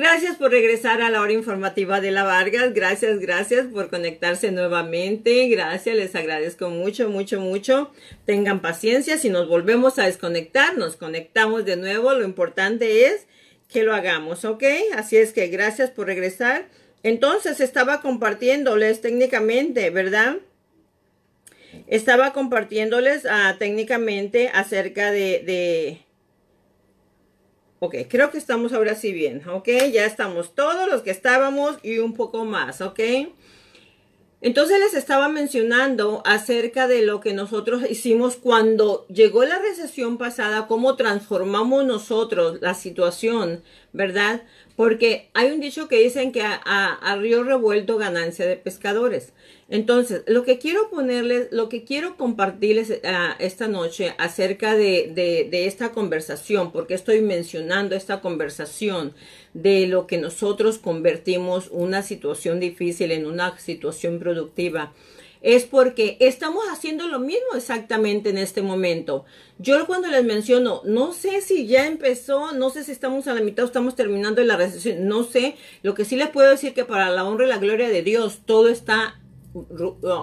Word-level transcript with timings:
Gracias 0.00 0.36
por 0.36 0.52
regresar 0.52 1.02
a 1.02 1.10
la 1.10 1.20
hora 1.20 1.32
informativa 1.32 2.00
de 2.00 2.12
la 2.12 2.22
Vargas. 2.22 2.72
Gracias, 2.72 3.18
gracias 3.18 3.66
por 3.66 3.90
conectarse 3.90 4.52
nuevamente. 4.52 5.48
Gracias, 5.48 5.96
les 5.96 6.14
agradezco 6.14 6.70
mucho, 6.70 7.08
mucho, 7.08 7.40
mucho. 7.40 7.90
Tengan 8.24 8.62
paciencia. 8.62 9.18
Si 9.18 9.28
nos 9.28 9.48
volvemos 9.48 9.98
a 9.98 10.04
desconectar, 10.04 10.78
nos 10.78 10.94
conectamos 10.94 11.64
de 11.64 11.76
nuevo. 11.76 12.14
Lo 12.14 12.24
importante 12.24 13.06
es 13.06 13.26
que 13.68 13.82
lo 13.82 13.92
hagamos, 13.92 14.44
¿ok? 14.44 14.62
Así 14.94 15.16
es 15.16 15.32
que 15.32 15.48
gracias 15.48 15.90
por 15.90 16.06
regresar. 16.06 16.68
Entonces 17.02 17.58
estaba 17.58 18.00
compartiéndoles 18.00 19.00
técnicamente, 19.00 19.90
¿verdad? 19.90 20.36
Estaba 21.88 22.32
compartiéndoles 22.32 23.24
uh, 23.24 23.58
técnicamente 23.58 24.48
acerca 24.54 25.10
de 25.10 26.04
Ok, 27.80 27.94
creo 28.08 28.30
que 28.30 28.38
estamos 28.38 28.72
ahora 28.72 28.96
sí 28.96 29.12
bien, 29.12 29.42
ok, 29.48 29.68
ya 29.92 30.04
estamos 30.04 30.54
todos 30.56 30.88
los 30.88 31.02
que 31.02 31.12
estábamos 31.12 31.78
y 31.84 31.98
un 31.98 32.12
poco 32.12 32.44
más, 32.44 32.80
ok. 32.80 33.00
Entonces 34.40 34.78
les 34.78 34.94
estaba 34.94 35.28
mencionando 35.28 36.22
acerca 36.24 36.86
de 36.86 37.02
lo 37.02 37.18
que 37.18 37.32
nosotros 37.32 37.82
hicimos 37.90 38.36
cuando 38.36 39.04
llegó 39.08 39.44
la 39.44 39.58
recesión 39.58 40.16
pasada, 40.16 40.68
cómo 40.68 40.94
transformamos 40.94 41.84
nosotros 41.84 42.58
la 42.60 42.74
situación, 42.74 43.64
¿verdad? 43.92 44.44
Porque 44.76 45.28
hay 45.34 45.50
un 45.50 45.58
dicho 45.58 45.88
que 45.88 45.98
dicen 45.98 46.30
que 46.30 46.42
a, 46.44 47.16
río 47.20 47.42
revuelto 47.42 47.98
ganancia 47.98 48.46
de 48.46 48.54
pescadores. 48.54 49.32
Entonces, 49.70 50.22
lo 50.28 50.44
que 50.44 50.58
quiero 50.58 50.88
ponerles, 50.88 51.48
lo 51.50 51.68
que 51.68 51.82
quiero 51.82 52.16
compartirles 52.16 52.90
uh, 52.90 53.34
esta 53.40 53.66
noche 53.66 54.14
acerca 54.18 54.76
de, 54.76 55.12
de, 55.50 55.66
esta 55.66 55.90
conversación, 55.90 56.70
porque 56.70 56.94
estoy 56.94 57.20
mencionando 57.22 57.96
esta 57.96 58.20
conversación 58.20 59.14
de 59.62 59.88
lo 59.88 60.06
que 60.06 60.18
nosotros 60.18 60.78
convertimos 60.78 61.68
una 61.72 62.02
situación 62.02 62.60
difícil 62.60 63.10
en 63.10 63.26
una 63.26 63.58
situación 63.58 64.20
productiva, 64.20 64.92
es 65.40 65.64
porque 65.64 66.16
estamos 66.20 66.64
haciendo 66.70 67.08
lo 67.08 67.18
mismo 67.18 67.54
exactamente 67.56 68.30
en 68.30 68.38
este 68.38 68.62
momento. 68.62 69.24
Yo 69.58 69.86
cuando 69.86 70.08
les 70.08 70.24
menciono, 70.24 70.82
no 70.84 71.12
sé 71.12 71.40
si 71.40 71.66
ya 71.66 71.86
empezó, 71.86 72.52
no 72.52 72.70
sé 72.70 72.84
si 72.84 72.92
estamos 72.92 73.26
a 73.26 73.34
la 73.34 73.40
mitad 73.40 73.64
o 73.64 73.68
estamos 73.68 73.96
terminando 73.96 74.42
la 74.44 74.56
recesión, 74.56 75.06
no 75.06 75.24
sé, 75.24 75.56
lo 75.82 75.94
que 75.94 76.04
sí 76.04 76.16
les 76.16 76.28
puedo 76.28 76.50
decir 76.50 76.72
que 76.72 76.84
para 76.84 77.10
la 77.10 77.24
honra 77.24 77.46
y 77.46 77.48
la 77.48 77.58
gloria 77.58 77.88
de 77.88 78.02
Dios, 78.02 78.40
todo 78.44 78.68
está 78.68 79.20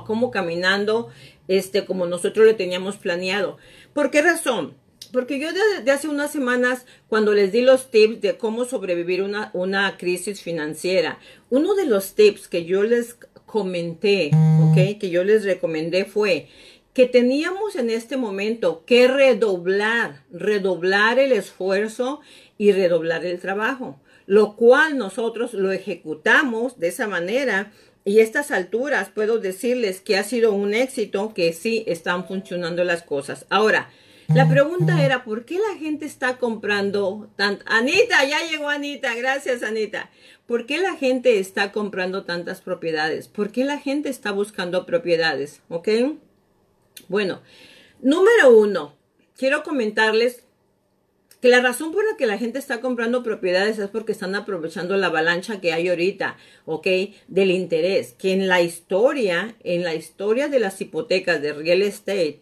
como 0.05 0.31
caminando 0.31 1.09
este 1.47 1.83
como 1.83 2.05
nosotros 2.05 2.45
lo 2.45 2.55
teníamos 2.55 2.97
planeado. 2.97 3.57
¿Por 3.93 4.11
qué 4.11 4.21
razón? 4.21 4.75
Porque 5.11 5.39
yo 5.39 5.49
desde 5.51 5.91
hace 5.91 6.07
unas 6.07 6.31
semanas, 6.31 6.85
cuando 7.07 7.33
les 7.33 7.51
di 7.51 7.61
los 7.61 7.91
tips 7.91 8.21
de 8.21 8.37
cómo 8.37 8.65
sobrevivir 8.65 9.23
una, 9.23 9.51
una 9.53 9.97
crisis 9.97 10.41
financiera, 10.41 11.19
uno 11.49 11.75
de 11.75 11.85
los 11.85 12.15
tips 12.15 12.47
que 12.47 12.65
yo 12.65 12.83
les 12.83 13.17
comenté, 13.45 14.31
ok, 14.61 14.99
que 14.99 15.09
yo 15.09 15.23
les 15.23 15.43
recomendé 15.45 16.05
fue 16.05 16.47
que 16.95 17.05
teníamos 17.05 17.75
en 17.75 17.89
este 17.89 18.15
momento 18.15 18.85
que 18.85 19.09
redoblar, 19.09 20.23
redoblar 20.31 21.19
el 21.19 21.33
esfuerzo 21.33 22.21
y 22.57 22.71
redoblar 22.71 23.25
el 23.25 23.37
trabajo, 23.39 23.99
lo 24.27 24.55
cual 24.55 24.97
nosotros 24.97 25.53
lo 25.53 25.73
ejecutamos 25.73 26.79
de 26.79 26.87
esa 26.87 27.07
manera 27.07 27.73
y 28.05 28.19
a 28.19 28.23
estas 28.23 28.49
alturas 28.49 29.09
puedo 29.09 29.39
decirles 29.39 29.99
que 29.99 30.15
ha 30.15 30.23
sido 30.23 30.53
un 30.53 30.73
éxito, 30.73 31.33
que 31.33 31.51
sí 31.51 31.83
están 31.85 32.27
funcionando 32.27 32.85
las 32.85 33.03
cosas. 33.03 33.45
Ahora, 33.49 33.89
la 34.33 34.49
pregunta 34.49 35.03
era, 35.03 35.23
¿por 35.23 35.45
qué 35.45 35.59
la 35.59 35.77
gente 35.77 36.05
está 36.05 36.37
comprando 36.37 37.29
tanto? 37.35 37.63
Anita, 37.67 38.23
ya 38.25 38.39
llegó 38.49 38.69
Anita, 38.69 39.13
gracias 39.15 39.63
Anita. 39.63 40.09
¿Por 40.47 40.65
qué 40.65 40.79
la 40.79 40.95
gente 40.95 41.39
está 41.39 41.71
comprando 41.71 42.23
tantas 42.23 42.61
propiedades? 42.61 43.27
¿Por 43.27 43.51
qué 43.51 43.65
la 43.65 43.79
gente 43.79 44.09
está 44.09 44.31
buscando 44.31 44.85
propiedades? 44.85 45.61
¿Ok? 45.69 45.89
Bueno, 47.07 47.41
número 48.01 48.55
uno, 48.55 48.95
quiero 49.37 49.63
comentarles 49.63 50.45
que 51.41 51.49
la 51.49 51.61
razón 51.61 51.91
por 51.91 52.03
la 52.03 52.17
que 52.17 52.25
la 52.25 52.39
gente 52.39 52.57
está 52.57 52.81
comprando 52.81 53.21
propiedades 53.21 53.77
es 53.77 53.89
porque 53.89 54.13
están 54.13 54.33
aprovechando 54.33 54.97
la 54.97 55.07
avalancha 55.07 55.61
que 55.61 55.73
hay 55.73 55.89
ahorita, 55.89 56.37
¿ok? 56.65 56.87
Del 57.27 57.51
interés, 57.51 58.13
que 58.13 58.33
en 58.33 58.47
la 58.47 58.61
historia, 58.61 59.55
en 59.63 59.83
la 59.83 59.93
historia 59.93 60.47
de 60.47 60.59
las 60.59 60.81
hipotecas 60.81 61.43
de 61.43 61.53
real 61.53 61.83
estate, 61.83 62.41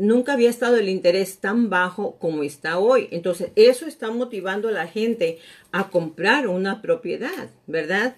nunca 0.00 0.32
había 0.32 0.50
estado 0.50 0.76
el 0.76 0.88
interés 0.88 1.38
tan 1.38 1.70
bajo 1.70 2.16
como 2.16 2.42
está 2.42 2.78
hoy. 2.78 3.08
Entonces, 3.10 3.52
eso 3.56 3.86
está 3.86 4.10
motivando 4.10 4.68
a 4.68 4.72
la 4.72 4.86
gente 4.86 5.38
a 5.72 5.88
comprar 5.90 6.48
una 6.48 6.82
propiedad, 6.82 7.50
¿verdad? 7.66 8.16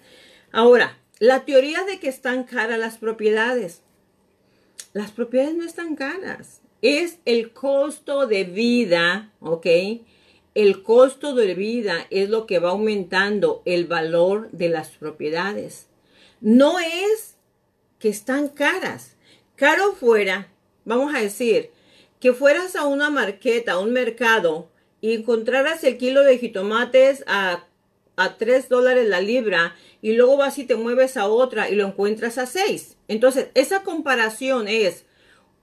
Ahora, 0.51 0.97
la 1.19 1.45
teoría 1.45 1.83
de 1.83 1.99
que 1.99 2.09
están 2.09 2.43
caras 2.43 2.79
las 2.79 2.97
propiedades. 2.97 3.81
Las 4.93 5.11
propiedades 5.11 5.55
no 5.55 5.63
están 5.63 5.95
caras. 5.95 6.61
Es 6.81 7.19
el 7.25 7.51
costo 7.51 8.27
de 8.27 8.43
vida, 8.43 9.31
¿ok? 9.39 9.67
el 10.55 10.83
costo 10.83 11.33
de 11.33 11.55
vida 11.55 12.05
es 12.09 12.29
lo 12.29 12.45
que 12.45 12.59
va 12.59 12.69
aumentando 12.69 13.61
el 13.65 13.87
valor 13.87 14.49
de 14.51 14.69
las 14.69 14.89
propiedades. 14.89 15.87
No 16.41 16.79
es 16.79 17.35
que 17.99 18.09
están 18.09 18.49
caras. 18.49 19.15
Caro 19.55 19.93
fuera, 19.93 20.49
vamos 20.85 21.13
a 21.15 21.21
decir, 21.21 21.71
que 22.23 22.31
fueras 22.31 22.77
a 22.77 22.85
una 22.85 23.09
marqueta, 23.09 23.73
a 23.73 23.79
un 23.79 23.91
mercado, 23.91 24.69
y 25.01 25.11
encontraras 25.11 25.83
el 25.83 25.97
kilo 25.97 26.23
de 26.23 26.37
jitomates 26.37 27.21
a, 27.27 27.65
a 28.15 28.37
3 28.37 28.69
dólares 28.69 29.09
la 29.09 29.19
libra, 29.19 29.75
y 30.01 30.13
luego 30.13 30.37
vas 30.37 30.57
y 30.57 30.63
te 30.63 30.77
mueves 30.77 31.17
a 31.17 31.27
otra 31.27 31.69
y 31.69 31.75
lo 31.75 31.85
encuentras 31.85 32.37
a 32.37 32.45
6. 32.45 32.95
Entonces, 33.09 33.47
esa 33.55 33.83
comparación 33.83 34.69
es, 34.69 35.03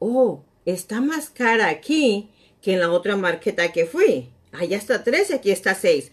oh, 0.01 0.45
está 0.67 1.01
más 1.01 1.31
cara 1.31 1.71
aquí 1.71 2.29
que 2.61 2.75
en 2.75 2.81
la 2.81 2.93
otra 2.93 3.17
marqueta 3.17 3.73
que 3.73 3.87
fui. 3.87 4.29
Allá 4.53 4.77
está 4.77 5.03
13, 5.03 5.37
aquí 5.37 5.51
está 5.53 5.75
6. 5.75 6.13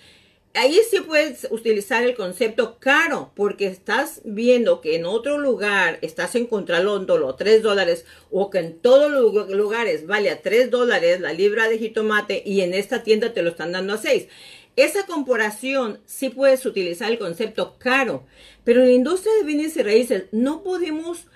Ahí 0.58 0.80
sí 0.90 1.02
puedes 1.02 1.48
utilizar 1.52 2.04
el 2.04 2.16
concepto 2.16 2.80
caro, 2.80 3.32
porque 3.36 3.68
estás 3.68 4.22
viendo 4.26 4.82
que 4.82 4.96
en 4.96 5.06
otro 5.06 5.38
lugar 5.38 6.00
estás 6.02 6.34
encontrándolo 6.34 7.36
3 7.36 7.62
dólares 7.62 8.06
o 8.32 8.50
que 8.50 8.58
en 8.58 8.80
todos 8.80 9.12
los 9.12 9.52
lugares 9.52 10.08
vale 10.08 10.32
a 10.32 10.42
3 10.42 10.72
dólares 10.72 11.22
la 11.22 11.32
libra 11.32 11.70
de 11.70 11.78
jitomate 11.78 12.42
y 12.44 12.62
en 12.62 12.74
esta 12.74 13.04
tienda 13.04 13.36
te 13.36 13.44
lo 13.44 13.52
están 13.52 13.72
dando 13.72 13.94
a 13.94 13.98
6. 14.00 14.30
Esa 14.76 15.06
comparación 15.06 16.00
sí 16.08 16.30
puedes 16.30 16.66
utilizar 16.66 17.12
el 17.12 17.20
concepto 17.20 17.78
caro, 17.78 18.26
pero 18.64 18.82
en 18.82 18.88
la 18.88 18.94
industria 18.94 19.34
de 19.36 19.44
bienes 19.44 19.78
y 19.78 19.84
raíces 19.84 20.24
no 20.32 20.64
podemos, 20.64 21.28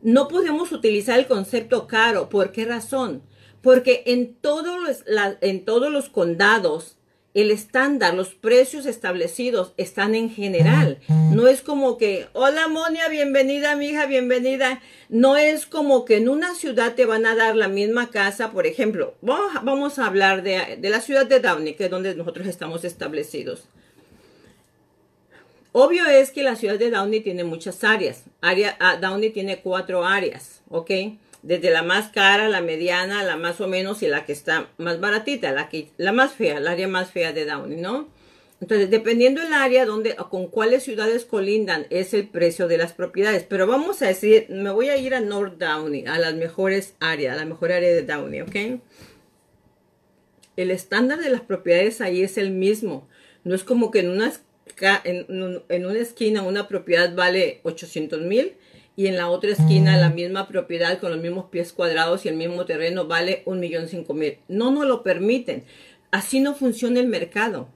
no 0.00 0.26
podemos 0.26 0.72
utilizar 0.72 1.18
el 1.18 1.26
concepto 1.26 1.86
caro. 1.86 2.30
¿Por 2.30 2.50
qué 2.50 2.64
razón? 2.64 3.24
Porque 3.60 4.04
en 4.06 4.36
todos 4.36 4.80
los, 4.80 5.04
en 5.42 5.66
todos 5.66 5.92
los 5.92 6.08
condados, 6.08 6.96
el 7.32 7.50
estándar, 7.50 8.14
los 8.14 8.30
precios 8.30 8.86
establecidos 8.86 9.72
están 9.76 10.14
en 10.14 10.30
general. 10.30 10.98
No 11.08 11.46
es 11.46 11.60
como 11.62 11.96
que, 11.96 12.26
hola 12.32 12.66
Monia, 12.66 13.08
bienvenida, 13.08 13.76
mi 13.76 13.88
hija, 13.88 14.06
bienvenida. 14.06 14.80
No 15.08 15.36
es 15.36 15.66
como 15.66 16.04
que 16.04 16.16
en 16.16 16.28
una 16.28 16.54
ciudad 16.54 16.94
te 16.94 17.06
van 17.06 17.26
a 17.26 17.36
dar 17.36 17.54
la 17.54 17.68
misma 17.68 18.10
casa, 18.10 18.50
por 18.50 18.66
ejemplo, 18.66 19.14
vamos, 19.20 19.52
vamos 19.62 19.98
a 19.98 20.06
hablar 20.06 20.42
de, 20.42 20.76
de, 20.76 20.90
la 20.90 21.00
ciudad 21.00 21.26
de 21.26 21.40
Downey, 21.40 21.74
que 21.74 21.84
es 21.84 21.90
donde 21.90 22.14
nosotros 22.14 22.46
estamos 22.48 22.84
establecidos. 22.84 23.64
Obvio 25.72 26.06
es 26.06 26.32
que 26.32 26.42
la 26.42 26.56
ciudad 26.56 26.78
de 26.78 26.90
Downey 26.90 27.20
tiene 27.20 27.44
muchas 27.44 27.84
áreas. 27.84 28.24
Área, 28.40 28.76
uh, 28.80 29.00
Downey 29.00 29.30
tiene 29.30 29.60
cuatro 29.60 30.04
áreas, 30.04 30.62
¿ok? 30.68 30.90
Desde 31.42 31.70
la 31.70 31.82
más 31.82 32.10
cara, 32.10 32.48
la 32.48 32.60
mediana, 32.60 33.24
la 33.24 33.36
más 33.36 33.60
o 33.60 33.68
menos 33.68 34.02
y 34.02 34.08
la 34.08 34.24
que 34.24 34.32
está 34.32 34.70
más 34.78 35.00
baratita, 35.00 35.52
la 35.52 35.68
que 35.68 35.88
la 35.96 36.12
más 36.12 36.32
fea, 36.32 36.58
el 36.58 36.68
área 36.68 36.88
más 36.88 37.10
fea 37.10 37.32
de 37.32 37.46
Downey, 37.46 37.80
¿no? 37.80 38.08
Entonces, 38.60 38.90
dependiendo 38.90 39.40
del 39.40 39.54
área 39.54 39.86
donde 39.86 40.14
con 40.16 40.48
cuáles 40.48 40.82
ciudades 40.82 41.24
colindan 41.24 41.86
es 41.88 42.12
el 42.12 42.28
precio 42.28 42.68
de 42.68 42.76
las 42.76 42.92
propiedades, 42.92 43.44
pero 43.48 43.66
vamos 43.66 44.02
a 44.02 44.06
decir, 44.06 44.46
me 44.50 44.70
voy 44.70 44.90
a 44.90 44.98
ir 44.98 45.14
a 45.14 45.20
North 45.20 45.56
Downey, 45.58 46.04
a 46.06 46.18
las 46.18 46.34
mejores 46.34 46.94
áreas, 47.00 47.34
a 47.34 47.38
la 47.38 47.46
mejor 47.46 47.72
área 47.72 47.88
de 47.88 48.02
Downey, 48.02 48.42
¿ok? 48.42 48.82
El 50.56 50.70
estándar 50.70 51.20
de 51.20 51.30
las 51.30 51.40
propiedades 51.40 52.02
ahí 52.02 52.22
es 52.22 52.36
el 52.36 52.50
mismo. 52.50 53.08
No 53.44 53.54
es 53.54 53.64
como 53.64 53.90
que 53.90 54.00
en 54.00 54.10
una, 54.10 54.30
en, 55.04 55.62
en 55.70 55.86
una 55.86 55.98
esquina 55.98 56.42
una 56.42 56.68
propiedad 56.68 57.14
vale 57.14 57.60
800 57.62 58.20
mil 58.20 58.56
y 59.00 59.06
en 59.06 59.16
la 59.16 59.30
otra 59.30 59.52
esquina 59.52 59.96
la 59.96 60.10
misma 60.10 60.46
propiedad 60.46 61.00
con 61.00 61.10
los 61.10 61.22
mismos 61.22 61.46
pies 61.46 61.72
cuadrados 61.72 62.26
y 62.26 62.28
el 62.28 62.36
mismo 62.36 62.66
terreno 62.66 63.06
vale 63.06 63.42
un 63.46 63.58
millón 63.58 63.88
cinco 63.88 64.12
mil. 64.12 64.36
No 64.46 64.70
nos 64.72 64.84
lo 64.84 65.02
permiten. 65.02 65.64
Así 66.10 66.38
no 66.38 66.54
funciona 66.54 67.00
el 67.00 67.06
mercado. 67.06 67.70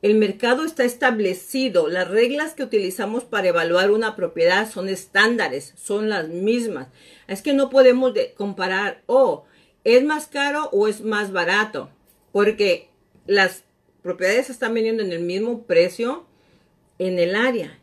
El 0.00 0.14
mercado 0.14 0.64
está 0.64 0.84
establecido. 0.84 1.88
Las 1.88 2.06
reglas 2.06 2.54
que 2.54 2.62
utilizamos 2.62 3.24
para 3.24 3.48
evaluar 3.48 3.90
una 3.90 4.14
propiedad 4.14 4.70
son 4.70 4.88
estándares, 4.88 5.74
son 5.76 6.08
las 6.08 6.28
mismas. 6.28 6.86
Es 7.26 7.42
que 7.42 7.52
no 7.52 7.68
podemos 7.68 8.12
comparar, 8.36 9.02
oh, 9.06 9.46
es 9.82 10.04
más 10.04 10.28
caro 10.28 10.68
o 10.70 10.86
es 10.86 11.00
más 11.00 11.32
barato, 11.32 11.90
porque 12.30 12.90
las 13.26 13.64
propiedades 14.02 14.50
están 14.50 14.74
vendiendo 14.74 15.02
en 15.02 15.10
el 15.10 15.22
mismo 15.22 15.64
precio 15.64 16.26
en 17.00 17.18
el 17.18 17.34
área. 17.34 17.79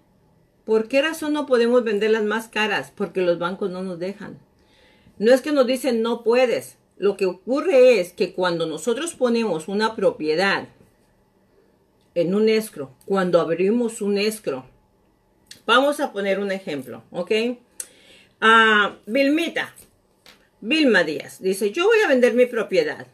¿Por 0.68 0.90
qué 0.90 1.02
razón 1.02 1.32
no 1.32 1.46
podemos 1.46 1.86
venderlas 1.86 2.26
más 2.26 2.50
caras? 2.50 2.92
Porque 2.94 3.22
los 3.22 3.40
bancos 3.40 3.72
no 3.72 3.84
nos 3.84 4.00
dejan. 4.00 4.38
No 5.18 5.34
es 5.34 5.40
que 5.40 5.54
nos 5.54 5.66
dicen 5.66 6.02
no 6.02 6.26
puedes. 6.26 6.76
Lo 6.98 7.16
que 7.16 7.26
ocurre 7.26 8.02
es 8.02 8.12
que 8.12 8.34
cuando 8.34 8.66
nosotros 8.66 9.14
ponemos 9.14 9.70
una 9.70 9.96
propiedad 9.96 10.68
en 12.16 12.36
un 12.36 12.50
escro, 12.50 12.92
cuando 13.06 13.40
abrimos 13.40 14.02
un 14.02 14.18
escro, 14.18 14.66
vamos 15.66 16.02
a 16.02 16.12
poner 16.12 16.38
un 16.38 16.52
ejemplo, 16.52 17.02
¿ok? 17.12 17.32
Ah, 18.42 18.98
Vilmita, 19.06 19.74
Vilma 20.60 21.06
Díaz, 21.06 21.42
dice, 21.42 21.72
yo 21.72 21.86
voy 21.86 22.00
a 22.02 22.10
vender 22.10 22.34
mi 22.34 22.46
propiedad, 22.46 23.08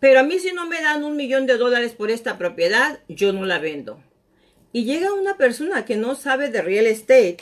pero 0.00 0.18
a 0.18 0.24
mí 0.24 0.40
si 0.40 0.52
no 0.52 0.66
me 0.66 0.82
dan 0.82 1.04
un 1.04 1.14
millón 1.14 1.46
de 1.46 1.56
dólares 1.56 1.92
por 1.92 2.10
esta 2.10 2.36
propiedad, 2.36 2.98
yo 3.06 3.32
no 3.32 3.44
la 3.44 3.60
vendo. 3.60 4.02
Y 4.72 4.84
llega 4.84 5.12
una 5.12 5.36
persona 5.36 5.84
que 5.84 5.96
no 5.96 6.14
sabe 6.14 6.48
de 6.50 6.62
real 6.62 6.86
estate, 6.86 7.38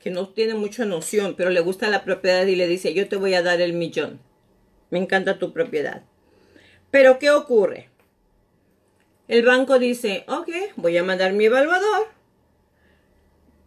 que 0.00 0.10
no 0.10 0.28
tiene 0.28 0.54
mucha 0.54 0.84
noción, 0.84 1.34
pero 1.36 1.50
le 1.50 1.60
gusta 1.60 1.88
la 1.88 2.04
propiedad 2.04 2.46
y 2.46 2.54
le 2.54 2.68
dice, 2.68 2.94
yo 2.94 3.08
te 3.08 3.16
voy 3.16 3.34
a 3.34 3.42
dar 3.42 3.60
el 3.60 3.72
millón. 3.72 4.20
Me 4.90 4.98
encanta 4.98 5.38
tu 5.38 5.52
propiedad. 5.52 6.02
Pero 6.90 7.18
¿qué 7.18 7.30
ocurre? 7.30 7.88
El 9.26 9.44
banco 9.44 9.78
dice, 9.78 10.24
ok, 10.28 10.48
voy 10.76 10.96
a 10.96 11.04
mandar 11.04 11.32
mi 11.32 11.46
evaluador 11.46 12.06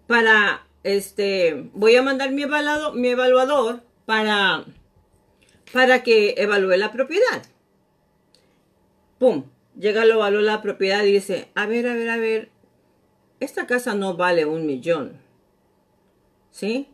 para, 0.08 0.66
este, 0.84 1.70
voy 1.74 1.96
a 1.96 2.02
mandar 2.02 2.32
mi 2.32 2.44
evaluador, 2.44 2.96
mi 2.96 3.10
evaluador 3.10 3.82
para, 4.06 4.66
para 5.72 6.02
que 6.02 6.34
evalúe 6.38 6.78
la 6.78 6.92
propiedad. 6.92 7.44
Pum, 9.20 9.46
llega, 9.78 10.06
lo 10.06 10.16
evalúa 10.16 10.42
la 10.42 10.62
propiedad 10.62 11.04
y 11.04 11.12
dice, 11.12 11.50
a 11.54 11.68
ver, 11.68 11.88
a 11.88 11.94
ver, 11.94 12.10
a 12.10 12.18
ver, 12.18 12.51
esta 13.42 13.66
casa 13.68 13.96
no 13.96 14.16
vale 14.16 14.46
un 14.46 14.66
millón. 14.66 15.14
¿Sí? 16.52 16.88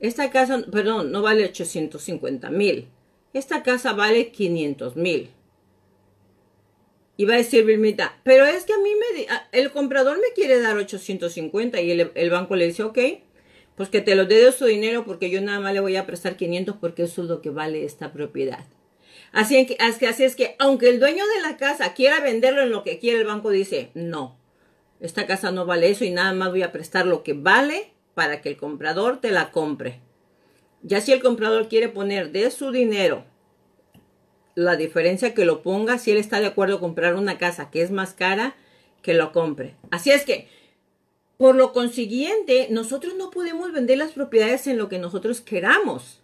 Esta 0.00 0.30
casa, 0.30 0.62
perdón, 0.70 1.12
no 1.12 1.22
vale 1.22 1.44
850 1.44 2.50
mil. 2.50 2.88
Esta 3.32 3.62
casa 3.62 3.92
vale 3.92 4.30
500 4.30 4.96
mil. 4.96 5.30
Y 7.16 7.26
va 7.26 7.34
a 7.34 7.38
decir 7.38 7.64
Vilmita, 7.64 8.18
pero 8.24 8.44
es 8.44 8.64
que 8.64 8.72
a 8.72 8.78
mí 8.78 8.90
me, 8.90 9.26
el 9.52 9.70
comprador 9.70 10.16
me 10.18 10.34
quiere 10.34 10.60
dar 10.60 10.76
850 10.76 11.80
y 11.80 11.92
el, 11.92 12.30
banco 12.30 12.56
le 12.56 12.66
dice, 12.66 12.82
ok, 12.82 12.98
pues 13.76 13.88
que 13.88 14.00
te 14.00 14.16
lo 14.16 14.24
dé 14.24 14.44
de 14.44 14.50
su 14.50 14.66
dinero 14.66 15.04
porque 15.04 15.30
yo 15.30 15.40
nada 15.40 15.60
más 15.60 15.74
le 15.74 15.80
voy 15.80 15.94
a 15.94 16.06
prestar 16.06 16.36
500 16.36 16.76
porque 16.80 17.04
eso 17.04 17.22
es 17.22 17.28
lo 17.28 17.40
que 17.40 17.50
vale 17.50 17.84
esta 17.84 18.12
propiedad. 18.12 18.66
Así, 19.30 19.64
que, 19.64 19.76
así 19.80 20.24
es 20.24 20.34
que, 20.34 20.56
aunque 20.58 20.88
el 20.88 20.98
dueño 20.98 21.24
de 21.36 21.42
la 21.42 21.56
casa 21.56 21.94
quiera 21.94 22.18
venderlo 22.18 22.62
en 22.62 22.70
lo 22.70 22.82
que 22.82 22.98
quiere, 22.98 23.20
el 23.20 23.26
banco 23.26 23.50
dice, 23.50 23.90
no, 23.94 24.36
esta 25.00 25.26
casa 25.26 25.50
no 25.50 25.66
vale 25.66 25.90
eso 25.90 26.04
y 26.04 26.10
nada 26.10 26.32
más 26.32 26.50
voy 26.50 26.62
a 26.62 26.72
prestar 26.72 27.06
lo 27.06 27.22
que 27.22 27.32
vale 27.32 27.92
para 28.14 28.40
que 28.40 28.48
el 28.50 28.56
comprador 28.56 29.20
te 29.20 29.30
la 29.30 29.50
compre. 29.50 30.00
Ya 30.82 31.00
si 31.00 31.12
el 31.12 31.22
comprador 31.22 31.68
quiere 31.68 31.88
poner 31.88 32.30
de 32.32 32.50
su 32.50 32.70
dinero 32.70 33.24
la 34.54 34.76
diferencia 34.76 35.34
que 35.34 35.44
lo 35.44 35.62
ponga, 35.62 35.98
si 35.98 36.12
él 36.12 36.18
está 36.18 36.40
de 36.40 36.46
acuerdo 36.46 36.76
a 36.76 36.80
comprar 36.80 37.16
una 37.16 37.38
casa 37.38 37.70
que 37.70 37.82
es 37.82 37.90
más 37.90 38.14
cara, 38.14 38.54
que 39.02 39.14
lo 39.14 39.32
compre. 39.32 39.76
Así 39.90 40.10
es 40.10 40.24
que, 40.24 40.48
por 41.36 41.56
lo 41.56 41.72
consiguiente, 41.72 42.68
nosotros 42.70 43.14
no 43.16 43.30
podemos 43.30 43.72
vender 43.72 43.98
las 43.98 44.12
propiedades 44.12 44.66
en 44.66 44.78
lo 44.78 44.88
que 44.88 44.98
nosotros 44.98 45.40
queramos. 45.40 46.20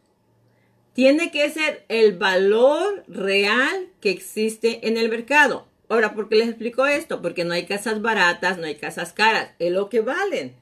Tiene 0.93 1.31
que 1.31 1.49
ser 1.51 1.85
el 1.89 2.17
valor 2.17 3.05
real 3.09 3.89
que 4.01 4.11
existe 4.11 4.87
en 4.87 4.97
el 4.97 5.09
mercado. 5.09 5.67
Ahora, 5.91 6.15
¿por 6.15 6.29
qué 6.29 6.37
les 6.37 6.49
explico 6.49 6.87
esto? 6.87 7.21
Porque 7.21 7.45
no 7.45 7.53
hay 7.53 7.67
casas 7.67 8.01
baratas, 8.01 8.59
no 8.59 8.67
hay 8.67 8.77
casas 8.77 9.13
caras. 9.13 9.51
Es 9.59 9.73
lo 9.73 9.89
que 9.89 10.01
valen. 10.01 10.55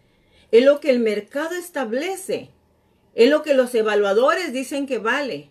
Es 0.50 0.64
lo 0.64 0.80
que 0.80 0.88
el 0.88 1.00
mercado 1.00 1.54
establece. 1.54 2.48
Es 3.14 3.28
lo 3.28 3.42
que 3.42 3.52
los 3.52 3.74
evaluadores 3.74 4.54
dicen 4.54 4.86
que 4.86 4.96
vale. 4.96 5.50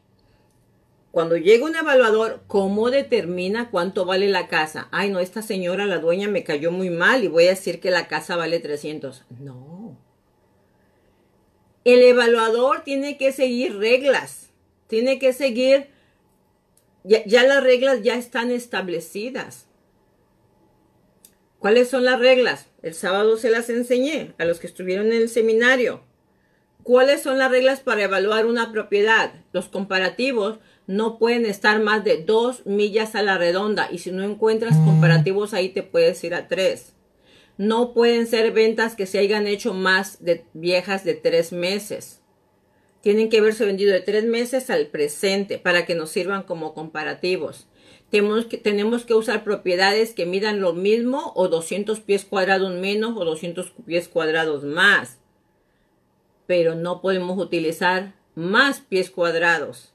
Cuando 1.11 1.37
llega 1.37 1.63
un 1.63 1.75
evaluador, 1.75 2.41
¿cómo 2.47 2.89
determina 2.89 3.69
cuánto 3.69 4.03
vale 4.05 4.29
la 4.29 4.47
casa? 4.47 4.87
Ay, 4.91 5.11
no, 5.11 5.19
esta 5.19 5.43
señora, 5.43 5.85
la 5.85 5.99
dueña, 5.99 6.27
me 6.27 6.43
cayó 6.43 6.71
muy 6.71 6.89
mal 6.89 7.23
y 7.23 7.27
voy 7.27 7.45
a 7.45 7.49
decir 7.49 7.79
que 7.79 7.91
la 7.91 8.07
casa 8.07 8.35
vale 8.35 8.59
300. 8.59 9.25
No. 9.39 9.95
El 11.83 12.01
evaluador 12.01 12.83
tiene 12.83 13.15
que 13.17 13.31
seguir 13.31 13.77
reglas. 13.77 14.49
Tiene 14.87 15.19
que 15.19 15.33
seguir, 15.33 15.91
ya 17.03 17.43
las 17.43 17.63
reglas 17.63 18.01
ya 18.01 18.15
están 18.15 18.49
establecidas. 18.49 19.66
¿Cuáles 21.59 21.89
son 21.89 22.05
las 22.05 22.19
reglas? 22.19 22.67
El 22.83 22.93
sábado 22.93 23.37
se 23.37 23.49
las 23.49 23.69
enseñé 23.69 24.33
a 24.37 24.45
los 24.45 24.59
que 24.59 24.67
estuvieron 24.67 25.07
en 25.07 25.21
el 25.21 25.29
seminario. 25.29 26.03
¿Cuáles 26.83 27.23
son 27.23 27.39
las 27.39 27.51
reglas 27.51 27.79
para 27.79 28.03
evaluar 28.03 28.45
una 28.45 28.71
propiedad? 28.71 29.33
Los 29.51 29.67
comparativos 29.67 30.59
no 30.85 31.17
pueden 31.17 31.45
estar 31.45 31.81
más 31.81 32.03
de 32.03 32.23
dos 32.23 32.65
millas 32.65 33.15
a 33.15 33.23
la 33.23 33.37
redonda 33.37 33.89
y 33.91 33.97
si 33.97 34.11
no 34.11 34.23
encuentras 34.23 34.77
mm. 34.77 34.85
comparativos 34.85 35.53
ahí 35.53 35.69
te 35.69 35.83
puedes 35.83 36.23
ir 36.23 36.33
a 36.33 36.47
tres. 36.47 36.93
No 37.57 37.93
pueden 37.93 38.27
ser 38.27 38.51
ventas 38.51 38.95
que 38.95 39.07
se 39.07 39.17
hayan 39.17 39.47
hecho 39.47 39.73
más 39.73 40.23
de 40.23 40.45
viejas 40.53 41.03
de 41.03 41.15
tres 41.15 41.51
meses. 41.51 42.21
Tienen 43.01 43.29
que 43.29 43.39
haberse 43.39 43.65
vendido 43.65 43.93
de 43.93 44.01
tres 44.01 44.25
meses 44.25 44.69
al 44.69 44.87
presente 44.87 45.57
para 45.57 45.85
que 45.85 45.95
nos 45.95 46.11
sirvan 46.11 46.43
como 46.43 46.73
comparativos. 46.73 47.67
Tenemos 48.09 48.45
que, 48.45 48.57
tenemos 48.57 49.03
que 49.03 49.13
usar 49.13 49.43
propiedades 49.43 50.13
que 50.13 50.25
midan 50.25 50.61
lo 50.61 50.73
mismo 50.73 51.33
o 51.35 51.49
200 51.49 51.99
pies 51.99 52.23
cuadrados 52.23 52.73
menos 52.73 53.17
o 53.17 53.25
200 53.25 53.71
pies 53.85 54.07
cuadrados 54.07 54.63
más. 54.63 55.17
Pero 56.45 56.75
no 56.75 57.01
podemos 57.01 57.37
utilizar 57.37 58.13
más 58.33 58.79
pies 58.79 59.09
cuadrados. 59.09 59.93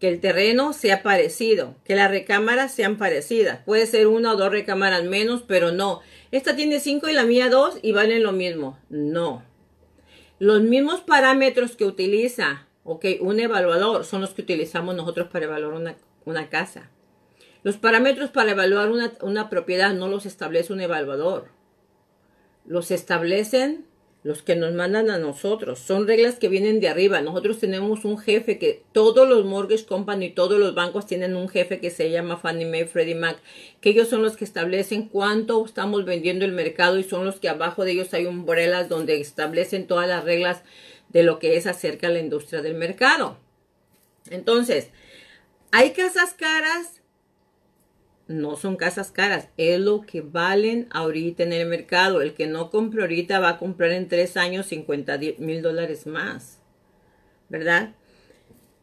Que 0.00 0.08
el 0.08 0.20
terreno 0.20 0.72
sea 0.72 1.02
parecido, 1.02 1.76
que 1.84 1.94
las 1.94 2.10
recámaras 2.10 2.72
sean 2.72 2.96
parecidas. 2.96 3.60
Puede 3.64 3.86
ser 3.86 4.06
una 4.06 4.32
o 4.32 4.36
dos 4.36 4.50
recámaras 4.50 5.04
menos, 5.04 5.42
pero 5.46 5.70
no. 5.70 6.00
Esta 6.30 6.56
tiene 6.56 6.80
cinco 6.80 7.08
y 7.08 7.12
la 7.12 7.24
mía 7.24 7.50
dos 7.50 7.78
y 7.82 7.92
valen 7.92 8.22
lo 8.22 8.32
mismo. 8.32 8.78
No. 8.88 9.42
Los 10.38 10.62
mismos 10.62 11.00
parámetros 11.00 11.76
que 11.76 11.84
utiliza, 11.84 12.66
ok, 12.84 13.04
un 13.20 13.38
evaluador 13.38 14.04
son 14.04 14.20
los 14.20 14.34
que 14.34 14.42
utilizamos 14.42 14.94
nosotros 14.94 15.28
para 15.28 15.44
evaluar 15.44 15.74
una, 15.74 15.96
una 16.24 16.48
casa. 16.48 16.90
Los 17.64 17.78
parámetros 17.78 18.28
para 18.30 18.52
evaluar 18.52 18.92
una, 19.22 19.48
propiedad 19.48 19.94
no 19.94 20.06
los 20.06 20.26
establece 20.26 20.74
un 20.74 20.82
evaluador. 20.82 21.48
Los 22.66 22.90
establecen 22.90 23.86
los 24.22 24.42
que 24.42 24.54
nos 24.54 24.74
mandan 24.74 25.08
a 25.08 25.16
nosotros. 25.16 25.78
Son 25.78 26.06
reglas 26.06 26.38
que 26.38 26.48
vienen 26.48 26.80
de 26.80 26.88
arriba. 26.88 27.22
Nosotros 27.22 27.58
tenemos 27.58 28.04
un 28.04 28.18
jefe 28.18 28.58
que 28.58 28.82
todos 28.92 29.26
los 29.26 29.46
mortgage 29.46 29.86
company, 29.86 30.28
todos 30.28 30.58
los 30.58 30.74
bancos 30.74 31.06
tienen 31.06 31.36
un 31.36 31.48
jefe 31.48 31.80
que 31.80 31.90
se 31.90 32.10
llama 32.10 32.36
Fannie 32.36 32.66
Mae, 32.66 32.84
Freddie 32.84 33.14
Mac, 33.14 33.38
que 33.80 33.90
ellos 33.90 34.08
son 34.08 34.22
los 34.22 34.36
que 34.36 34.44
establecen 34.44 35.08
cuánto 35.08 35.64
estamos 35.64 36.04
vendiendo 36.04 36.44
el 36.44 36.52
mercado 36.52 36.98
y 36.98 37.02
son 37.02 37.24
los 37.24 37.40
que 37.40 37.48
abajo 37.48 37.84
de 37.84 37.92
ellos 37.92 38.12
hay 38.12 38.26
umbrellas 38.26 38.90
donde 38.90 39.18
establecen 39.18 39.86
todas 39.86 40.06
las 40.06 40.24
reglas 40.24 40.62
de 41.08 41.22
lo 41.22 41.38
que 41.38 41.56
es 41.56 41.66
acerca 41.66 42.08
de 42.08 42.14
la 42.14 42.20
industria 42.20 42.60
del 42.60 42.74
mercado. 42.74 43.38
Entonces, 44.28 44.90
hay 45.70 45.92
casas 45.92 46.34
caras 46.34 47.00
no 48.26 48.56
son 48.56 48.76
casas 48.76 49.10
caras, 49.10 49.48
es 49.56 49.78
lo 49.78 50.02
que 50.02 50.22
valen 50.22 50.88
ahorita 50.90 51.42
en 51.42 51.52
el 51.52 51.68
mercado. 51.68 52.22
El 52.22 52.34
que 52.34 52.46
no 52.46 52.70
compre 52.70 53.02
ahorita 53.02 53.40
va 53.40 53.50
a 53.50 53.58
comprar 53.58 53.92
en 53.92 54.08
tres 54.08 54.36
años 54.36 54.66
50 54.66 55.18
mil 55.38 55.62
dólares 55.62 56.06
más, 56.06 56.60
¿verdad? 57.48 57.94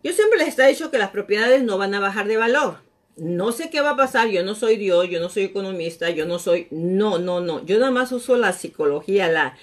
Yo 0.04 0.14
siempre 0.14 0.40
les 0.40 0.58
he 0.58 0.68
dicho 0.68 0.92
que 0.92 0.98
las 0.98 1.10
propiedades 1.10 1.64
no 1.64 1.78
van 1.78 1.94
a 1.94 2.00
bajar 2.00 2.28
de 2.28 2.38
valor. 2.38 2.78
No 3.18 3.52
sé 3.52 3.70
qué 3.70 3.82
va 3.82 3.92
a 3.92 3.98
pasar, 3.98 4.30
yo 4.30 4.44
no 4.44 4.56
soy 4.56 4.78
Dios, 4.78 5.10
yo 5.10 5.20
no 5.20 5.30
soy 5.30 5.44
economista, 5.44 6.10
yo 6.10 6.26
no 6.26 6.40
soy, 6.40 6.68
no, 6.72 7.20
no, 7.20 7.42
no, 7.42 7.64
yo 7.66 7.78
nada 7.78 7.92
más 7.92 8.12
uso 8.12 8.38
la 8.38 8.54
psicología, 8.54 9.28
la, 9.28 9.58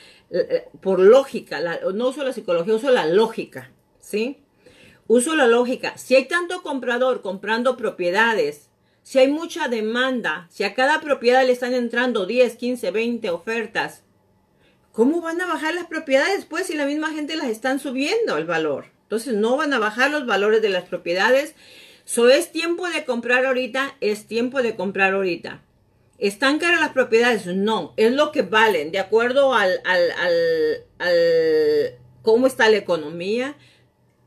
por 0.81 1.01
lógica, 1.01 1.61
no 1.95 2.09
uso 2.09 2.25
la 2.25 2.33
psicología, 2.33 2.75
uso 2.75 2.91
la 2.91 3.07
lógica, 3.07 3.73
¿sí? 4.01 4.39
Uso 5.07 5.35
la 5.35 5.47
lógica. 5.47 5.97
Si 5.97 6.15
hay 6.15 6.29
tanto 6.29 6.63
comprador 6.63 7.23
comprando 7.23 7.77
propiedades 7.77 8.68
si 9.09 9.19
hay 9.19 9.29
mucha 9.29 9.69
demanda, 9.69 10.47
si 10.51 10.65
a 10.65 10.75
cada 10.75 11.01
propiedad 11.01 11.43
le 11.47 11.53
están 11.53 11.73
entrando 11.73 12.27
10, 12.27 12.57
15, 12.57 12.91
20 12.91 13.31
ofertas, 13.31 14.03
¿cómo 14.93 15.23
van 15.23 15.41
a 15.41 15.47
bajar 15.47 15.75
las 15.75 15.87
propiedades 15.87 16.45
pues 16.45 16.67
si 16.67 16.75
la 16.75 16.85
misma 16.85 17.15
gente 17.15 17.35
las 17.35 17.47
están 17.47 17.81
subiendo 17.81 18.37
el 18.37 18.45
valor? 18.45 18.89
Entonces 19.05 19.33
no 19.33 19.57
van 19.57 19.73
a 19.73 19.79
bajar 19.79 20.11
los 20.11 20.27
valores 20.27 20.61
de 20.61 20.69
las 20.69 20.85
propiedades. 20.85 21.55
So, 22.05 22.29
es 22.29 22.53
tiempo 22.53 22.87
de 22.87 23.07
comprar 23.07 23.47
ahorita, 23.47 23.97
es 24.03 24.27
tiempo 24.27 24.61
de 24.61 24.77
comprar 24.77 25.15
ahorita. 25.15 25.63
¿Están 26.19 26.59
caras 26.59 26.81
las 26.81 26.93
propiedades? 26.93 27.47
No, 27.47 27.95
es 27.97 28.13
lo 28.13 28.31
que 28.31 28.43
valen, 28.43 28.93
de 28.93 28.99
acuerdo 28.99 29.55
al, 29.55 29.81
al, 29.87 30.11
al, 30.11 30.85
al 30.99 31.95
cómo 32.21 32.47
está 32.47 32.69
la 32.69 32.77
economía, 32.77 33.57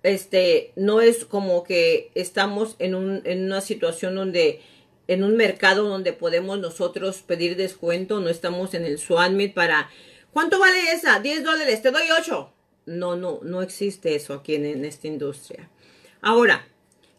este, 0.03 0.73
no 0.75 1.01
es 1.01 1.25
como 1.25 1.63
que 1.63 2.11
estamos 2.15 2.75
en, 2.79 2.95
un, 2.95 3.21
en 3.25 3.45
una 3.45 3.61
situación 3.61 4.15
donde 4.15 4.61
en 5.07 5.23
un 5.23 5.35
mercado 5.35 5.89
donde 5.89 6.13
podemos 6.13 6.59
nosotros 6.59 7.21
pedir 7.21 7.57
descuento, 7.57 8.19
no 8.19 8.29
estamos 8.29 8.73
en 8.73 8.85
el 8.85 8.97
Swanmit 8.97 9.53
para, 9.53 9.89
¿cuánto 10.31 10.59
vale 10.59 10.91
esa? 10.93 11.19
10 11.19 11.43
dólares, 11.43 11.81
te 11.81 11.91
doy 11.91 12.03
8. 12.17 12.53
No, 12.85 13.15
no, 13.15 13.39
no 13.43 13.61
existe 13.61 14.15
eso 14.15 14.33
aquí 14.33 14.55
en, 14.55 14.65
en 14.65 14.85
esta 14.85 15.07
industria. 15.07 15.69
Ahora, 16.21 16.65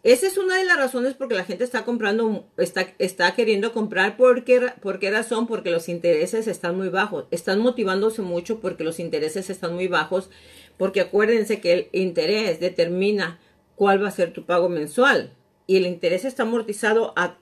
esa 0.04 0.26
es 0.26 0.36
una 0.36 0.56
de 0.56 0.64
las 0.64 0.78
razones 0.78 1.14
porque 1.14 1.36
la 1.36 1.44
gente 1.44 1.62
está 1.62 1.84
comprando, 1.84 2.44
está, 2.56 2.92
está 2.98 3.32
queriendo 3.36 3.72
comprar. 3.72 4.16
¿Por 4.16 4.42
qué, 4.42 4.72
¿Por 4.80 4.98
qué 4.98 5.12
razón? 5.12 5.46
Porque 5.46 5.70
los 5.70 5.88
intereses 5.88 6.48
están 6.48 6.76
muy 6.76 6.88
bajos. 6.88 7.26
Están 7.30 7.60
motivándose 7.60 8.20
mucho 8.20 8.58
porque 8.58 8.82
los 8.82 8.98
intereses 8.98 9.48
están 9.48 9.74
muy 9.74 9.86
bajos. 9.86 10.28
Porque 10.76 11.00
acuérdense 11.00 11.60
que 11.60 11.72
el 11.72 11.88
interés 11.92 12.60
determina 12.60 13.40
cuál 13.76 14.02
va 14.02 14.08
a 14.08 14.12
ser 14.12 14.32
tu 14.32 14.44
pago 14.44 14.68
mensual. 14.68 15.32
Y 15.66 15.76
el 15.76 15.86
interés 15.86 16.24
está 16.24 16.42
amortizado 16.42 17.12
a, 17.16 17.38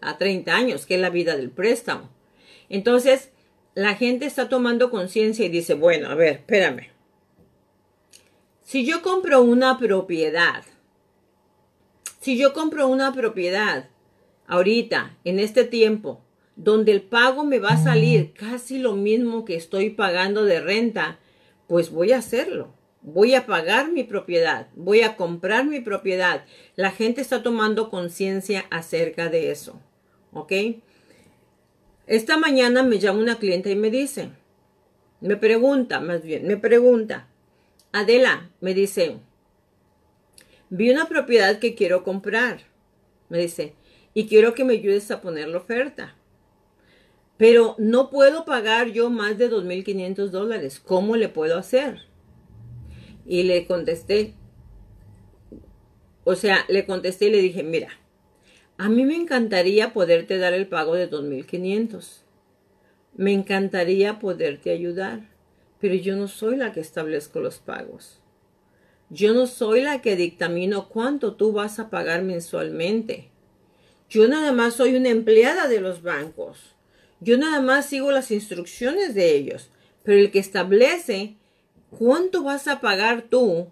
a 0.00 0.18
30 0.18 0.54
años, 0.54 0.86
que 0.86 0.96
es 0.96 1.00
la 1.00 1.10
vida 1.10 1.36
del 1.36 1.50
préstamo. 1.50 2.10
Entonces, 2.68 3.30
la 3.74 3.94
gente 3.94 4.26
está 4.26 4.48
tomando 4.48 4.90
conciencia 4.90 5.46
y 5.46 5.48
dice, 5.48 5.74
bueno, 5.74 6.08
a 6.10 6.14
ver, 6.14 6.34
espérame. 6.34 6.88
Si 8.62 8.84
yo 8.84 9.02
compro 9.02 9.40
una 9.40 9.78
propiedad, 9.78 10.64
si 12.20 12.36
yo 12.36 12.52
compro 12.52 12.88
una 12.88 13.12
propiedad 13.14 13.88
ahorita, 14.46 15.16
en 15.24 15.38
este 15.38 15.64
tiempo, 15.64 16.20
donde 16.56 16.90
el 16.90 17.02
pago 17.02 17.44
me 17.44 17.60
va 17.60 17.70
a 17.70 17.82
salir 17.82 18.32
casi 18.32 18.78
lo 18.78 18.94
mismo 18.94 19.44
que 19.44 19.54
estoy 19.54 19.90
pagando 19.90 20.44
de 20.44 20.60
renta, 20.60 21.20
pues 21.68 21.90
voy 21.90 22.12
a 22.12 22.18
hacerlo. 22.18 22.74
Voy 23.00 23.34
a 23.34 23.46
pagar 23.46 23.92
mi 23.92 24.02
propiedad, 24.02 24.68
voy 24.74 25.02
a 25.02 25.16
comprar 25.16 25.64
mi 25.64 25.80
propiedad. 25.80 26.44
La 26.74 26.90
gente 26.90 27.20
está 27.20 27.44
tomando 27.44 27.90
conciencia 27.90 28.66
acerca 28.70 29.28
de 29.28 29.52
eso. 29.52 29.80
¿Ok? 30.32 30.52
Esta 32.08 32.38
mañana 32.38 32.82
me 32.82 32.98
llama 32.98 33.20
una 33.20 33.38
cliente 33.38 33.70
y 33.70 33.76
me 33.76 33.90
dice, 33.90 34.30
me 35.20 35.36
pregunta, 35.36 36.00
más 36.00 36.22
bien, 36.22 36.46
me 36.46 36.56
pregunta, 36.56 37.28
Adela, 37.92 38.50
me 38.60 38.74
dice, 38.74 39.18
vi 40.70 40.90
una 40.90 41.06
propiedad 41.08 41.58
que 41.58 41.74
quiero 41.74 42.02
comprar, 42.02 42.62
me 43.28 43.38
dice, 43.38 43.74
y 44.14 44.26
quiero 44.26 44.54
que 44.54 44.64
me 44.64 44.74
ayudes 44.74 45.10
a 45.10 45.20
poner 45.20 45.48
la 45.48 45.58
oferta. 45.58 46.16
Pero 47.38 47.76
no 47.78 48.10
puedo 48.10 48.44
pagar 48.44 48.88
yo 48.88 49.08
más 49.08 49.38
de 49.38 49.50
2.500 49.50 50.28
dólares. 50.28 50.82
¿Cómo 50.84 51.16
le 51.16 51.28
puedo 51.28 51.56
hacer? 51.56 52.02
Y 53.24 53.44
le 53.44 53.66
contesté, 53.66 54.34
o 56.24 56.34
sea, 56.34 56.64
le 56.68 56.84
contesté 56.84 57.26
y 57.26 57.30
le 57.30 57.40
dije, 57.40 57.62
mira, 57.62 57.88
a 58.76 58.88
mí 58.88 59.04
me 59.04 59.16
encantaría 59.16 59.92
poderte 59.92 60.38
dar 60.38 60.52
el 60.52 60.66
pago 60.66 60.94
de 60.94 61.10
2.500. 61.10 62.22
Me 63.16 63.32
encantaría 63.32 64.18
poderte 64.18 64.70
ayudar, 64.70 65.28
pero 65.80 65.94
yo 65.94 66.16
no 66.16 66.28
soy 66.28 66.56
la 66.56 66.72
que 66.72 66.80
establezco 66.80 67.40
los 67.40 67.58
pagos. 67.58 68.20
Yo 69.10 69.32
no 69.32 69.46
soy 69.46 69.80
la 69.80 70.02
que 70.02 70.16
dictamino 70.16 70.88
cuánto 70.88 71.34
tú 71.34 71.52
vas 71.52 71.78
a 71.78 71.88
pagar 71.88 72.22
mensualmente. 72.22 73.30
Yo 74.10 74.28
nada 74.28 74.52
más 74.52 74.74
soy 74.74 74.96
una 74.96 75.08
empleada 75.08 75.66
de 75.66 75.80
los 75.80 76.02
bancos. 76.02 76.76
Yo 77.20 77.36
nada 77.36 77.60
más 77.60 77.86
sigo 77.86 78.10
las 78.10 78.30
instrucciones 78.30 79.14
de 79.14 79.34
ellos. 79.34 79.70
Pero 80.02 80.20
el 80.20 80.30
que 80.30 80.38
establece 80.38 81.36
cuánto 81.90 82.42
vas 82.42 82.68
a 82.68 82.80
pagar 82.80 83.22
tú 83.22 83.68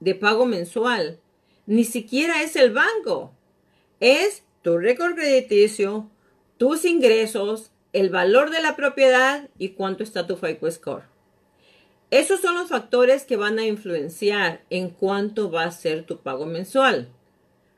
de 0.00 0.14
pago 0.14 0.46
mensual, 0.46 1.18
ni 1.66 1.84
siquiera 1.84 2.42
es 2.42 2.56
el 2.56 2.72
banco. 2.72 3.32
Es 4.00 4.44
tu 4.62 4.78
récord 4.78 5.14
crediticio, 5.14 6.10
tus 6.56 6.84
ingresos, 6.84 7.70
el 7.92 8.10
valor 8.10 8.50
de 8.50 8.60
la 8.60 8.76
propiedad 8.76 9.48
y 9.58 9.70
cuánto 9.70 10.02
está 10.02 10.26
tu 10.26 10.36
FICO 10.36 10.70
score. 10.70 11.04
Esos 12.10 12.40
son 12.40 12.54
los 12.54 12.68
factores 12.68 13.24
que 13.24 13.36
van 13.36 13.58
a 13.58 13.66
influenciar 13.66 14.62
en 14.70 14.90
cuánto 14.90 15.50
va 15.50 15.64
a 15.64 15.70
ser 15.70 16.04
tu 16.04 16.18
pago 16.18 16.46
mensual. 16.46 17.08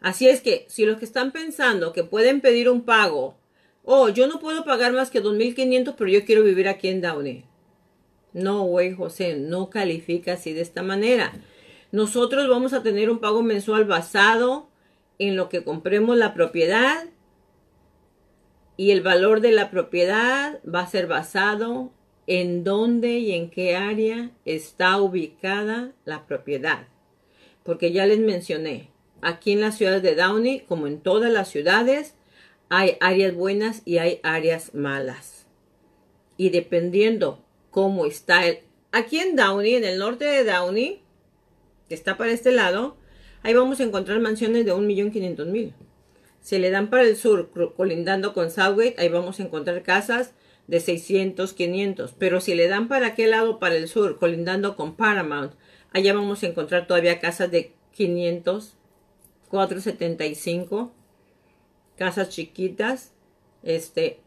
Así 0.01 0.29
es 0.29 0.41
que 0.41 0.67
si 0.69 0.85
los 0.85 0.99
que 0.99 1.05
están 1.05 1.31
pensando 1.31 1.93
que 1.93 2.05
pueden 2.05 2.41
pedir 2.41 2.69
un 2.69 2.83
pago, 2.83 3.37
oh, 3.85 4.09
yo 4.09 4.27
no 4.27 4.41
puedo 4.41 4.65
pagar 4.65 4.93
más 4.93 5.11
que 5.11 5.23
2.500, 5.23 5.95
pero 5.97 6.11
yo 6.11 6.25
quiero 6.25 6.43
vivir 6.43 6.69
aquí 6.69 6.89
en 6.89 7.01
Downey. 7.01 7.45
No, 8.33 8.65
güey, 8.65 8.93
José, 8.93 9.37
no 9.37 9.71
califica 9.71 10.33
así 10.33 10.53
de 10.53 10.61
esta 10.61 10.83
manera. 10.83 11.33
Nosotros 11.93 12.49
vamos 12.49 12.73
a 12.73 12.83
tener 12.83 13.11
un 13.11 13.21
pago 13.21 13.43
mensual 13.43 13.85
basado 13.85 14.69
en 15.19 15.37
lo 15.37 15.49
que 15.49 15.63
compremos 15.63 16.17
la 16.17 16.35
propiedad 16.35 17.05
y 18.77 18.91
el 18.91 19.03
valor 19.03 19.41
de 19.41 19.53
la 19.53 19.71
propiedad 19.71 20.61
va 20.67 20.81
a 20.81 20.89
ser 20.89 21.07
basado 21.07 21.93
en 22.27 22.65
dónde 22.65 23.19
y 23.19 23.33
en 23.33 23.51
qué 23.51 23.77
área 23.77 24.31
está 24.45 25.01
ubicada 25.01 25.93
la 26.05 26.27
propiedad. 26.27 26.89
Porque 27.63 27.93
ya 27.93 28.07
les 28.07 28.19
mencioné, 28.19 28.91
aquí 29.23 29.53
en 29.53 29.61
la 29.61 29.73
ciudad 29.73 30.03
de 30.03 30.17
Downey, 30.17 30.61
como 30.61 30.87
en 30.87 31.01
todas 31.01 31.31
las 31.31 31.49
ciudades, 31.49 32.17
hay 32.69 32.97
áreas 33.01 33.35
buenas 33.35 33.83
y 33.85 33.99
hay 33.99 34.21
áreas 34.23 34.75
malas. 34.75 35.47
Y 36.37 36.51
dependiendo 36.51 37.45
cómo 37.71 38.07
está 38.07 38.47
el... 38.47 38.59
Aquí 38.93 39.19
en 39.19 39.37
Downey, 39.37 39.75
en 39.75 39.85
el 39.85 39.99
norte 39.99 40.25
de 40.25 40.45
Downey, 40.45 41.01
que 41.89 41.95
está 41.95 42.17
para 42.17 42.33
este 42.33 42.53
lado, 42.53 42.97
ahí 43.43 43.55
vamos 43.55 43.81
a 43.81 43.85
encontrar 43.85 44.21
mansiones 44.21 44.65
de 44.65 44.73
1.500.000. 44.73 45.73
Si 46.41 46.59
le 46.59 46.71
dan 46.71 46.91
para 46.91 47.05
el 47.05 47.17
sur, 47.17 47.51
colindando 47.77 48.35
con 48.35 48.51
Southgate, 48.51 48.97
ahí 48.99 49.09
vamos 49.09 49.41
a 49.41 49.45
encontrar 49.45 49.83
casas 49.83 50.33
de 50.67 50.81
600, 50.81 51.53
500. 51.53 52.13
Pero 52.19 52.41
si 52.41 52.55
le 52.55 52.69
dan 52.69 52.89
para 52.89 53.09
aquel 53.09 53.31
lado, 53.31 53.59
para 53.59 53.77
el 53.77 53.89
sur, 53.89 54.19
colindando 54.19 54.77
con 54.77 54.95
Paramount, 54.95 55.53
allá 55.93 56.13
vamos 56.15 56.43
a 56.43 56.47
encontrar 56.47 56.87
todavía 56.87 57.21
casas 57.21 57.51
de 57.51 57.73
500, 57.93 58.77
475, 59.49 60.93
casas 61.97 62.29
chiquitas, 62.29 63.13
este, 63.63 64.21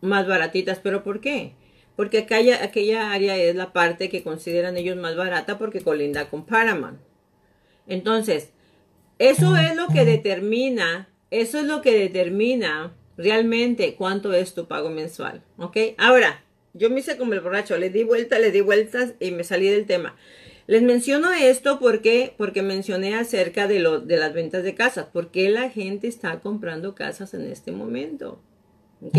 más 0.00 0.26
baratitas. 0.26 0.78
¿Pero 0.82 1.02
por 1.02 1.20
qué? 1.20 1.54
Porque 1.96 2.18
aquella, 2.18 2.62
aquella 2.64 3.12
área 3.12 3.36
es 3.36 3.54
la 3.54 3.72
parte 3.72 4.08
que 4.08 4.22
consideran 4.22 4.76
ellos 4.76 4.96
más 4.96 5.16
barata 5.16 5.58
porque 5.58 5.80
colinda 5.80 6.28
con 6.30 6.46
Paramount. 6.46 7.00
Entonces, 7.86 8.50
eso 9.18 9.56
es 9.56 9.76
lo 9.76 9.88
que 9.88 10.04
determina, 10.04 11.08
eso 11.30 11.58
es 11.58 11.64
lo 11.64 11.82
que 11.82 11.92
determina 11.92 12.94
realmente 13.16 13.94
cuánto 13.94 14.32
es 14.32 14.54
tu 14.54 14.66
pago 14.66 14.90
mensual, 14.90 15.42
¿ok? 15.58 15.76
Ahora, 15.98 16.42
yo 16.74 16.90
me 16.90 17.00
hice 17.00 17.16
como 17.16 17.34
el 17.34 17.40
borracho, 17.40 17.76
le 17.76 17.90
di 17.90 18.02
vuelta, 18.02 18.38
le 18.38 18.50
di 18.50 18.62
vueltas 18.62 19.14
y 19.20 19.30
me 19.30 19.44
salí 19.44 19.68
del 19.68 19.86
tema. 19.86 20.16
Les 20.72 20.80
menciono 20.80 21.30
esto 21.34 21.78
porque, 21.78 22.34
porque 22.38 22.62
mencioné 22.62 23.14
acerca 23.14 23.68
de, 23.68 23.78
lo, 23.78 24.00
de 24.00 24.16
las 24.16 24.32
ventas 24.32 24.62
de 24.62 24.74
casas. 24.74 25.04
¿Por 25.04 25.30
qué 25.30 25.50
la 25.50 25.68
gente 25.68 26.08
está 26.08 26.40
comprando 26.40 26.94
casas 26.94 27.34
en 27.34 27.42
este 27.42 27.72
momento? 27.72 28.40
¿Ok? 29.02 29.18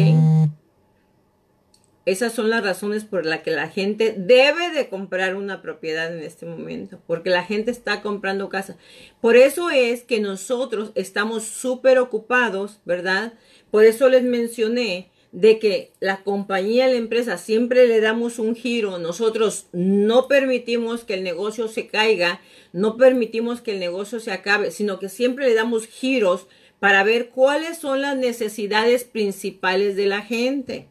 Esas 2.08 2.34
son 2.34 2.50
las 2.50 2.64
razones 2.64 3.04
por 3.06 3.28
las 3.28 3.42
que 3.42 3.52
la 3.52 3.70
gente 3.70 4.16
debe 4.18 4.72
de 4.72 4.90
comprar 4.90 5.36
una 5.36 5.62
propiedad 5.62 6.12
en 6.12 6.24
este 6.24 6.48
momento, 6.48 7.00
porque 7.06 7.30
la 7.30 7.44
gente 7.44 7.70
está 7.70 8.02
comprando 8.02 8.50
casa. 8.50 8.76
Por 9.22 9.36
eso 9.36 9.70
es 9.70 10.02
que 10.02 10.20
nosotros 10.20 10.92
estamos 10.96 11.44
súper 11.44 12.00
ocupados, 12.00 12.80
¿verdad? 12.84 13.34
Por 13.70 13.86
eso 13.86 14.10
les 14.10 14.24
mencioné 14.24 15.12
de 15.34 15.58
que 15.58 15.92
la 16.00 16.24
compañía, 16.24 16.88
la 16.88 16.94
empresa, 16.94 17.40
siempre 17.40 17.88
le 17.88 18.00
damos 18.00 18.38
un 18.38 18.56
giro. 18.56 19.00
Nosotros 19.00 19.66
no 19.74 20.28
permitimos 20.28 21.04
que 21.04 21.16
el 21.16 21.24
negocio 21.24 21.68
se 21.68 21.88
caiga, 21.88 22.40
no 22.72 22.98
permitimos 22.98 23.60
que 23.60 23.72
el 23.72 23.80
negocio 23.80 24.20
se 24.20 24.32
acabe, 24.32 24.70
sino 24.70 25.00
que 25.00 25.10
siempre 25.10 25.48
le 25.50 25.56
damos 25.56 25.88
giros 25.88 26.46
para 26.80 27.04
ver 27.04 27.30
cuáles 27.30 27.80
son 27.80 28.02
las 28.02 28.16
necesidades 28.16 29.06
principales 29.06 29.96
de 29.96 30.06
la 30.06 30.22
gente. 30.22 30.88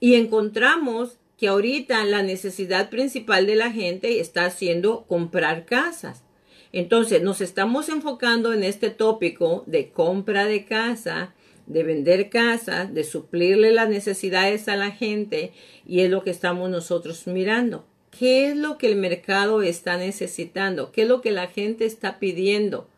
Y 0.00 0.16
encontramos 0.16 1.16
que 1.38 1.48
ahorita 1.48 2.04
la 2.04 2.22
necesidad 2.22 2.90
principal 2.90 3.46
de 3.46 3.56
la 3.56 3.72
gente 3.72 4.20
está 4.20 4.50
siendo 4.50 5.06
comprar 5.06 5.64
casas. 5.64 6.24
Entonces 6.72 7.22
nos 7.22 7.40
estamos 7.40 7.88
enfocando 7.88 8.52
en 8.52 8.62
este 8.62 8.90
tópico 8.90 9.64
de 9.66 9.92
compra 9.92 10.44
de 10.44 10.66
casa 10.66 11.34
de 11.66 11.82
vender 11.82 12.30
casas, 12.30 12.94
de 12.94 13.04
suplirle 13.04 13.72
las 13.72 13.88
necesidades 13.88 14.68
a 14.68 14.76
la 14.76 14.90
gente 14.90 15.52
y 15.86 16.00
es 16.00 16.10
lo 16.10 16.22
que 16.22 16.30
estamos 16.30 16.70
nosotros 16.70 17.26
mirando. 17.26 17.84
¿Qué 18.16 18.48
es 18.48 18.56
lo 18.56 18.78
que 18.78 18.86
el 18.86 18.96
mercado 18.96 19.62
está 19.62 19.96
necesitando? 19.96 20.92
¿Qué 20.92 21.02
es 21.02 21.08
lo 21.08 21.20
que 21.20 21.32
la 21.32 21.48
gente 21.48 21.84
está 21.84 22.18
pidiendo? 22.18 22.88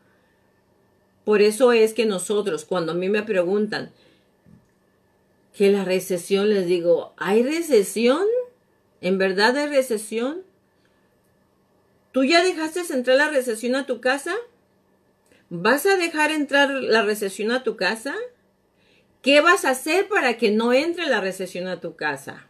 Por 1.25 1.42
eso 1.42 1.72
es 1.72 1.92
que 1.92 2.06
nosotros, 2.06 2.64
cuando 2.64 2.92
a 2.92 2.94
mí 2.94 3.08
me 3.08 3.22
preguntan 3.22 3.90
que 5.56 5.70
la 5.70 5.84
recesión, 5.84 6.50
les 6.50 6.66
digo, 6.66 7.14
¿hay 7.16 7.42
recesión? 7.42 8.25
¿En 9.00 9.18
verdad 9.18 9.56
hay 9.56 9.68
recesión? 9.68 10.42
¿Tú 12.12 12.25
ya 12.25 12.42
dejaste 12.42 12.80
entrar 12.92 13.16
la 13.16 13.28
recesión 13.28 13.75
a 13.75 13.87
tu 13.87 14.00
casa? 14.00 14.34
¿Vas 15.50 15.84
a 15.87 15.96
dejar 15.96 16.30
entrar 16.30 16.70
la 16.70 17.02
recesión 17.02 17.50
a 17.50 17.64
tu 17.64 17.76
casa? 17.76 18.14
¿Qué 19.28 19.42
vas 19.42 19.66
a 19.66 19.73
hacer 19.73 20.08
para 20.08 20.38
que 20.38 20.50
no 20.50 20.73
entre 20.73 21.04
la 21.04 21.20
recesión 21.20 21.68
a 21.68 21.80
tu 21.80 21.97
casa? 21.97 22.47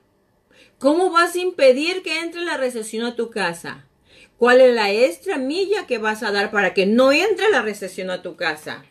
¿Cómo 0.79 1.11
vas 1.11 1.35
a 1.35 1.41
impedir 1.41 2.05
que 2.05 2.21
entre 2.21 2.43
la 2.43 2.57
recesión 2.57 3.05
a 3.05 3.17
tu 3.17 3.31
casa? 3.31 3.89
¿Cuál 4.37 4.61
es 4.61 4.73
la 4.73 4.93
extra 4.93 5.39
milla 5.39 5.89
que 5.89 5.99
vas 5.99 6.23
a 6.23 6.31
dar 6.31 6.53
para 6.53 6.75
que 6.75 6.87
no 6.87 7.11
entre 7.11 7.49
la 7.49 7.63
recesión 7.63 8.11
a 8.11 8.23
tu 8.23 8.37
casa? 8.37 8.85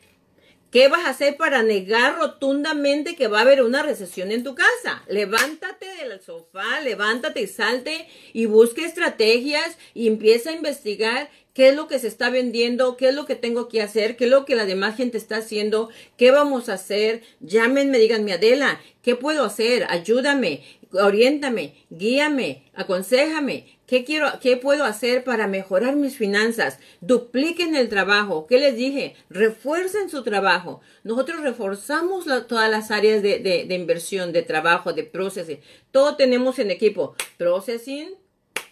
¿Qué 0.71 0.89
vas 0.89 1.05
a 1.05 1.11
hacer 1.11 1.37
para 1.37 1.63
negar 1.63 2.17
rotundamente 2.17 3.15
que 3.15 3.27
va 3.27 3.39
a 3.39 3.41
haber 3.43 3.63
una 3.63 3.83
recesión 3.83 4.31
en 4.31 4.43
tu 4.43 4.53
casa? 4.53 5.01
Levántate 5.07 5.85
del 5.85 6.19
sofá, 6.19 6.81
levántate 6.81 7.41
y 7.41 7.47
salte 7.47 8.07
y 8.33 8.47
busque 8.47 8.83
estrategias 8.83 9.77
y 9.93 10.07
empieza 10.07 10.49
a 10.49 10.53
investigar 10.53 11.29
qué 11.53 11.69
es 11.69 11.75
lo 11.75 11.87
que 11.87 11.99
se 11.99 12.09
está 12.09 12.29
vendiendo, 12.29 12.97
qué 12.97 13.09
es 13.09 13.15
lo 13.15 13.25
que 13.25 13.35
tengo 13.35 13.69
que 13.69 13.81
hacer, 13.81 14.17
qué 14.17 14.25
es 14.25 14.29
lo 14.29 14.43
que 14.43 14.57
la 14.57 14.65
demás 14.65 14.97
gente 14.97 15.17
está 15.17 15.37
haciendo, 15.37 15.89
qué 16.17 16.31
vamos 16.31 16.67
a 16.67 16.73
hacer. 16.73 17.23
Llámenme, 17.39 17.97
díganme, 17.97 18.33
Adela, 18.33 18.81
¿qué 19.01 19.15
puedo 19.15 19.45
hacer? 19.45 19.85
Ayúdame, 19.89 20.63
oriéntame, 20.91 21.75
guíame, 21.89 22.69
aconsejame. 22.73 23.76
¿Qué 23.87 24.03
quiero, 24.03 24.27
qué 24.41 24.57
puedo 24.57 24.83
hacer 24.83 25.23
para 25.23 25.47
mejorar 25.47 25.95
mis 25.95 26.17
finanzas? 26.17 26.77
Dupliquen 26.99 27.73
el 27.73 27.87
trabajo. 27.87 28.45
¿Qué 28.45 28.59
les 28.59 28.75
dije? 28.75 29.15
Refuercen 29.29 30.09
su 30.09 30.23
trabajo. 30.23 30.81
Nosotros 31.05 31.41
reforzamos 31.41 32.25
todas 32.47 32.69
las 32.69 32.91
áreas 32.91 33.23
de, 33.23 33.39
de, 33.39 33.75
inversión, 33.75 34.33
de 34.33 34.43
trabajo, 34.43 34.91
de 34.91 35.05
processing. 35.05 35.61
Todo 35.91 36.17
tenemos 36.17 36.59
en 36.59 36.69
equipo. 36.69 37.15
Processing, 37.37 38.09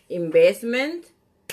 investment, 0.09 1.05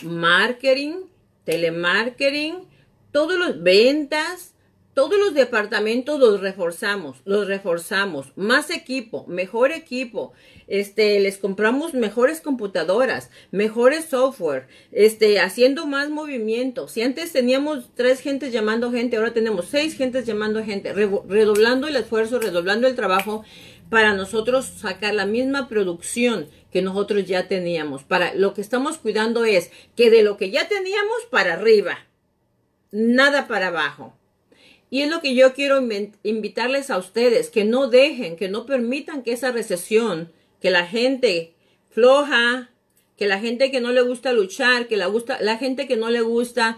marketing, 0.02 1.04
telemarketing, 1.44 2.66
todos 3.12 3.38
los 3.38 3.62
ventas, 3.62 4.51
todos 4.94 5.18
los 5.18 5.32
departamentos 5.32 6.20
los 6.20 6.40
reforzamos, 6.40 7.18
los 7.24 7.46
reforzamos, 7.46 8.32
más 8.36 8.70
equipo, 8.70 9.24
mejor 9.26 9.72
equipo, 9.72 10.32
este, 10.66 11.18
les 11.20 11.38
compramos 11.38 11.94
mejores 11.94 12.40
computadoras, 12.40 13.30
mejores 13.50 14.06
software, 14.06 14.68
este, 14.90 15.40
haciendo 15.40 15.86
más 15.86 16.10
movimiento. 16.10 16.88
Si 16.88 17.02
antes 17.02 17.32
teníamos 17.32 17.90
tres 17.94 18.20
gentes 18.20 18.52
llamando 18.52 18.92
gente, 18.92 19.16
ahora 19.16 19.32
tenemos 19.32 19.66
seis 19.66 19.96
gentes 19.96 20.26
llamando 20.26 20.62
gente, 20.62 20.92
redoblando 20.92 21.88
el 21.88 21.96
esfuerzo, 21.96 22.38
redoblando 22.38 22.86
el 22.86 22.94
trabajo 22.94 23.44
para 23.88 24.14
nosotros 24.14 24.66
sacar 24.66 25.14
la 25.14 25.26
misma 25.26 25.68
producción 25.68 26.48
que 26.70 26.82
nosotros 26.82 27.26
ya 27.26 27.48
teníamos. 27.48 28.04
Para 28.04 28.34
lo 28.34 28.54
que 28.54 28.60
estamos 28.60 28.98
cuidando 28.98 29.44
es 29.44 29.70
que 29.96 30.10
de 30.10 30.22
lo 30.22 30.36
que 30.36 30.50
ya 30.50 30.68
teníamos 30.68 31.26
para 31.30 31.54
arriba, 31.54 31.98
nada 32.90 33.48
para 33.48 33.68
abajo. 33.68 34.14
Y 34.92 35.00
es 35.00 35.08
lo 35.08 35.22
que 35.22 35.34
yo 35.34 35.54
quiero 35.54 35.80
invitarles 36.22 36.90
a 36.90 36.98
ustedes, 36.98 37.48
que 37.48 37.64
no 37.64 37.88
dejen, 37.88 38.36
que 38.36 38.50
no 38.50 38.66
permitan 38.66 39.22
que 39.22 39.32
esa 39.32 39.50
recesión, 39.50 40.30
que 40.60 40.70
la 40.70 40.86
gente 40.86 41.54
floja, 41.88 42.68
que 43.16 43.26
la 43.26 43.40
gente 43.40 43.70
que 43.70 43.80
no 43.80 43.90
le 43.90 44.02
gusta 44.02 44.34
luchar, 44.34 44.88
que 44.88 44.98
la, 44.98 45.06
gusta, 45.06 45.38
la 45.40 45.56
gente 45.56 45.88
que 45.88 45.96
no 45.96 46.10
le 46.10 46.20
gusta 46.20 46.76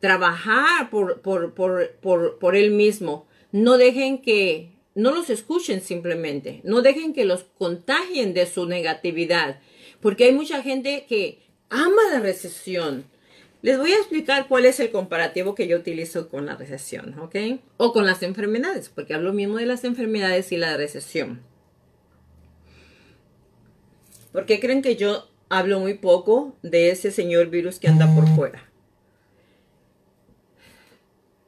trabajar 0.00 0.90
por, 0.90 1.22
por, 1.22 1.54
por, 1.54 1.92
por, 2.02 2.38
por 2.38 2.56
él 2.56 2.72
mismo, 2.72 3.26
no 3.52 3.78
dejen 3.78 4.18
que, 4.18 4.72
no 4.94 5.12
los 5.12 5.30
escuchen 5.30 5.80
simplemente, 5.80 6.60
no 6.62 6.82
dejen 6.82 7.14
que 7.14 7.24
los 7.24 7.44
contagien 7.56 8.34
de 8.34 8.44
su 8.44 8.66
negatividad, 8.66 9.60
porque 10.02 10.24
hay 10.24 10.32
mucha 10.32 10.62
gente 10.62 11.06
que 11.08 11.38
ama 11.70 12.02
la 12.12 12.20
recesión, 12.20 13.06
les 13.66 13.78
voy 13.78 13.90
a 13.90 13.96
explicar 13.96 14.46
cuál 14.46 14.64
es 14.64 14.78
el 14.78 14.92
comparativo 14.92 15.56
que 15.56 15.66
yo 15.66 15.76
utilizo 15.76 16.28
con 16.28 16.46
la 16.46 16.54
recesión, 16.54 17.18
¿ok? 17.18 17.34
O 17.78 17.92
con 17.92 18.06
las 18.06 18.22
enfermedades, 18.22 18.90
porque 18.90 19.12
hablo 19.12 19.32
mismo 19.32 19.56
de 19.56 19.66
las 19.66 19.82
enfermedades 19.82 20.52
y 20.52 20.56
la 20.56 20.76
recesión. 20.76 21.42
¿Por 24.30 24.46
qué 24.46 24.60
creen 24.60 24.82
que 24.82 24.94
yo 24.94 25.28
hablo 25.48 25.80
muy 25.80 25.94
poco 25.94 26.54
de 26.62 26.90
ese 26.90 27.10
señor 27.10 27.48
virus 27.48 27.80
que 27.80 27.88
anda 27.88 28.06
por 28.14 28.28
fuera? 28.36 28.70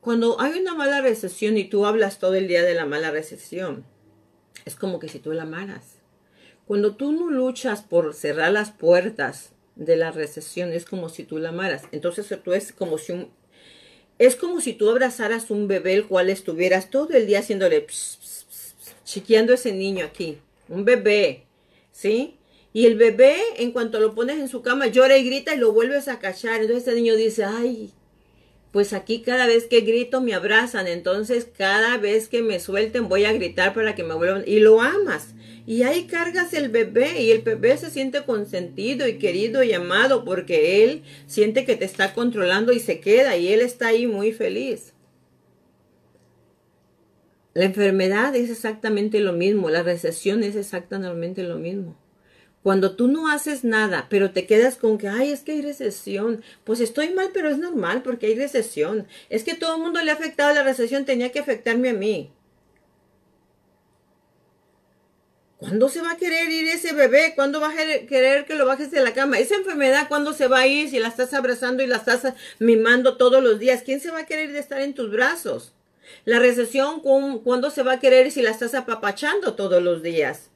Cuando 0.01 0.40
hay 0.40 0.59
una 0.59 0.75
mala 0.75 1.01
recesión 1.01 1.57
y 1.57 1.69
tú 1.69 1.87
hablas 1.87 2.19
todo 2.19 2.35
el 2.35 2.49
día 2.49 2.64
de 2.64 2.75
la 2.75 2.85
mala 2.85 3.12
recesión, 3.12 3.85
es 4.64 4.75
como 4.75 4.99
que 4.99 5.09
si 5.09 5.21
tú 5.21 5.33
la 5.35 5.45
amaras. 5.45 5.99
Cuando 6.66 6.97
tú 6.97 7.12
no 7.12 7.31
luchas 7.31 7.83
por 7.83 8.12
cerrar 8.12 8.51
las 8.51 8.73
puertas 8.73 9.53
de 9.79 9.97
la 9.97 10.11
recesión 10.11 10.73
es 10.73 10.85
como 10.85 11.09
si 11.09 11.25
tú 11.25 11.38
la 11.38 11.49
amaras. 11.49 11.85
Entonces 11.93 12.27
tú 12.45 12.53
es 12.53 12.73
como 12.73 12.99
si 12.99 13.12
un, 13.12 13.31
es 14.19 14.37
como 14.37 14.61
si 14.61 14.75
tú 14.75 14.91
abrazaras 14.91 15.51
un 15.51 15.69
bebé 15.69 15.95
el 15.95 16.07
cual 16.07 16.29
estuvieras 16.29 16.91
todo 16.91 17.14
el 17.14 17.27
día 17.27 17.38
haciéndole 17.38 17.87
chiqueando 19.05 19.55
ese 19.55 19.73
niño 19.73 20.05
aquí, 20.05 20.38
un 20.69 20.85
bebé, 20.85 21.45
¿sí? 21.93 22.35
Y 22.75 22.85
el 22.87 22.97
bebé, 22.97 23.37
en 23.57 23.73
cuanto 23.73 23.99
lo 23.99 24.14
pones 24.14 24.38
en 24.38 24.49
su 24.49 24.61
cama, 24.61 24.88
llora 24.88 25.17
y 25.17 25.25
grita 25.25 25.55
y 25.55 25.59
lo 25.59 25.73
vuelves 25.73 26.09
a 26.09 26.19
cachar. 26.19 26.61
Entonces 26.61 26.87
ese 26.87 26.95
niño 26.95 27.17
dice, 27.17 27.45
ay, 27.45 27.93
pues 28.73 28.93
aquí 28.93 29.23
cada 29.23 29.47
vez 29.47 29.64
que 29.64 29.81
grito 29.81 30.21
me 30.21 30.35
abrazan, 30.35 30.87
entonces 30.87 31.47
cada 31.57 31.97
vez 31.97 32.29
que 32.29 32.43
me 32.43 32.61
suelten 32.61 33.09
voy 33.09 33.25
a 33.25 33.33
gritar 33.33 33.73
para 33.73 33.95
que 33.95 34.05
me 34.05 34.14
vuelvan. 34.14 34.45
Y 34.47 34.61
lo 34.61 34.83
amas. 34.83 35.29
Y 35.69 35.83
ahí 35.83 36.07
cargas 36.07 36.55
el 36.55 36.71
bebé 36.71 37.21
y 37.21 37.31
el 37.31 37.43
bebé 37.43 37.77
se 37.77 37.91
siente 37.91 38.25
consentido 38.25 39.07
y 39.07 39.19
querido 39.19 39.63
y 39.63 39.75
amado 39.75 40.25
porque 40.25 40.83
él 40.83 41.03
siente 41.27 41.67
que 41.67 41.77
te 41.77 41.85
está 41.85 42.15
controlando 42.15 42.73
y 42.73 42.81
se 42.81 43.01
queda 43.01 43.37
y 43.37 43.53
él 43.53 43.61
está 43.61 43.89
ahí 43.89 44.07
muy 44.07 44.33
feliz. 44.33 44.95
La 47.53 47.67
enfermedad 47.67 48.35
es 48.35 48.49
exactamente 48.49 49.21
lo 49.21 49.35
mismo, 49.35 49.69
la 49.69 49.83
recesión 49.83 50.43
es 50.43 50.57
exactamente 50.57 51.43
lo 51.43 51.59
mismo. 51.59 51.99
Cuando 52.63 52.97
tú 52.97 53.07
no 53.07 53.31
haces 53.31 53.63
nada, 53.63 54.07
pero 54.09 54.31
te 54.31 54.47
quedas 54.47 54.77
con 54.77 54.97
que, 54.97 55.09
ay, 55.09 55.33
es 55.33 55.43
que 55.43 55.53
hay 55.53 55.61
recesión, 55.61 56.43
pues 56.65 56.81
estoy 56.81 57.11
mal, 57.11 57.29
pero 57.35 57.51
es 57.51 57.59
normal 57.59 58.03
porque 58.03 58.29
hay 58.29 58.37
recesión. 58.37 59.07
Es 59.29 59.45
que 59.45 59.55
todo 59.55 59.77
el 59.77 59.83
mundo 59.83 60.03
le 60.03 60.13
ha 60.13 60.15
afectado 60.15 60.55
la 60.55 60.63
recesión, 60.63 61.05
tenía 61.05 61.31
que 61.31 61.41
afectarme 61.41 61.91
a 61.91 61.93
mí. 61.95 62.33
¿Cuándo 65.59 65.88
se 65.88 66.01
va 66.01 66.12
a 66.12 66.16
querer 66.16 66.49
ir 66.51 66.68
ese 66.68 66.92
bebé? 66.92 67.33
¿Cuándo 67.35 67.61
va 67.61 67.71
a 67.71 68.07
querer 68.07 68.47
que 68.47 68.55
lo 68.55 68.64
bajes 68.64 68.92
de 68.92 69.01
la 69.01 69.12
cama? 69.12 69.40
Esa 69.40 69.57
enfermedad, 69.57 70.07
¿cuándo 70.07 70.33
se 70.33 70.47
va 70.47 70.61
a 70.61 70.66
ir 70.68 70.88
si 70.88 71.01
la 71.01 71.09
estás 71.09 71.35
abrazando 71.35 71.83
y 71.83 71.88
la 71.88 71.97
estás 71.97 72.33
mimando 72.61 73.16
todos 73.16 73.42
los 73.42 73.59
días? 73.59 73.83
¿Quién 73.83 74.01
se 74.01 74.12
va 74.12 74.21
a 74.21 74.27
querer 74.27 74.53
de 74.53 74.61
estar 74.61 74.81
en 74.81 74.94
tus 74.94 75.11
brazos? 75.11 75.73
La 76.25 76.38
recesión, 76.38 77.01
¿cuándo 77.01 77.71
se 77.71 77.83
va 77.83 77.94
a 77.94 77.99
querer 77.99 78.31
si 78.31 78.40
la 78.40 78.51
estás 78.51 78.75
apapachando 78.75 79.55
todos 79.55 79.83
los 79.83 80.01
días? 80.01 80.51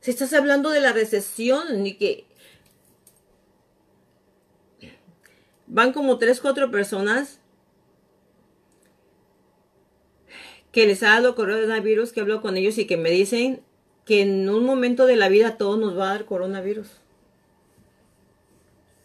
Si 0.00 0.10
estás 0.10 0.32
hablando 0.32 0.70
de 0.70 0.80
la 0.80 0.94
recesión, 0.94 1.82
ni 1.82 1.92
que 1.94 2.24
van 5.66 5.92
como 5.92 6.18
tres, 6.18 6.40
cuatro 6.40 6.70
personas 6.70 7.40
que 10.72 10.86
les 10.86 11.02
ha 11.02 11.08
dado 11.08 11.34
coronavirus, 11.34 12.12
que 12.12 12.22
hablo 12.22 12.40
con 12.40 12.56
ellos 12.56 12.78
y 12.78 12.86
que 12.86 12.96
me 12.96 13.10
dicen 13.10 13.62
que 14.04 14.22
en 14.22 14.48
un 14.48 14.64
momento 14.64 15.06
de 15.06 15.16
la 15.16 15.28
vida 15.28 15.56
todo 15.56 15.76
nos 15.76 15.96
va 15.96 16.10
a 16.10 16.14
dar 16.14 16.24
coronavirus. 16.24 16.88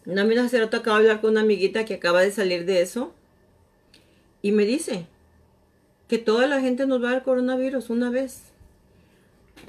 Una 0.06 0.24
vez 0.24 0.38
hace 0.38 0.58
rato 0.58 0.78
acabo 0.78 0.96
de 0.96 1.04
hablar 1.04 1.20
con 1.20 1.32
una 1.32 1.42
amiguita 1.42 1.84
que 1.84 1.94
acaba 1.94 2.22
de 2.22 2.30
salir 2.30 2.64
de 2.64 2.80
eso 2.80 3.12
y 4.40 4.52
me 4.52 4.64
dice 4.64 5.06
que 6.08 6.18
toda 6.18 6.46
la 6.46 6.60
gente 6.60 6.86
nos 6.86 7.02
va 7.02 7.10
a 7.10 7.12
dar 7.12 7.22
coronavirus 7.22 7.90
una 7.90 8.10
vez. 8.10 8.44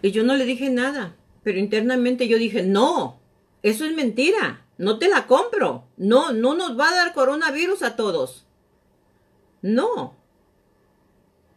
Y 0.02 0.12
yo 0.12 0.24
no 0.24 0.36
le 0.36 0.46
dije 0.46 0.70
nada, 0.70 1.16
pero 1.44 1.60
internamente 1.60 2.28
yo 2.28 2.38
dije, 2.38 2.64
no, 2.64 3.20
eso 3.64 3.86
es 3.86 3.94
mentira, 3.94 4.66
no 4.78 4.98
te 4.98 5.10
la 5.10 5.28
compro, 5.28 5.84
no, 5.98 6.32
no 6.32 6.56
nos 6.56 6.80
va 6.80 6.90
a 6.90 6.96
dar 6.96 7.14
coronavirus 7.14 7.84
a 7.84 7.96
todos. 7.98 8.46
No, 9.62 10.16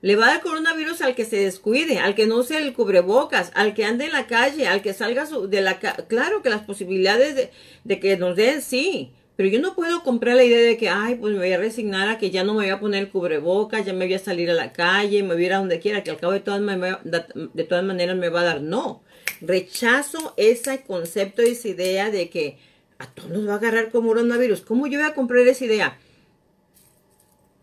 le 0.03 0.17
va 0.17 0.27
a 0.27 0.31
dar 0.33 0.43
coronavirus 0.43 1.01
al 1.01 1.15
que 1.15 1.25
se 1.25 1.37
descuide, 1.37 2.01
al 2.01 2.17
que 2.17 2.27
no 2.27 2.39
use 2.39 2.59
el 2.59 2.75
cubrebocas, 2.75 3.53
al 3.55 3.73
que 3.73 3.85
ande 3.85 4.07
en 4.07 4.13
la 4.13 4.27
calle, 4.27 4.67
al 4.67 4.83
que 4.83 4.93
salga 4.93 5.25
de 5.25 5.61
la 5.61 5.79
Claro 5.79 6.43
que 6.43 6.51
las 6.51 6.63
posibilidades 6.63 7.51
de, 7.85 8.01
que 8.01 8.17
nos 8.17 8.35
den, 8.35 8.63
sí. 8.63 9.13
Pero 9.37 9.49
yo 9.49 9.61
no 9.61 9.77
puedo 9.77 10.03
comprar 10.03 10.35
la 10.35 10.43
idea 10.43 10.59
de 10.59 10.77
que, 10.77 10.89
ay, 10.89 11.15
pues 11.15 11.33
me 11.33 11.39
voy 11.39 11.53
a 11.53 11.59
resignar 11.59 12.09
a 12.09 12.19
que 12.19 12.33
ya 12.33 12.43
no 12.43 12.53
me 12.53 12.65
voy 12.65 12.71
a 12.71 12.81
poner 12.81 13.05
el 13.05 13.11
cubrebocas, 13.11 13.87
ya 13.87 13.93
me 13.93 14.07
voy 14.07 14.15
a 14.15 14.19
salir 14.19 14.51
a 14.51 14.55
la 14.55 14.73
calle, 14.73 15.23
me 15.23 15.35
voy 15.35 15.45
a 15.45 15.47
ir 15.47 15.53
a 15.53 15.59
donde 15.59 15.79
quiera, 15.79 16.03
que 16.03 16.11
al 16.11 16.19
cabo 16.19 16.33
de 16.33 16.41
todas, 16.41 16.61
de 17.05 17.65
todas 17.65 17.85
maneras 17.85 18.17
me 18.17 18.29
va 18.29 18.41
a 18.41 18.45
dar. 18.45 18.61
No. 18.61 19.05
Rechazo 19.41 20.35
ese 20.37 20.83
concepto, 20.83 21.43
esa 21.43 21.69
idea 21.69 22.11
de 22.11 22.29
que 22.29 22.59
a 22.99 23.07
todos 23.07 23.31
nos 23.31 23.49
va 23.49 23.55
a 23.55 23.57
agarrar 23.57 23.91
como 23.91 24.09
coronavirus. 24.09 24.63
¿Cómo 24.63 24.89
yo 24.89 24.99
voy 24.99 25.09
a 25.09 25.15
comprar 25.15 25.47
esa 25.47 25.65
idea? 25.65 25.99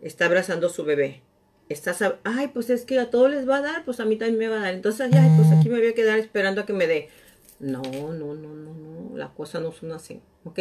Está 0.01 0.25
abrazando 0.25 0.69
su 0.69 0.85
bebé 0.85 1.21
estás, 1.69 2.03
ay, 2.23 2.47
pues 2.49 2.69
es 2.69 2.83
que 2.83 2.99
a 2.99 3.09
todos 3.09 3.29
les 3.29 3.47
va 3.47 3.57
a 3.57 3.61
dar, 3.61 3.85
pues 3.85 3.99
a 3.99 4.05
mí 4.05 4.17
también 4.17 4.39
me 4.39 4.47
va 4.47 4.57
a 4.57 4.65
dar. 4.65 4.73
Entonces, 4.73 5.09
ay, 5.13 5.29
pues 5.37 5.51
aquí 5.51 5.69
me 5.69 5.79
voy 5.79 5.87
a 5.87 5.93
quedar 5.95 6.19
esperando 6.19 6.61
a 6.61 6.65
que 6.65 6.73
me 6.73 6.87
dé. 6.87 7.09
No, 7.59 7.81
no, 7.81 8.13
no, 8.13 8.33
no, 8.33 8.73
no. 8.73 9.17
La 9.17 9.29
cosa 9.29 9.59
no 9.59 9.71
son 9.71 9.91
así. 9.91 10.21
¿Ok? 10.45 10.59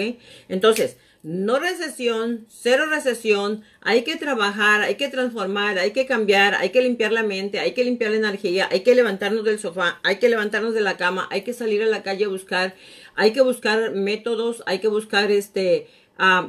Entonces, 0.48 0.96
no 1.22 1.58
recesión, 1.58 2.46
cero 2.48 2.86
recesión. 2.90 3.62
Hay 3.80 4.02
que 4.02 4.16
trabajar, 4.16 4.82
hay 4.82 4.96
que 4.96 5.08
transformar, 5.08 5.78
hay 5.78 5.92
que 5.92 6.06
cambiar, 6.06 6.56
hay 6.56 6.70
que 6.70 6.82
limpiar 6.82 7.12
la 7.12 7.22
mente, 7.22 7.60
hay 7.60 7.72
que 7.72 7.84
limpiar 7.84 8.10
la 8.10 8.18
energía, 8.18 8.68
hay 8.70 8.80
que 8.80 8.94
levantarnos 8.94 9.44
del 9.44 9.58
sofá, 9.58 10.00
hay 10.02 10.16
que 10.16 10.28
levantarnos 10.28 10.74
de 10.74 10.80
la 10.80 10.96
cama, 10.96 11.28
hay 11.30 11.42
que 11.42 11.52
salir 11.52 11.82
a 11.82 11.86
la 11.86 12.02
calle 12.02 12.24
a 12.24 12.28
buscar, 12.28 12.74
hay 13.14 13.32
que 13.32 13.40
buscar 13.40 13.92
métodos, 13.92 14.62
hay 14.66 14.80
que 14.80 14.88
buscar 14.88 15.30
este 15.30 15.86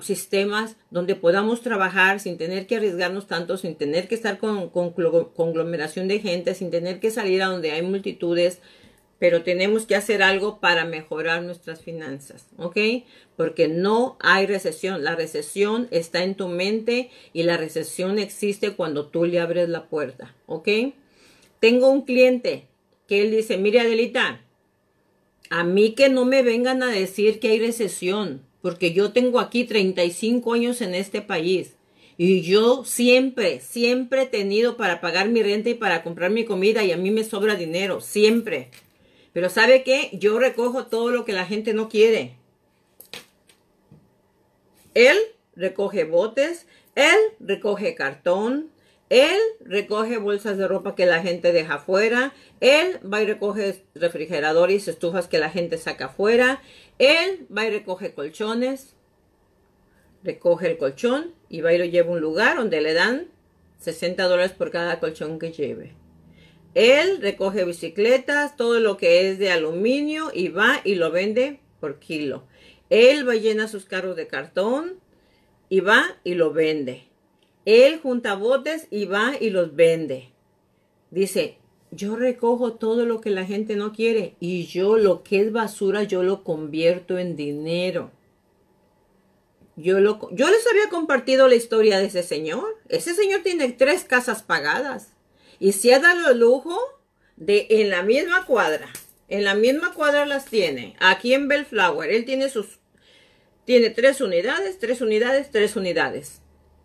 sistemas 0.01 0.77
donde 0.89 1.15
podamos 1.15 1.61
trabajar 1.61 2.19
sin 2.19 2.37
tener 2.37 2.65
que 2.65 2.77
arriesgarnos 2.77 3.27
tanto, 3.27 3.57
sin 3.57 3.75
tener 3.75 4.07
que 4.07 4.15
estar 4.15 4.39
con, 4.39 4.69
con 4.69 4.91
conglomeración 4.91 6.07
de 6.07 6.19
gente, 6.19 6.55
sin 6.55 6.71
tener 6.71 6.99
que 6.99 7.11
salir 7.11 7.43
a 7.43 7.47
donde 7.47 7.71
hay 7.71 7.83
multitudes, 7.83 8.61
pero 9.19 9.43
tenemos 9.43 9.85
que 9.85 9.95
hacer 9.95 10.23
algo 10.23 10.59
para 10.59 10.85
mejorar 10.85 11.43
nuestras 11.43 11.81
finanzas, 11.81 12.47
¿ok? 12.57 12.77
Porque 13.35 13.67
no 13.67 14.17
hay 14.21 14.47
recesión. 14.47 15.03
La 15.03 15.15
recesión 15.15 15.87
está 15.91 16.23
en 16.23 16.35
tu 16.35 16.47
mente 16.47 17.11
y 17.33 17.43
la 17.43 17.57
recesión 17.57 18.17
existe 18.17 18.71
cuando 18.71 19.07
tú 19.07 19.25
le 19.25 19.39
abres 19.39 19.69
la 19.69 19.87
puerta, 19.87 20.35
¿ok? 20.47 20.69
Tengo 21.59 21.91
un 21.91 22.03
cliente 22.03 22.67
que 23.07 23.21
él 23.21 23.31
dice, 23.31 23.57
mire 23.57 23.81
Adelita, 23.81 24.41
a 25.49 25.63
mí 25.63 25.93
que 25.93 26.09
no 26.09 26.25
me 26.25 26.41
vengan 26.41 26.81
a 26.81 26.87
decir 26.87 27.39
que 27.39 27.49
hay 27.49 27.59
recesión 27.59 28.48
porque 28.61 28.93
yo 28.93 29.11
tengo 29.11 29.39
aquí 29.39 29.63
35 29.63 30.53
años 30.53 30.81
en 30.81 30.95
este 30.95 31.21
país 31.21 31.75
y 32.17 32.41
yo 32.41 32.83
siempre, 32.83 33.61
siempre 33.61 34.23
he 34.23 34.25
tenido 34.25 34.75
para 34.75 34.99
pagar 34.99 35.29
mi 35.29 35.41
renta 35.41 35.69
y 35.69 35.73
para 35.73 36.03
comprar 36.03 36.31
mi 36.31 36.43
comida 36.43 36.83
y 36.83 36.91
a 36.91 36.97
mí 36.97 37.11
me 37.11 37.23
sobra 37.23 37.55
dinero, 37.55 38.01
siempre. 38.01 38.71
Pero 39.31 39.49
¿sabe 39.49 39.83
qué? 39.83 40.09
Yo 40.11 40.37
recojo 40.37 40.87
todo 40.87 41.11
lo 41.11 41.23
que 41.23 41.31
la 41.31 41.45
gente 41.45 41.73
no 41.73 41.87
quiere. 41.87 42.35
Él 44.95 45.17
recoge 45.55 46.03
botes, 46.03 46.65
él 46.95 47.15
recoge 47.39 47.95
cartón, 47.95 48.69
él 49.09 49.39
recoge 49.61 50.17
bolsas 50.17 50.57
de 50.57 50.67
ropa 50.67 50.95
que 50.95 51.05
la 51.05 51.21
gente 51.21 51.51
deja 51.51 51.75
afuera, 51.75 52.33
él 52.59 52.99
va 53.11 53.21
y 53.21 53.25
recoge 53.25 53.83
refrigeradores 53.95 54.87
y 54.87 54.89
estufas 54.89 55.27
que 55.27 55.39
la 55.39 55.49
gente 55.49 55.77
saca 55.77 56.05
afuera, 56.05 56.61
él 56.99 57.47
va 57.55 57.65
y 57.65 57.71
recoge 57.71 58.13
colchones, 58.13 58.93
recoge 60.23 60.67
el 60.69 60.77
colchón 60.77 61.33
y 61.47 61.61
va 61.61 61.73
y 61.73 61.77
lo 61.77 61.85
lleva 61.85 62.09
a 62.09 62.11
un 62.11 62.19
lugar 62.19 62.57
donde 62.57 62.81
le 62.81 62.93
dan 62.93 63.27
60 63.79 64.21
dólares 64.27 64.51
por 64.51 64.69
cada 64.69 64.99
colchón 64.99 65.39
que 65.39 65.53
lleve. 65.53 65.93
Él 66.75 67.19
recoge 67.21 67.63
bicicletas, 67.63 68.57
todo 68.57 68.79
lo 68.81 68.97
que 68.97 69.29
es 69.29 69.39
de 69.39 69.49
aluminio 69.49 70.29
y 70.33 70.49
va 70.49 70.81
y 70.83 70.95
lo 70.95 71.09
vende 71.09 71.61
por 71.79 71.99
kilo. 71.99 72.43
Él 72.89 73.27
va 73.27 73.35
y 73.35 73.41
llena 73.41 73.69
sus 73.69 73.85
carros 73.85 74.17
de 74.17 74.27
cartón 74.27 74.99
y 75.69 75.79
va 75.79 76.17
y 76.25 76.33
lo 76.35 76.51
vende. 76.51 77.05
Él 77.63 77.99
junta 77.99 78.35
botes 78.35 78.87
y 78.91 79.05
va 79.05 79.33
y 79.39 79.51
los 79.51 79.75
vende. 79.75 80.31
Dice, 81.11 81.58
yo 81.91 82.15
recojo 82.15 82.73
todo 82.73 83.05
lo 83.05 83.19
que 83.21 83.29
la 83.29 83.45
gente 83.45 83.75
no 83.75 83.93
quiere 83.93 84.35
y 84.39 84.65
yo 84.67 84.97
lo 84.97 85.23
que 85.23 85.41
es 85.41 85.51
basura 85.51 86.03
yo 86.03 86.23
lo 86.23 86.43
convierto 86.43 87.17
en 87.17 87.35
dinero. 87.35 88.11
Yo, 89.75 89.99
lo, 89.99 90.29
yo 90.31 90.49
les 90.49 90.67
había 90.67 90.89
compartido 90.89 91.47
la 91.47 91.55
historia 91.55 91.99
de 91.99 92.05
ese 92.05 92.21
señor. 92.21 92.77
Ese 92.89 93.15
señor 93.15 93.41
tiene 93.41 93.71
tres 93.71 94.03
casas 94.03 94.43
pagadas 94.43 95.13
y 95.57 95.71
se 95.71 95.93
ha 95.93 95.99
dado 95.99 96.31
el 96.31 96.39
lujo 96.39 96.77
de 97.37 97.67
en 97.69 97.89
la 97.89 98.03
misma 98.03 98.45
cuadra. 98.45 98.89
En 99.29 99.43
la 99.43 99.55
misma 99.55 99.93
cuadra 99.93 100.25
las 100.25 100.45
tiene. 100.45 100.95
Aquí 100.99 101.33
en 101.33 101.47
Bellflower. 101.47 102.09
Él 102.09 102.25
tiene 102.25 102.49
sus... 102.49 102.79
Tiene 103.65 103.91
tres 103.91 104.19
unidades, 104.19 104.79
tres 104.79 105.01
unidades, 105.01 105.51
tres 105.51 105.75
unidades. 105.75 106.41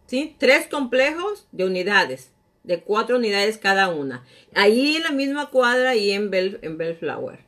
¿Sí? 0.06 0.36
Tres 0.38 0.68
complejos 0.68 1.48
de 1.50 1.64
unidades 1.64 2.33
de 2.64 2.82
cuatro 2.82 3.16
unidades 3.16 3.58
cada 3.58 3.88
una. 3.88 4.24
Ahí 4.54 4.96
en 4.96 5.04
la 5.04 5.12
misma 5.12 5.50
cuadra 5.50 5.94
y 5.94 6.10
en, 6.10 6.30
en 6.32 6.78
Bellflower. 6.78 7.38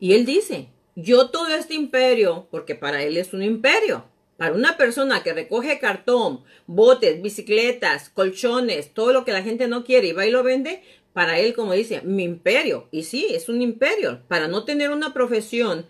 Y 0.00 0.14
él 0.14 0.26
dice, 0.26 0.68
yo 0.96 1.30
todo 1.30 1.48
este 1.48 1.74
imperio, 1.74 2.48
porque 2.50 2.74
para 2.74 3.02
él 3.02 3.16
es 3.16 3.32
un 3.32 3.42
imperio, 3.42 4.04
para 4.36 4.54
una 4.54 4.76
persona 4.76 5.22
que 5.22 5.32
recoge 5.32 5.78
cartón, 5.78 6.42
botes, 6.66 7.22
bicicletas, 7.22 8.08
colchones, 8.08 8.92
todo 8.92 9.12
lo 9.12 9.24
que 9.24 9.32
la 9.32 9.42
gente 9.42 9.68
no 9.68 9.84
quiere 9.84 10.08
y 10.08 10.12
va 10.12 10.26
y 10.26 10.30
lo 10.30 10.42
vende, 10.42 10.82
para 11.12 11.38
él, 11.38 11.54
como 11.54 11.72
dice, 11.72 12.02
mi 12.02 12.24
imperio. 12.24 12.88
Y 12.90 13.04
sí, 13.04 13.28
es 13.30 13.48
un 13.48 13.62
imperio. 13.62 14.22
Para 14.26 14.48
no 14.48 14.64
tener 14.64 14.90
una 14.90 15.14
profesión, 15.14 15.86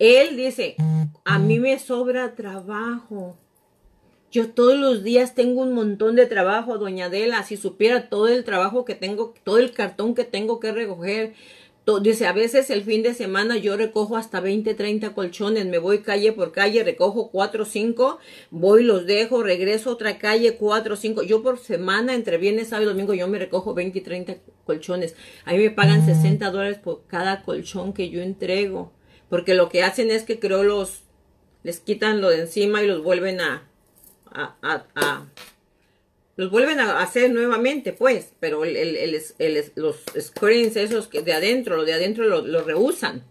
él 0.00 0.36
dice, 0.36 0.74
a 1.24 1.38
mí 1.38 1.60
me 1.60 1.78
sobra 1.78 2.34
trabajo. 2.34 3.38
Yo 4.30 4.50
todos 4.50 4.76
los 4.76 5.02
días 5.02 5.34
tengo 5.34 5.62
un 5.62 5.72
montón 5.72 6.14
de 6.14 6.26
trabajo, 6.26 6.76
doña 6.76 7.06
Adela. 7.06 7.42
Si 7.44 7.56
supiera 7.56 8.10
todo 8.10 8.28
el 8.28 8.44
trabajo 8.44 8.84
que 8.84 8.94
tengo, 8.94 9.32
todo 9.42 9.58
el 9.58 9.72
cartón 9.72 10.14
que 10.14 10.24
tengo 10.24 10.60
que 10.60 10.70
recoger. 10.70 11.32
dice, 12.02 12.26
a 12.26 12.34
veces 12.34 12.68
el 12.68 12.84
fin 12.84 13.02
de 13.02 13.14
semana 13.14 13.56
yo 13.56 13.78
recojo 13.78 14.18
hasta 14.18 14.40
20, 14.40 14.74
30 14.74 15.14
colchones. 15.14 15.64
Me 15.64 15.78
voy 15.78 16.00
calle 16.02 16.32
por 16.32 16.52
calle, 16.52 16.84
recojo 16.84 17.30
4 17.30 17.62
o 17.62 17.66
5, 17.66 18.18
voy, 18.50 18.84
los 18.84 19.06
dejo, 19.06 19.42
regreso 19.42 19.88
a 19.88 19.92
otra 19.94 20.18
calle, 20.18 20.56
4 20.56 20.92
o 20.92 20.96
5. 20.96 21.22
Yo 21.22 21.42
por 21.42 21.58
semana, 21.58 22.14
entre 22.14 22.36
viernes, 22.36 22.68
sábado 22.68 22.90
y 22.90 22.92
domingo, 22.92 23.14
yo 23.14 23.28
me 23.28 23.38
recojo 23.38 23.72
20 23.72 23.98
y 23.98 24.02
30 24.02 24.36
colchones. 24.66 25.16
Ahí 25.46 25.56
me 25.56 25.70
pagan 25.70 26.04
60 26.04 26.50
dólares 26.50 26.76
por 26.76 27.06
cada 27.06 27.42
colchón 27.44 27.94
que 27.94 28.10
yo 28.10 28.20
entrego. 28.20 28.92
Porque 29.30 29.54
lo 29.54 29.70
que 29.70 29.82
hacen 29.82 30.10
es 30.10 30.24
que 30.24 30.38
creo 30.38 30.64
los, 30.64 31.04
les 31.62 31.80
quitan 31.80 32.20
lo 32.20 32.28
de 32.28 32.40
encima 32.40 32.82
y 32.82 32.86
los 32.86 33.02
vuelven 33.02 33.40
a, 33.40 33.67
los 36.36 36.50
vuelven 36.50 36.80
a 36.80 37.00
hacer 37.00 37.30
nuevamente, 37.30 37.92
pues, 37.92 38.32
pero 38.38 38.62
los 38.64 40.02
screens 40.18 40.76
esos 40.76 41.08
que 41.08 41.22
de 41.22 41.32
adentro, 41.32 41.76
lo 41.76 41.84
de 41.84 41.94
adentro 41.94 42.24
lo, 42.24 42.42
lo 42.42 42.62
rehusan. 42.62 43.24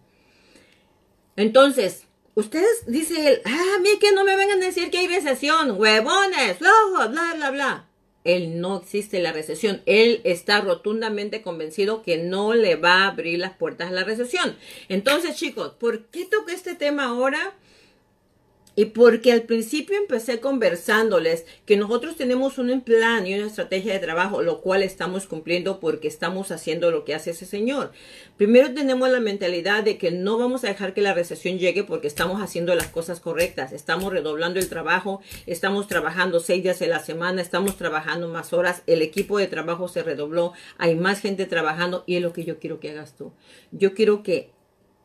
Entonces, 1.38 2.04
ustedes, 2.36 2.86
dice 2.88 3.30
él, 3.30 3.42
ah, 3.46 3.76
a 3.78 3.80
mí 3.80 3.98
que 4.00 4.12
no 4.12 4.26
me 4.26 4.36
vengan 4.36 4.62
a 4.62 4.66
decir 4.66 4.92
que 4.92 4.98
hay 4.98 5.08
recesión, 5.08 5.80
huevones, 5.80 6.58
flojos, 6.58 7.12
bla, 7.12 7.34
bla, 7.36 7.52
bla. 7.52 7.88
Él 8.28 8.60
no 8.60 8.78
existe 8.78 9.22
la 9.22 9.32
recesión. 9.32 9.82
Él 9.86 10.20
está 10.26 10.60
rotundamente 10.60 11.42
convencido 11.42 12.04
que 12.04 12.18
no 12.18 12.54
le 12.54 12.76
va 12.76 13.04
a 13.04 13.08
abrir 13.08 13.40
las 13.40 13.56
puertas 13.56 13.88
a 13.88 13.94
la 13.94 14.04
recesión. 14.04 14.58
Entonces, 14.90 15.38
chicos, 15.38 15.72
¿por 15.80 16.08
qué 16.08 16.26
toqué 16.26 16.54
este 16.54 16.76
tema 16.76 17.06
ahora? 17.06 17.54
Y 18.80 18.86
porque 18.86 19.32
al 19.32 19.42
principio 19.42 19.98
empecé 19.98 20.40
conversándoles 20.40 21.48
que 21.66 21.78
nosotros 21.78 22.16
tenemos 22.16 22.60
un 22.60 22.82
plan 22.82 23.26
y 23.26 23.34
una 23.34 23.48
estrategia 23.48 23.92
de 23.92 23.98
trabajo, 23.98 24.44
lo 24.44 24.62
cual 24.62 24.84
estamos 24.84 25.26
cumpliendo 25.26 25.80
porque 25.80 26.08
estamos 26.08 26.52
haciendo 26.52 26.92
lo 26.92 27.04
que 27.04 27.16
hace 27.16 27.32
ese 27.32 27.48
señor. 27.48 27.92
Primero 28.38 28.72
tenemos 28.76 29.10
la 29.10 29.20
mentalidad 29.20 29.84
de 29.84 29.98
que 29.98 30.12
no 30.12 30.38
vamos 30.38 30.63
a 30.63 30.68
dejar 30.68 30.94
que 30.94 31.02
la 31.02 31.16
recesión 31.16 31.58
llegue 31.58 31.86
porque 31.86 32.06
estamos 32.06 32.40
haciendo 32.40 32.76
las 32.76 32.90
cosas 32.90 33.20
correctas. 33.20 33.74
Estamos 33.74 34.13
redoblando 34.13 34.60
el 34.60 34.70
trabajo, 34.70 35.22
estamos 35.48 35.88
trabajando 35.88 36.40
seis 36.40 36.62
días 36.62 36.80
a 36.84 36.86
la 36.86 37.00
semana, 37.00 37.42
estamos 37.42 37.78
trabajando 37.78 38.28
más 38.28 38.54
horas, 38.54 38.84
el 38.86 39.02
equipo 39.02 39.40
de 39.40 39.48
trabajo 39.48 39.88
se 39.88 40.04
redobló, 40.04 40.54
hay 40.78 40.94
más 40.94 41.20
gente 41.20 41.48
trabajando 41.48 42.04
y 42.06 42.18
es 42.18 42.22
lo 42.22 42.32
que 42.32 42.46
yo 42.46 42.60
quiero 42.60 42.80
que 42.80 42.92
hagas 42.92 43.16
tú. 43.16 43.34
Yo 43.72 43.96
quiero 43.96 44.22
que 44.22 44.52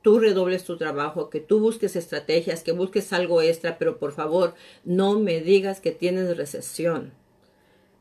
tú 0.03 0.19
redobles 0.19 0.65
tu 0.65 0.77
trabajo, 0.77 1.31
que 1.31 1.41
tú 1.41 1.61
busques 1.61 1.97
estrategias, 1.97 2.63
que 2.63 2.73
busques 2.73 3.13
algo 3.13 3.41
extra, 3.41 3.79
pero 3.79 3.99
por 3.99 4.13
favor 4.13 4.55
no 4.85 5.19
me 5.19 5.41
digas 5.41 5.81
que 5.81 5.93
tienes 5.93 6.37
recesión. 6.37 7.13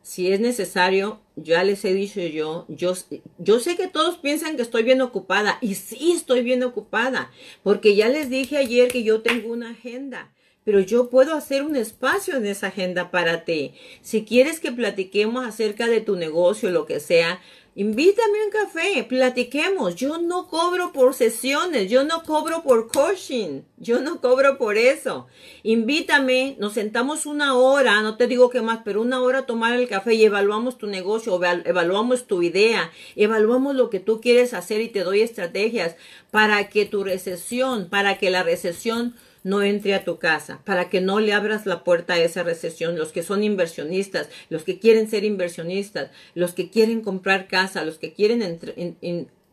Si 0.03 0.31
es 0.31 0.39
necesario, 0.39 1.21
ya 1.35 1.63
les 1.63 1.85
he 1.85 1.93
dicho 1.93 2.21
yo, 2.21 2.65
yo, 2.67 2.93
yo 3.37 3.59
sé 3.59 3.77
que 3.77 3.87
todos 3.87 4.17
piensan 4.17 4.55
que 4.55 4.63
estoy 4.63 4.81
bien 4.81 4.99
ocupada 5.01 5.59
y 5.61 5.75
sí 5.75 6.11
estoy 6.11 6.41
bien 6.41 6.63
ocupada, 6.63 7.31
porque 7.61 7.95
ya 7.95 8.09
les 8.09 8.29
dije 8.29 8.57
ayer 8.57 8.87
que 8.91 9.03
yo 9.03 9.21
tengo 9.21 9.53
una 9.53 9.69
agenda 9.69 10.31
pero 10.63 10.79
yo 10.79 11.09
puedo 11.09 11.35
hacer 11.35 11.63
un 11.63 11.75
espacio 11.75 12.37
en 12.37 12.45
esa 12.45 12.67
agenda 12.67 13.09
para 13.09 13.45
ti. 13.45 13.73
Si 14.01 14.25
quieres 14.25 14.59
que 14.59 14.71
platiquemos 14.71 15.45
acerca 15.45 15.87
de 15.87 16.01
tu 16.01 16.15
negocio, 16.15 16.69
lo 16.69 16.85
que 16.85 16.99
sea, 16.99 17.41
Invítame 17.73 18.41
a 18.41 18.45
un 18.45 18.51
café, 18.51 19.03
platiquemos. 19.05 19.95
Yo 19.95 20.17
no 20.17 20.49
cobro 20.49 20.91
por 20.91 21.13
sesiones, 21.13 21.89
yo 21.89 22.03
no 22.03 22.21
cobro 22.23 22.63
por 22.63 22.91
coaching, 22.91 23.61
yo 23.77 24.01
no 24.01 24.19
cobro 24.19 24.57
por 24.57 24.77
eso. 24.77 25.27
Invítame, 25.63 26.57
nos 26.59 26.73
sentamos 26.73 27.25
una 27.25 27.55
hora, 27.55 28.01
no 28.01 28.17
te 28.17 28.27
digo 28.27 28.49
que 28.49 28.61
más, 28.61 28.79
pero 28.83 29.01
una 29.01 29.21
hora 29.21 29.39
a 29.39 29.45
tomar 29.45 29.79
el 29.79 29.87
café 29.87 30.15
y 30.15 30.25
evaluamos 30.25 30.77
tu 30.77 30.87
negocio, 30.87 31.39
evaluamos 31.63 32.27
tu 32.27 32.43
idea, 32.43 32.91
evaluamos 33.15 33.73
lo 33.73 33.89
que 33.89 34.01
tú 34.01 34.19
quieres 34.19 34.53
hacer 34.53 34.81
y 34.81 34.89
te 34.89 35.05
doy 35.05 35.21
estrategias 35.21 35.95
para 36.29 36.67
que 36.67 36.85
tu 36.85 37.05
recesión, 37.05 37.87
para 37.89 38.17
que 38.17 38.31
la 38.31 38.43
recesión 38.43 39.15
no 39.43 39.63
entre 39.63 39.95
a 39.95 40.03
tu 40.03 40.19
casa, 40.19 40.61
para 40.65 40.89
que 40.89 41.01
no 41.01 41.19
le 41.19 41.33
abras 41.33 41.65
la 41.65 41.83
puerta 41.83 42.13
a 42.13 42.19
esa 42.19 42.43
recesión. 42.43 42.97
Los 42.97 43.11
que 43.11 43.23
son 43.23 43.43
inversionistas, 43.43 44.29
los 44.49 44.63
que 44.63 44.79
quieren 44.79 45.09
ser 45.09 45.23
inversionistas, 45.23 46.11
los 46.35 46.53
que 46.53 46.69
quieren 46.69 47.01
comprar 47.01 47.47
casa, 47.47 47.83
los 47.83 47.97
que 47.97 48.13
quieren 48.13 48.59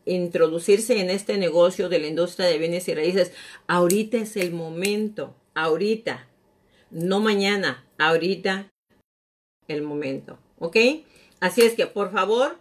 introducirse 0.05 0.99
en 0.99 1.09
este 1.09 1.37
negocio 1.37 1.89
de 1.89 1.99
la 1.99 2.07
industria 2.07 2.47
de 2.47 2.57
bienes 2.57 2.87
y 2.87 2.93
raíces, 2.93 3.31
ahorita 3.67 4.17
es 4.17 4.37
el 4.37 4.51
momento, 4.51 5.35
ahorita, 5.55 6.27
no 6.91 7.19
mañana, 7.19 7.85
ahorita 7.97 8.69
el 9.67 9.81
momento, 9.81 10.39
¿ok? 10.59 10.77
Así 11.39 11.61
es 11.61 11.73
que, 11.73 11.87
por 11.87 12.11
favor, 12.11 12.59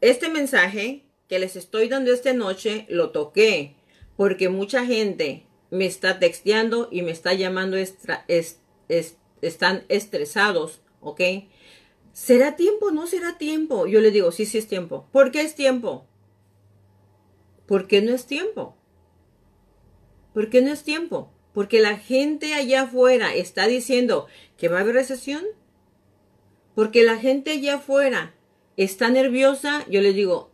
este 0.00 0.28
mensaje 0.28 1.04
que 1.28 1.38
les 1.38 1.56
estoy 1.56 1.88
dando 1.88 2.12
esta 2.12 2.32
noche 2.32 2.86
lo 2.88 3.10
toqué 3.10 3.74
porque 4.16 4.48
mucha 4.48 4.84
gente 4.84 5.44
me 5.74 5.86
está 5.86 6.20
texteando 6.20 6.88
y 6.92 7.02
me 7.02 7.10
está 7.10 7.34
llamando, 7.34 7.76
están 7.76 8.24
estresados, 9.88 10.80
¿ok? 11.00 11.20
¿Será 12.12 12.54
tiempo? 12.54 12.92
¿No 12.92 13.08
será 13.08 13.38
tiempo? 13.38 13.88
Yo 13.88 14.00
le 14.00 14.12
digo, 14.12 14.30
sí, 14.30 14.46
sí 14.46 14.58
es 14.58 14.68
tiempo. 14.68 15.08
¿Por 15.10 15.32
qué 15.32 15.40
es 15.40 15.56
tiempo? 15.56 16.06
¿Por 17.66 17.88
qué 17.88 18.02
no 18.02 18.14
es 18.14 18.26
tiempo? 18.26 18.76
¿Por 20.32 20.48
qué 20.48 20.62
no 20.62 20.72
es 20.72 20.84
tiempo? 20.84 21.32
Porque 21.52 21.80
la 21.80 21.98
gente 21.98 22.54
allá 22.54 22.82
afuera 22.82 23.34
está 23.34 23.66
diciendo 23.66 24.28
que 24.56 24.68
va 24.68 24.78
a 24.78 24.82
haber 24.82 24.94
recesión. 24.94 25.42
Porque 26.76 27.02
la 27.02 27.16
gente 27.16 27.50
allá 27.50 27.76
afuera 27.76 28.34
está 28.76 29.10
nerviosa. 29.10 29.84
Yo 29.90 30.00
le 30.00 30.12
digo, 30.12 30.52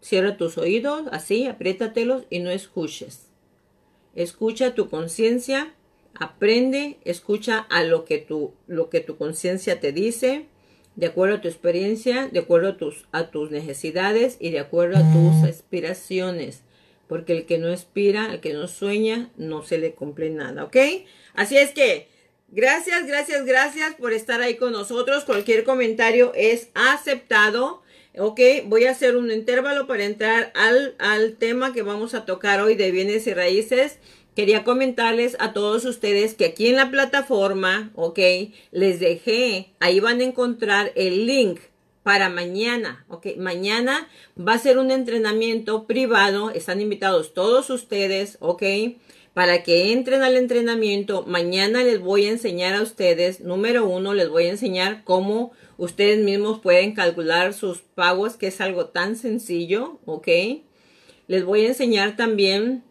cierra 0.00 0.38
tus 0.38 0.56
oídos, 0.56 1.02
así, 1.12 1.46
apriétatelos 1.46 2.24
y 2.30 2.38
no 2.38 2.50
escuches. 2.50 3.28
Escucha 4.14 4.74
tu 4.74 4.88
conciencia, 4.88 5.74
aprende, 6.18 6.98
escucha 7.04 7.58
a 7.70 7.82
lo 7.82 8.04
que 8.04 8.18
tu, 8.18 8.54
lo 8.66 8.90
que 8.90 9.00
tu 9.00 9.16
conciencia 9.16 9.80
te 9.80 9.92
dice, 9.92 10.46
de 10.96 11.06
acuerdo 11.06 11.36
a 11.36 11.40
tu 11.40 11.48
experiencia, 11.48 12.28
de 12.28 12.40
acuerdo 12.40 12.68
a 12.68 12.76
tus, 12.76 13.06
a 13.12 13.30
tus 13.30 13.50
necesidades 13.50 14.36
y 14.38 14.50
de 14.50 14.60
acuerdo 14.60 14.98
a 14.98 15.12
tus 15.12 15.48
aspiraciones. 15.48 16.62
Porque 17.08 17.32
el 17.32 17.46
que 17.46 17.58
no 17.58 17.72
aspira, 17.72 18.32
el 18.32 18.40
que 18.40 18.52
no 18.52 18.68
sueña, 18.68 19.30
no 19.36 19.62
se 19.62 19.78
le 19.78 19.92
cumple 19.92 20.30
nada, 20.30 20.64
¿ok? 20.64 20.76
Así 21.34 21.56
es 21.56 21.70
que, 21.70 22.08
gracias, 22.48 23.06
gracias, 23.06 23.44
gracias 23.44 23.94
por 23.94 24.12
estar 24.12 24.40
ahí 24.42 24.56
con 24.56 24.72
nosotros. 24.72 25.24
Cualquier 25.24 25.64
comentario 25.64 26.32
es 26.34 26.68
aceptado. 26.74 27.81
Ok, 28.18 28.40
voy 28.66 28.84
a 28.84 28.90
hacer 28.90 29.16
un 29.16 29.30
intervalo 29.30 29.86
para 29.86 30.04
entrar 30.04 30.52
al, 30.54 30.94
al 30.98 31.36
tema 31.36 31.72
que 31.72 31.80
vamos 31.80 32.12
a 32.12 32.26
tocar 32.26 32.60
hoy 32.60 32.74
de 32.74 32.90
bienes 32.90 33.26
y 33.26 33.32
raíces. 33.32 33.98
Quería 34.36 34.64
comentarles 34.64 35.34
a 35.40 35.54
todos 35.54 35.86
ustedes 35.86 36.34
que 36.34 36.44
aquí 36.44 36.66
en 36.66 36.76
la 36.76 36.90
plataforma, 36.90 37.90
ok, 37.94 38.18
les 38.70 39.00
dejé, 39.00 39.72
ahí 39.80 40.00
van 40.00 40.20
a 40.20 40.24
encontrar 40.24 40.92
el 40.94 41.26
link 41.26 41.60
para 42.02 42.28
mañana, 42.28 43.06
ok, 43.08 43.28
mañana 43.38 44.08
va 44.38 44.54
a 44.54 44.58
ser 44.58 44.76
un 44.76 44.90
entrenamiento 44.90 45.86
privado, 45.86 46.50
están 46.50 46.82
invitados 46.82 47.32
todos 47.32 47.70
ustedes, 47.70 48.36
ok, 48.40 48.62
para 49.32 49.62
que 49.62 49.92
entren 49.92 50.22
al 50.22 50.36
entrenamiento. 50.36 51.24
Mañana 51.26 51.82
les 51.82 52.00
voy 52.00 52.26
a 52.26 52.30
enseñar 52.30 52.74
a 52.74 52.82
ustedes, 52.82 53.40
número 53.40 53.86
uno, 53.86 54.12
les 54.12 54.28
voy 54.28 54.44
a 54.44 54.50
enseñar 54.50 55.04
cómo 55.04 55.52
Ustedes 55.82 56.20
mismos 56.20 56.60
pueden 56.60 56.94
calcular 56.94 57.52
sus 57.54 57.78
pagos, 57.80 58.36
que 58.36 58.46
es 58.46 58.60
algo 58.60 58.86
tan 58.86 59.16
sencillo, 59.16 59.98
¿ok? 60.06 60.28
Les 61.26 61.44
voy 61.44 61.64
a 61.64 61.70
enseñar 61.70 62.14
también 62.14 62.84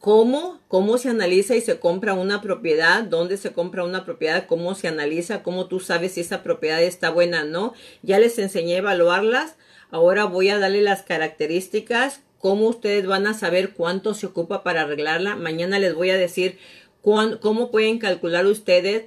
cómo, 0.00 0.58
cómo 0.66 0.98
se 0.98 1.08
analiza 1.08 1.54
y 1.54 1.60
se 1.60 1.78
compra 1.78 2.14
una 2.14 2.42
propiedad, 2.42 3.04
dónde 3.04 3.36
se 3.36 3.52
compra 3.52 3.84
una 3.84 4.04
propiedad, 4.04 4.46
cómo 4.48 4.74
se 4.74 4.88
analiza, 4.88 5.44
cómo 5.44 5.68
tú 5.68 5.78
sabes 5.78 6.14
si 6.14 6.22
esa 6.22 6.42
propiedad 6.42 6.82
está 6.82 7.10
buena 7.10 7.42
o 7.42 7.46
no. 7.46 7.74
Ya 8.02 8.18
les 8.18 8.40
enseñé 8.40 8.74
a 8.74 8.78
evaluarlas. 8.78 9.54
Ahora 9.92 10.24
voy 10.24 10.48
a 10.48 10.58
darle 10.58 10.82
las 10.82 11.02
características, 11.02 12.22
cómo 12.40 12.66
ustedes 12.66 13.06
van 13.06 13.28
a 13.28 13.34
saber 13.34 13.74
cuánto 13.74 14.14
se 14.14 14.26
ocupa 14.26 14.64
para 14.64 14.80
arreglarla. 14.80 15.36
Mañana 15.36 15.78
les 15.78 15.94
voy 15.94 16.10
a 16.10 16.18
decir 16.18 16.58
cómo 17.02 17.70
pueden 17.70 17.98
calcular 17.98 18.46
ustedes, 18.46 19.06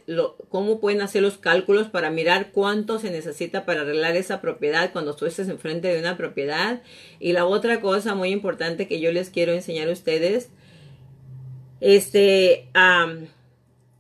cómo 0.50 0.80
pueden 0.80 1.02
hacer 1.02 1.22
los 1.22 1.38
cálculos 1.38 1.88
para 1.88 2.10
mirar 2.10 2.52
cuánto 2.52 3.00
se 3.00 3.12
necesita 3.12 3.66
para 3.66 3.82
arreglar 3.82 4.16
esa 4.16 4.42
propiedad 4.42 4.92
cuando 4.92 5.16
tú 5.16 5.26
estés 5.26 5.48
enfrente 5.50 5.90
de 5.90 6.00
una 6.00 6.18
propiedad. 6.18 6.82
Y 7.20 7.34
la 7.34 7.46
otra 7.46 7.82
cosa 7.82 8.16
muy 8.16 8.30
importante 8.30 8.88
que 8.88 9.00
yo 9.00 9.12
les 9.12 9.30
quiero 9.30 9.54
enseñar 9.54 9.90
a 9.90 9.94
ustedes, 9.94 10.50
este, 11.82 12.70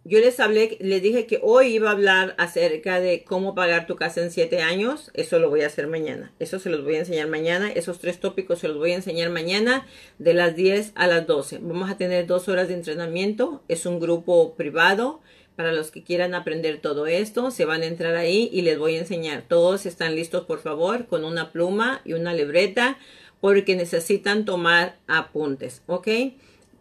yo 0.05 0.19
les 0.19 0.39
hablé, 0.41 0.77
les 0.81 1.01
dije 1.01 1.25
que 1.25 1.39
hoy 1.41 1.75
iba 1.75 1.87
a 1.87 1.93
hablar 1.93 2.35
acerca 2.37 2.99
de 2.99 3.23
cómo 3.23 3.55
pagar 3.55 3.87
tu 3.87 3.95
casa 3.95 4.21
en 4.21 4.31
siete 4.31 4.61
años. 4.61 5.11
Eso 5.13 5.39
lo 5.39 5.49
voy 5.49 5.61
a 5.61 5.67
hacer 5.67 5.87
mañana. 5.87 6.33
Eso 6.39 6.59
se 6.59 6.69
los 6.69 6.83
voy 6.83 6.95
a 6.95 6.99
enseñar 6.99 7.29
mañana. 7.29 7.71
Esos 7.71 7.99
tres 7.99 8.19
tópicos 8.19 8.59
se 8.59 8.67
los 8.67 8.77
voy 8.77 8.91
a 8.91 8.95
enseñar 8.95 9.29
mañana 9.29 9.87
de 10.19 10.33
las 10.33 10.57
10 10.57 10.91
a 10.95 11.07
las 11.07 11.25
12. 11.25 11.59
Vamos 11.61 11.89
a 11.89 11.97
tener 11.97 12.27
dos 12.27 12.49
horas 12.49 12.67
de 12.67 12.73
entrenamiento. 12.73 13.63
Es 13.69 13.85
un 13.85 14.01
grupo 14.01 14.55
privado. 14.55 15.21
Para 15.55 15.71
los 15.71 15.91
que 15.91 16.03
quieran 16.03 16.33
aprender 16.33 16.81
todo 16.81 17.05
esto, 17.05 17.51
se 17.51 17.65
van 17.65 17.83
a 17.83 17.85
entrar 17.85 18.15
ahí 18.15 18.49
y 18.51 18.63
les 18.63 18.79
voy 18.79 18.95
a 18.95 18.99
enseñar. 18.99 19.43
Todos 19.47 19.85
están 19.85 20.15
listos, 20.15 20.45
por 20.45 20.59
favor, 20.59 21.05
con 21.05 21.23
una 21.23 21.51
pluma 21.51 22.01
y 22.03 22.13
una 22.13 22.33
libreta 22.33 22.97
porque 23.39 23.75
necesitan 23.75 24.45
tomar 24.45 24.97
apuntes, 25.05 25.83
¿ok? 25.85 26.07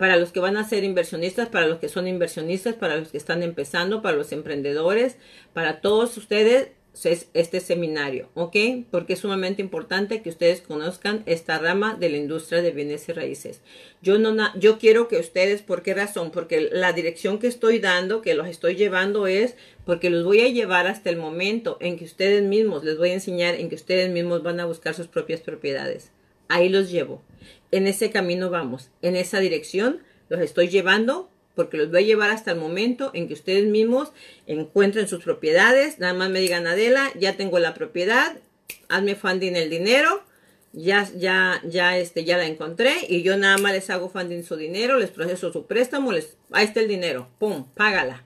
Para 0.03 0.17
los 0.17 0.33
que 0.33 0.41
van 0.41 0.57
a 0.57 0.69
ser 0.69 0.83
inversionistas, 0.83 1.49
para 1.49 1.69
los 1.69 1.79
que 1.79 1.89
son 1.89 2.09
inversionistas, 2.09 2.75
para 2.75 2.97
los 2.97 3.11
que 3.11 3.19
están 3.19 3.45
empezando, 3.45 4.03
para 4.03 4.17
los 4.17 4.33
emprendedores, 4.33 5.15
para 5.53 5.81
todos 5.81 6.17
ustedes 6.17 6.71
es 7.05 7.29
este 7.35 7.61
seminario, 7.61 8.29
¿ok? 8.35 8.57
Porque 8.91 9.13
es 9.13 9.21
sumamente 9.21 9.63
importante 9.63 10.21
que 10.21 10.31
ustedes 10.31 10.61
conozcan 10.61 11.23
esta 11.27 11.57
rama 11.61 11.95
de 11.95 12.09
la 12.09 12.17
industria 12.17 12.63
de 12.63 12.73
bienes 12.73 13.09
y 13.09 13.13
raíces. 13.13 13.61
Yo 14.03 14.19
no, 14.19 14.35
yo 14.59 14.81
quiero 14.81 15.07
que 15.07 15.21
ustedes, 15.21 15.63
¿por 15.63 15.85
qué 15.85 15.95
razón? 15.95 16.33
Porque 16.33 16.69
la 16.73 16.93
dirección 16.93 17.39
que 17.39 17.47
estoy 17.47 17.79
dando, 17.79 18.23
que 18.23 18.35
los 18.35 18.49
estoy 18.49 18.75
llevando 18.75 19.29
es 19.29 19.55
porque 19.87 20.11
los 20.11 20.25
voy 20.25 20.41
a 20.41 20.49
llevar 20.49 20.89
hasta 20.89 21.11
el 21.11 21.17
momento 21.17 21.77
en 21.81 21.97
que 21.97 22.07
ustedes 22.07 22.43
mismos, 22.43 22.83
les 22.83 22.99
voy 22.99 23.11
a 23.11 23.15
enseñar 23.15 23.55
en 23.55 23.69
que 23.69 23.77
ustedes 23.77 24.11
mismos 24.11 24.43
van 24.43 24.59
a 24.59 24.67
buscar 24.67 24.95
sus 24.95 25.07
propias 25.07 25.43
propiedades. 25.43 26.11
Ahí 26.53 26.69
los 26.69 26.91
llevo 26.91 27.23
en 27.73 27.87
ese 27.87 28.11
camino 28.11 28.51
vamos, 28.51 28.91
en 29.01 29.17
esa 29.17 29.41
dirección 29.41 30.03
los 30.29 30.41
estoy 30.41 30.69
llevando 30.69 31.31
porque 31.55 31.79
los 31.79 31.91
voy 31.91 32.05
a 32.05 32.07
llevar 32.07 32.31
hasta 32.31 32.53
el 32.53 32.59
momento 32.59 33.11
en 33.15 33.27
que 33.27 33.35
ustedes 33.35 33.67
mismos 33.67 34.13
encuentren 34.47 35.09
sus 35.09 35.25
propiedades, 35.25 35.99
nada 35.99 36.15
más 36.15 36.31
me 36.31 36.41
digan 36.41 36.67
Adela, 36.67 37.11
ya 37.19 37.37
tengo 37.37 37.59
la 37.59 37.75
propiedad, 37.75 38.37
hazme 38.89 39.15
funding 39.15 39.55
el 39.55 39.69
dinero, 39.69 40.23
ya, 40.73 41.11
ya, 41.17 41.61
ya, 41.65 41.99
este, 41.99 42.25
ya 42.25 42.39
la 42.39 42.47
encontré 42.47 42.95
y 43.09 43.23
yo 43.23 43.37
nada 43.37 43.59
más 43.59 43.73
les 43.73 43.91
hago 43.91 44.09
funding 44.09 44.43
su 44.43 44.57
dinero, 44.57 44.99
les 44.99 45.11
proceso 45.11 45.53
su 45.53 45.67
préstamo, 45.67 46.13
les, 46.13 46.37
ahí 46.53 46.67
está 46.67 46.81
el 46.81 46.89
dinero, 46.89 47.29
pum, 47.39 47.67
págala. 47.75 48.25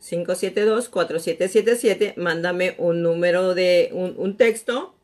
562-572-4777. 0.00 2.16
Mándame 2.16 2.74
un 2.78 3.02
número 3.02 3.54
de 3.54 3.90
un, 3.92 4.36
texto 4.36 4.94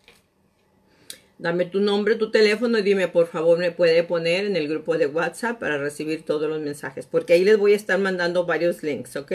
Dame 1.38 1.66
tu 1.66 1.80
nombre, 1.80 2.14
tu 2.14 2.30
teléfono 2.30 2.78
y 2.78 2.82
dime, 2.82 3.08
por 3.08 3.26
favor, 3.26 3.58
me 3.58 3.72
puede 3.72 4.04
poner 4.04 4.46
en 4.46 4.56
el 4.56 4.68
grupo 4.68 4.96
de 4.96 5.06
WhatsApp 5.06 5.58
para 5.58 5.78
recibir 5.78 6.22
todos 6.22 6.48
los 6.48 6.60
mensajes, 6.60 7.06
porque 7.06 7.32
ahí 7.32 7.44
les 7.44 7.58
voy 7.58 7.72
a 7.72 7.76
estar 7.76 7.98
mandando 7.98 8.46
varios 8.46 8.84
links, 8.84 9.16
¿ok? 9.16 9.32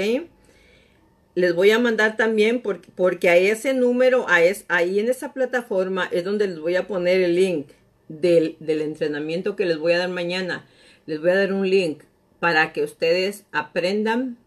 Les 1.36 1.54
voy 1.54 1.72
a 1.72 1.80
mandar 1.80 2.16
también 2.16 2.62
porque, 2.62 2.90
porque 2.96 3.28
a 3.30 3.36
ese 3.36 3.74
número, 3.74 4.26
ahí 4.30 5.00
en 5.00 5.10
esa 5.10 5.34
plataforma 5.34 6.08
es 6.12 6.24
donde 6.24 6.48
les 6.48 6.60
voy 6.60 6.78
a 6.78 6.88
poner 6.88 7.22
el 7.22 7.36
link 7.36 7.68
del, 8.10 8.58
del 8.60 8.82
entrenamiento 8.82 9.56
que 9.56 9.66
les 9.66 9.78
voy 9.78 9.94
a 9.94 10.00
dar 10.00 10.10
mañana. 10.10 10.66
Les 11.06 11.22
voy 11.22 11.32
a 11.32 11.36
dar 11.36 11.54
un 11.54 11.70
link 11.70 12.04
para 12.40 12.74
que 12.74 12.84
ustedes 12.84 13.46
aprendan 13.52 14.38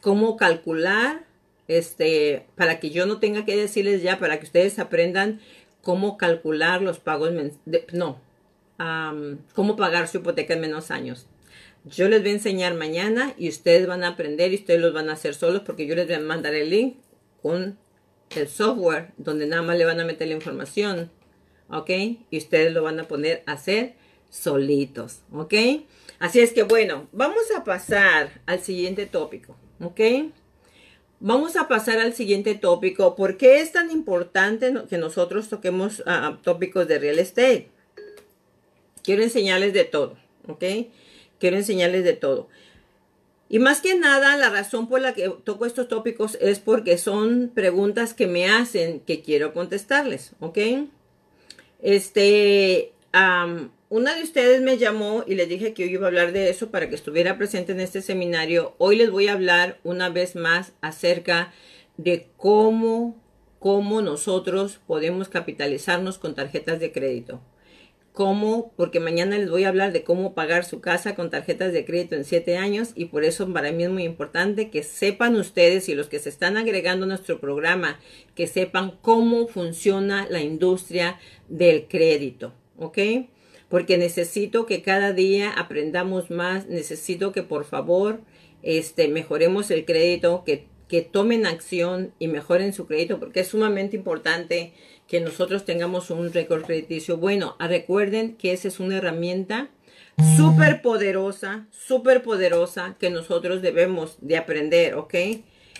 cómo 0.00 0.36
calcular, 0.36 1.24
este, 1.68 2.46
para 2.56 2.80
que 2.80 2.90
yo 2.90 3.06
no 3.06 3.18
tenga 3.18 3.44
que 3.44 3.56
decirles 3.56 4.02
ya, 4.02 4.18
para 4.18 4.38
que 4.38 4.46
ustedes 4.46 4.78
aprendan 4.78 5.40
cómo 5.80 6.16
calcular 6.16 6.82
los 6.82 6.98
pagos, 6.98 7.32
no, 7.92 8.20
cómo 9.54 9.76
pagar 9.76 10.08
su 10.08 10.18
hipoteca 10.18 10.54
en 10.54 10.60
menos 10.60 10.90
años. 10.90 11.26
Yo 11.84 12.08
les 12.08 12.20
voy 12.20 12.30
a 12.30 12.34
enseñar 12.34 12.74
mañana 12.74 13.34
y 13.36 13.48
ustedes 13.48 13.86
van 13.86 14.04
a 14.04 14.08
aprender 14.08 14.52
y 14.52 14.56
ustedes 14.56 14.80
los 14.80 14.92
van 14.92 15.10
a 15.10 15.14
hacer 15.14 15.34
solos 15.34 15.62
porque 15.62 15.86
yo 15.86 15.96
les 15.96 16.06
voy 16.06 16.14
a 16.14 16.20
mandar 16.20 16.54
el 16.54 16.70
link 16.70 16.96
con 17.42 17.76
el 18.30 18.48
software 18.48 19.12
donde 19.16 19.46
nada 19.46 19.62
más 19.62 19.76
le 19.76 19.84
van 19.84 20.00
a 20.00 20.04
meter 20.04 20.28
la 20.28 20.34
información, 20.34 21.10
¿ok? 21.72 21.90
Y 22.30 22.38
ustedes 22.38 22.72
lo 22.72 22.82
van 22.82 23.00
a 23.00 23.08
poner 23.08 23.42
a 23.46 23.52
hacer 23.52 23.94
solitos, 24.30 25.20
¿ok? 25.32 25.54
Así 26.18 26.40
es 26.40 26.52
que 26.52 26.62
bueno, 26.62 27.08
vamos 27.12 27.50
a 27.56 27.64
pasar 27.64 28.40
al 28.46 28.60
siguiente 28.60 29.06
tópico, 29.06 29.56
¿ok? 29.80 30.00
Vamos 31.18 31.56
a 31.56 31.68
pasar 31.68 32.00
al 32.00 32.14
siguiente 32.14 32.54
tópico. 32.54 33.14
¿Por 33.14 33.36
qué 33.36 33.60
es 33.60 33.72
tan 33.72 33.90
importante 33.90 34.72
que 34.88 34.98
nosotros 34.98 35.48
toquemos 35.48 36.02
ah, 36.06 36.38
tópicos 36.42 36.88
de 36.88 36.98
real 36.98 37.18
estate? 37.18 37.68
Quiero 39.02 39.22
enseñarles 39.22 39.72
de 39.72 39.84
todo, 39.84 40.16
¿ok? 40.48 40.64
Quiero 41.38 41.56
enseñarles 41.56 42.04
de 42.04 42.12
todo. 42.12 42.48
Y 43.48 43.58
más 43.58 43.80
que 43.80 43.94
nada, 43.94 44.36
la 44.36 44.48
razón 44.48 44.88
por 44.88 45.00
la 45.00 45.12
que 45.12 45.28
toco 45.44 45.66
estos 45.66 45.86
tópicos 45.86 46.38
es 46.40 46.58
porque 46.58 46.98
son 46.98 47.50
preguntas 47.54 48.14
que 48.14 48.26
me 48.26 48.48
hacen 48.48 49.00
que 49.00 49.22
quiero 49.22 49.52
contestarles, 49.52 50.32
¿ok? 50.40 50.58
Este, 51.82 52.92
una 53.88 54.14
de 54.14 54.22
ustedes 54.22 54.62
me 54.62 54.78
llamó 54.78 55.24
y 55.26 55.34
les 55.34 55.48
dije 55.48 55.74
que 55.74 55.82
hoy 55.82 55.90
iba 55.90 56.06
a 56.06 56.08
hablar 56.08 56.32
de 56.32 56.48
eso 56.48 56.70
para 56.70 56.88
que 56.88 56.94
estuviera 56.94 57.36
presente 57.36 57.72
en 57.72 57.80
este 57.80 58.02
seminario. 58.02 58.74
Hoy 58.78 58.96
les 58.96 59.10
voy 59.10 59.26
a 59.26 59.32
hablar 59.32 59.78
una 59.82 60.08
vez 60.08 60.36
más 60.36 60.72
acerca 60.80 61.52
de 61.96 62.28
cómo, 62.36 63.20
cómo 63.58 64.00
nosotros 64.00 64.80
podemos 64.86 65.28
capitalizarnos 65.28 66.18
con 66.18 66.36
tarjetas 66.36 66.78
de 66.78 66.92
crédito. 66.92 67.40
Cómo, 68.12 68.72
porque 68.76 69.00
mañana 69.00 69.38
les 69.38 69.48
voy 69.48 69.64
a 69.64 69.68
hablar 69.68 69.92
de 69.92 70.04
cómo 70.04 70.34
pagar 70.34 70.64
su 70.64 70.80
casa 70.80 71.14
con 71.14 71.30
tarjetas 71.30 71.72
de 71.72 71.84
crédito 71.86 72.14
en 72.14 72.24
siete 72.24 72.58
años 72.58 72.92
y 72.94 73.06
por 73.06 73.24
eso 73.24 73.50
para 73.52 73.72
mí 73.72 73.84
es 73.84 73.90
muy 73.90 74.04
importante 74.04 74.70
que 74.70 74.82
sepan 74.82 75.34
ustedes 75.36 75.88
y 75.88 75.94
los 75.94 76.08
que 76.08 76.18
se 76.18 76.28
están 76.28 76.58
agregando 76.58 77.04
a 77.04 77.08
nuestro 77.08 77.40
programa, 77.40 77.98
que 78.34 78.46
sepan 78.46 78.98
cómo 79.00 79.48
funciona 79.48 80.26
la 80.28 80.42
industria 80.42 81.18
del 81.48 81.88
crédito. 81.88 82.52
¿Ok? 82.76 82.98
porque 83.72 83.96
necesito 83.96 84.66
que 84.66 84.82
cada 84.82 85.14
día 85.14 85.50
aprendamos 85.50 86.30
más, 86.30 86.68
necesito 86.68 87.32
que 87.32 87.42
por 87.42 87.64
favor 87.64 88.20
este, 88.62 89.08
mejoremos 89.08 89.70
el 89.70 89.86
crédito, 89.86 90.44
que, 90.44 90.66
que 90.88 91.00
tomen 91.00 91.46
acción 91.46 92.12
y 92.18 92.28
mejoren 92.28 92.74
su 92.74 92.86
crédito, 92.86 93.18
porque 93.18 93.40
es 93.40 93.48
sumamente 93.48 93.96
importante 93.96 94.74
que 95.12 95.20
nosotros 95.20 95.66
tengamos 95.66 96.08
un 96.08 96.32
récord 96.32 96.64
crediticio 96.64 97.18
bueno. 97.18 97.54
Ah, 97.58 97.68
recuerden 97.68 98.34
que 98.34 98.54
esa 98.54 98.68
es 98.68 98.80
una 98.80 98.96
herramienta 98.96 99.68
súper 100.38 100.80
poderosa, 100.80 101.66
súper 101.70 102.22
poderosa 102.22 102.96
que 102.98 103.10
nosotros 103.10 103.60
debemos 103.60 104.16
de 104.22 104.38
aprender, 104.38 104.94
¿ok? 104.94 105.14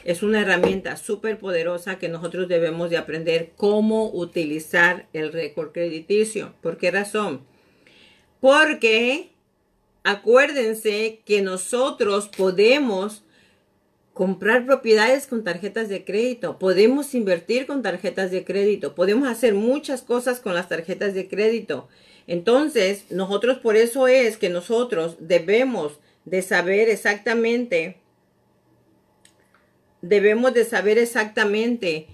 Es 0.04 0.22
una 0.22 0.42
herramienta 0.42 0.98
súper 0.98 1.38
poderosa 1.38 1.98
que 1.98 2.10
nosotros 2.10 2.46
debemos 2.46 2.90
de 2.90 2.98
aprender 2.98 3.52
cómo 3.56 4.10
utilizar 4.12 5.08
el 5.14 5.32
récord 5.32 5.72
crediticio. 5.72 6.52
¿Por 6.60 6.76
qué 6.76 6.90
razón? 6.90 7.40
Porque 8.38 9.30
acuérdense 10.04 11.22
que 11.24 11.40
nosotros 11.40 12.28
podemos 12.28 13.24
comprar 14.14 14.66
propiedades 14.66 15.26
con 15.26 15.42
tarjetas 15.42 15.88
de 15.88 16.04
crédito, 16.04 16.58
podemos 16.58 17.14
invertir 17.14 17.66
con 17.66 17.82
tarjetas 17.82 18.30
de 18.30 18.44
crédito, 18.44 18.94
podemos 18.94 19.28
hacer 19.28 19.54
muchas 19.54 20.02
cosas 20.02 20.40
con 20.40 20.54
las 20.54 20.68
tarjetas 20.68 21.14
de 21.14 21.28
crédito. 21.28 21.88
Entonces, 22.26 23.10
nosotros 23.10 23.58
por 23.58 23.76
eso 23.76 24.06
es 24.08 24.36
que 24.36 24.50
nosotros 24.50 25.16
debemos 25.18 25.98
de 26.24 26.42
saber 26.42 26.88
exactamente, 26.88 27.98
debemos 30.02 30.52
de 30.54 30.64
saber 30.64 30.98
exactamente 30.98 32.06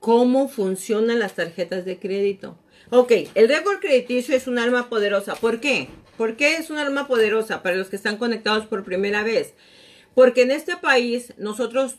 cómo 0.00 0.48
funcionan 0.48 1.18
las 1.18 1.34
tarjetas 1.34 1.84
de 1.84 1.98
crédito. 1.98 2.58
Ok, 2.90 3.12
el 3.34 3.48
récord 3.48 3.80
crediticio 3.80 4.34
es 4.36 4.46
un 4.46 4.58
arma 4.58 4.88
poderosa. 4.88 5.34
¿Por 5.34 5.60
qué? 5.60 5.88
¿Por 6.16 6.36
qué 6.36 6.56
es 6.56 6.70
un 6.70 6.78
arma 6.78 7.06
poderosa 7.06 7.62
para 7.62 7.76
los 7.76 7.88
que 7.88 7.96
están 7.96 8.16
conectados 8.16 8.66
por 8.66 8.84
primera 8.84 9.22
vez? 9.22 9.54
Porque 10.18 10.42
en 10.42 10.50
este 10.50 10.76
país 10.76 11.32
nosotros, 11.38 11.98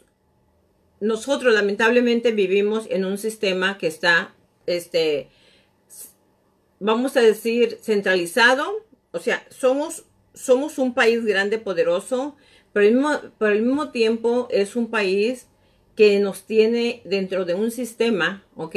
nosotros 0.99 1.53
lamentablemente 1.53 2.33
vivimos 2.33 2.85
en 2.89 3.05
un 3.05 3.17
sistema 3.17 3.77
que 3.77 3.87
está, 3.87 4.35
este, 4.65 5.29
vamos 6.81 7.15
a 7.15 7.21
decir, 7.21 7.79
centralizado. 7.81 8.85
O 9.13 9.19
sea, 9.19 9.47
somos, 9.49 10.03
somos 10.33 10.79
un 10.79 10.93
país 10.93 11.23
grande, 11.23 11.59
poderoso, 11.59 12.35
pero 12.73 12.87
al 12.87 12.93
mismo, 12.93 13.21
pero 13.37 13.53
al 13.53 13.61
mismo 13.61 13.91
tiempo 13.91 14.49
es 14.51 14.75
un 14.75 14.89
país 14.89 15.47
que 15.95 16.19
nos 16.19 16.43
tiene 16.43 17.01
dentro 17.05 17.45
de 17.45 17.53
un 17.53 17.71
sistema, 17.71 18.43
¿ok? 18.57 18.75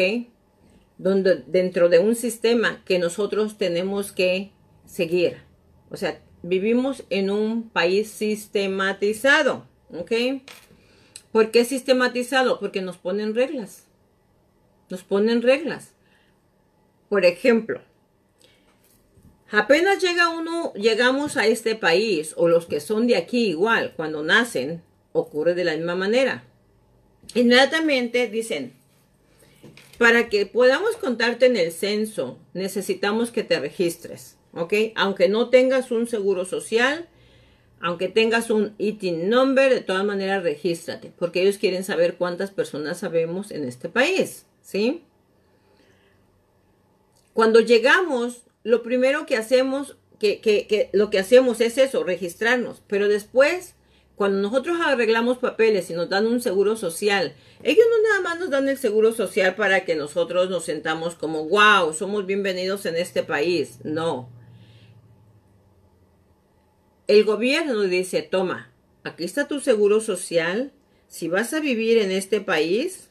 donde, 0.98 1.42
dentro 1.48 1.88
de 1.88 1.98
un 1.98 2.14
sistema 2.14 2.80
que 2.84 3.00
nosotros 3.00 3.58
tenemos 3.58 4.12
que 4.12 4.52
seguir. 4.86 5.38
O 5.90 5.96
sea, 5.96 6.22
vivimos 6.42 7.04
en 7.10 7.30
un 7.30 7.68
país 7.68 8.10
sistematizado, 8.10 9.66
¿ok? 9.92 10.12
¿Por 11.30 11.50
qué 11.50 11.64
sistematizado? 11.64 12.60
Porque 12.60 12.82
nos 12.82 12.98
ponen 12.98 13.34
reglas. 13.34 13.86
Nos 14.90 15.02
ponen 15.02 15.42
reglas. 15.42 15.94
Por 17.08 17.24
ejemplo, 17.24 17.80
apenas 19.50 20.02
llega 20.02 20.28
uno, 20.28 20.72
llegamos 20.74 21.36
a 21.36 21.46
este 21.46 21.74
país, 21.74 22.34
o 22.36 22.48
los 22.48 22.66
que 22.66 22.80
son 22.80 23.06
de 23.06 23.16
aquí 23.16 23.48
igual, 23.48 23.94
cuando 23.96 24.22
nacen, 24.22 24.82
ocurre 25.12 25.54
de 25.54 25.64
la 25.64 25.76
misma 25.76 25.94
manera. 25.94 26.44
Inmediatamente 27.34 28.28
dicen, 28.28 28.74
para 29.98 30.28
que 30.28 30.46
podamos 30.46 30.96
contarte 30.96 31.46
en 31.46 31.56
el 31.56 31.70
censo, 31.72 32.38
necesitamos 32.54 33.30
que 33.30 33.44
te 33.44 33.60
registres, 33.60 34.36
¿ok? 34.52 34.74
Aunque 34.96 35.28
no 35.28 35.50
tengas 35.50 35.90
un 35.90 36.06
seguro 36.06 36.44
social, 36.44 37.08
aunque 37.80 38.08
tengas 38.08 38.50
un 38.50 38.74
ITIN 38.78 39.28
number, 39.28 39.72
de 39.72 39.80
todas 39.80 40.04
maneras 40.04 40.42
regístrate, 40.42 41.12
porque 41.18 41.42
ellos 41.42 41.58
quieren 41.58 41.84
saber 41.84 42.16
cuántas 42.16 42.50
personas 42.50 42.98
sabemos 42.98 43.50
en 43.50 43.64
este 43.64 43.88
país, 43.88 44.46
¿sí? 44.62 45.02
Cuando 47.34 47.60
llegamos, 47.60 48.42
lo 48.62 48.82
primero 48.82 49.26
que 49.26 49.36
hacemos, 49.36 49.96
que, 50.18 50.40
que 50.40 50.90
lo 50.92 51.10
que 51.10 51.18
hacemos 51.18 51.60
es 51.60 51.78
eso, 51.78 52.04
registrarnos, 52.04 52.82
pero 52.86 53.08
después 53.08 53.74
cuando 54.14 54.38
nosotros 54.38 54.78
arreglamos 54.80 55.38
papeles 55.38 55.90
y 55.90 55.94
nos 55.94 56.08
dan 56.08 56.26
un 56.26 56.40
seguro 56.40 56.76
social, 56.76 57.34
ellos 57.62 57.84
no 57.90 58.08
nada 58.08 58.20
más 58.20 58.38
nos 58.38 58.50
dan 58.50 58.68
el 58.68 58.78
seguro 58.78 59.12
social 59.12 59.56
para 59.56 59.84
que 59.84 59.96
nosotros 59.96 60.50
nos 60.50 60.64
sentamos 60.64 61.14
como, 61.14 61.48
wow, 61.48 61.92
somos 61.92 62.26
bienvenidos 62.26 62.86
en 62.86 62.94
este 62.94 63.22
país. 63.22 63.78
No. 63.82 64.28
El 67.08 67.24
gobierno 67.24 67.80
dice, 67.82 68.22
toma, 68.22 68.72
aquí 69.02 69.24
está 69.24 69.48
tu 69.48 69.60
seguro 69.60 70.00
social. 70.00 70.72
Si 71.08 71.28
vas 71.28 71.52
a 71.52 71.60
vivir 71.60 71.98
en 71.98 72.10
este 72.10 72.40
país, 72.40 73.10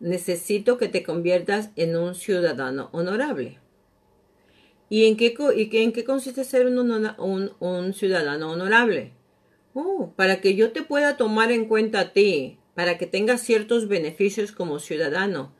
necesito 0.00 0.76
que 0.76 0.88
te 0.88 1.02
conviertas 1.02 1.70
en 1.76 1.96
un 1.96 2.14
ciudadano 2.14 2.88
honorable. 2.92 3.58
¿Y 4.88 5.06
en 5.06 5.16
qué, 5.16 5.34
y 5.56 5.76
en 5.76 5.92
qué 5.92 6.04
consiste 6.04 6.42
ser 6.42 6.66
un, 6.66 7.52
un, 7.60 7.94
ciudadano 7.94 8.50
honorable? 8.50 9.12
Oh, 9.72 10.12
para 10.16 10.40
que 10.40 10.56
yo 10.56 10.72
te 10.72 10.82
pueda 10.82 11.16
tomar 11.16 11.52
en 11.52 11.66
cuenta 11.66 12.00
a 12.00 12.12
ti, 12.12 12.58
para 12.74 12.98
que 12.98 13.06
tengas 13.06 13.40
ciertos 13.40 13.86
beneficios 13.86 14.50
como 14.50 14.80
ciudadano. 14.80 15.54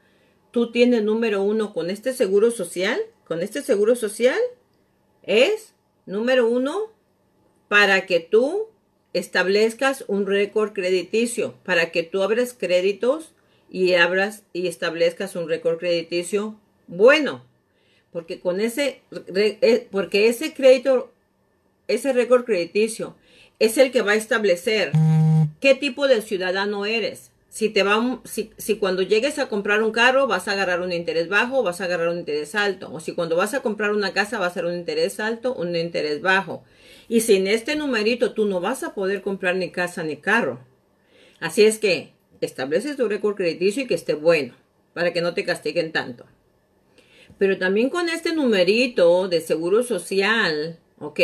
Tú 0.51 0.73
tienes 0.73 1.05
número 1.05 1.43
uno 1.43 1.73
con 1.73 1.91
este 1.91 2.13
seguro 2.13 2.51
social, 2.51 2.99
con 3.25 3.41
este 3.41 3.63
seguro 3.63 3.95
social, 3.95 4.41
es 5.23 5.75
número 6.07 6.49
uno 6.49 6.91
para 7.69 8.07
que 8.07 8.21
tú 8.21 8.69
establezcas 9.13 10.05
un 10.09 10.27
récord 10.27 10.73
crediticio, 10.73 11.55
para 11.65 11.91
que 11.91 12.03
tú 12.03 12.23
abras 12.23 12.55
créditos 12.55 13.33
y 13.71 13.95
abras 13.95 14.45
y 14.53 14.67
establezcas 14.67 15.37
un 15.37 15.49
récord 15.49 15.79
crediticio 15.79 16.57
bueno, 16.87 17.45
porque 18.13 18.41
con 18.41 18.61
ese, 18.61 19.03
eh, 19.35 19.89
porque 19.91 20.29
ese 20.29 20.53
crédito, 20.53 21.13
ese 21.87 22.13
récord 22.13 22.45
crediticio 22.45 23.15
es 23.61 23.79
el 23.79 23.93
que 23.93 24.03
va 24.03 24.13
a 24.13 24.17
establecer 24.17 24.91
qué 25.61 25.75
tipo 25.75 26.09
de 26.09 26.23
ciudadano 26.23 26.87
eres. 26.87 27.30
Si 27.51 27.69
te 27.69 27.83
va, 27.83 28.21
si, 28.25 28.77
cuando 28.77 29.03
llegues 29.03 29.41
a 29.41 29.49
comprar 29.49 29.83
un 29.83 29.91
carro 29.91 30.29
vas 30.29 30.47
a 30.47 30.53
agarrar 30.53 30.83
un 30.83 30.93
interés 30.93 31.29
bajo 31.29 31.65
vas 31.65 31.81
a 31.81 31.85
agarrar 31.85 32.09
un 32.09 32.19
interés 32.21 32.55
alto. 32.55 32.93
O 32.93 33.01
si 33.01 33.13
cuando 33.13 33.35
vas 33.37 33.55
a 33.55 33.61
comprar 33.61 33.91
una 33.91 34.13
casa 34.13 34.39
va 34.39 34.47
a 34.47 34.55
ser 34.55 34.65
un 34.65 34.75
interés 34.75 35.19
alto 35.19 35.53
un 35.55 35.75
interés 35.75 36.23
bajo. 36.23 36.63
Y 37.09 37.23
sin 37.23 37.49
este 37.49 37.75
numerito 37.75 38.35
tú 38.35 38.47
no 38.47 38.61
vas 38.61 38.85
a 38.85 38.95
poder 38.95 39.21
comprar 39.21 39.57
ni 39.57 39.71
casa 39.71 40.05
ni 40.05 40.17
carro. 40.17 40.61
Así 41.41 41.65
es 41.65 41.79
que 41.79 42.13
estableces 42.41 42.97
tu 42.97 43.09
récord 43.09 43.35
crediticio 43.35 43.83
y 43.83 43.87
que 43.87 43.95
esté 43.95 44.15
bueno 44.15 44.55
para 44.95 45.13
que 45.13 45.21
no 45.21 45.35
te 45.35 45.45
castiguen 45.45 45.91
tanto. 45.91 46.27
Pero 47.37 47.59
también 47.59 47.91
con 47.91 48.09
este 48.09 48.33
numerito 48.33 49.29
de 49.29 49.41
seguro 49.41 49.83
social, 49.83 50.79
¿ok? 50.99 51.21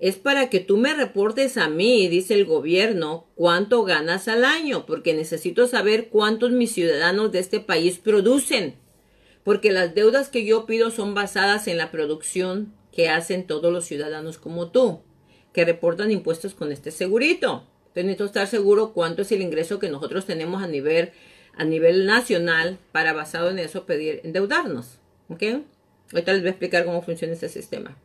Es 0.00 0.16
para 0.16 0.48
que 0.48 0.60
tú 0.60 0.78
me 0.78 0.94
reportes 0.94 1.58
a 1.58 1.68
mí, 1.68 2.08
dice 2.08 2.32
el 2.32 2.46
gobierno, 2.46 3.26
cuánto 3.34 3.84
ganas 3.84 4.28
al 4.28 4.46
año, 4.46 4.86
porque 4.86 5.12
necesito 5.12 5.66
saber 5.66 6.08
cuántos 6.08 6.52
mis 6.52 6.72
ciudadanos 6.72 7.32
de 7.32 7.38
este 7.40 7.60
país 7.60 7.98
producen. 7.98 8.76
Porque 9.44 9.70
las 9.70 9.94
deudas 9.94 10.30
que 10.30 10.46
yo 10.46 10.64
pido 10.64 10.90
son 10.90 11.12
basadas 11.12 11.68
en 11.68 11.76
la 11.76 11.90
producción 11.90 12.72
que 12.92 13.10
hacen 13.10 13.46
todos 13.46 13.70
los 13.70 13.84
ciudadanos 13.84 14.38
como 14.38 14.70
tú, 14.70 15.02
que 15.52 15.66
reportan 15.66 16.10
impuestos 16.10 16.54
con 16.54 16.72
este 16.72 16.90
segurito. 16.90 17.66
Entonces 17.80 18.04
necesito 18.04 18.24
estar 18.24 18.46
seguro 18.46 18.94
cuánto 18.94 19.20
es 19.20 19.32
el 19.32 19.42
ingreso 19.42 19.78
que 19.78 19.90
nosotros 19.90 20.24
tenemos 20.24 20.62
a 20.62 20.66
nivel 20.66 21.10
a 21.56 21.64
nivel 21.64 22.06
nacional 22.06 22.78
para 22.92 23.12
basado 23.12 23.50
en 23.50 23.58
eso 23.58 23.84
pedir 23.84 24.22
endeudarnos. 24.24 24.98
¿Ok? 25.28 25.42
Ahorita 26.12 26.32
les 26.32 26.40
voy 26.40 26.48
a 26.48 26.52
explicar 26.52 26.86
cómo 26.86 27.02
funciona 27.02 27.34
este 27.34 27.50
sistema. 27.50 27.98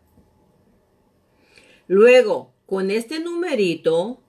Luego, 1.88 2.54
con 2.66 2.92
este 2.92 3.20
numerito, 3.20 4.20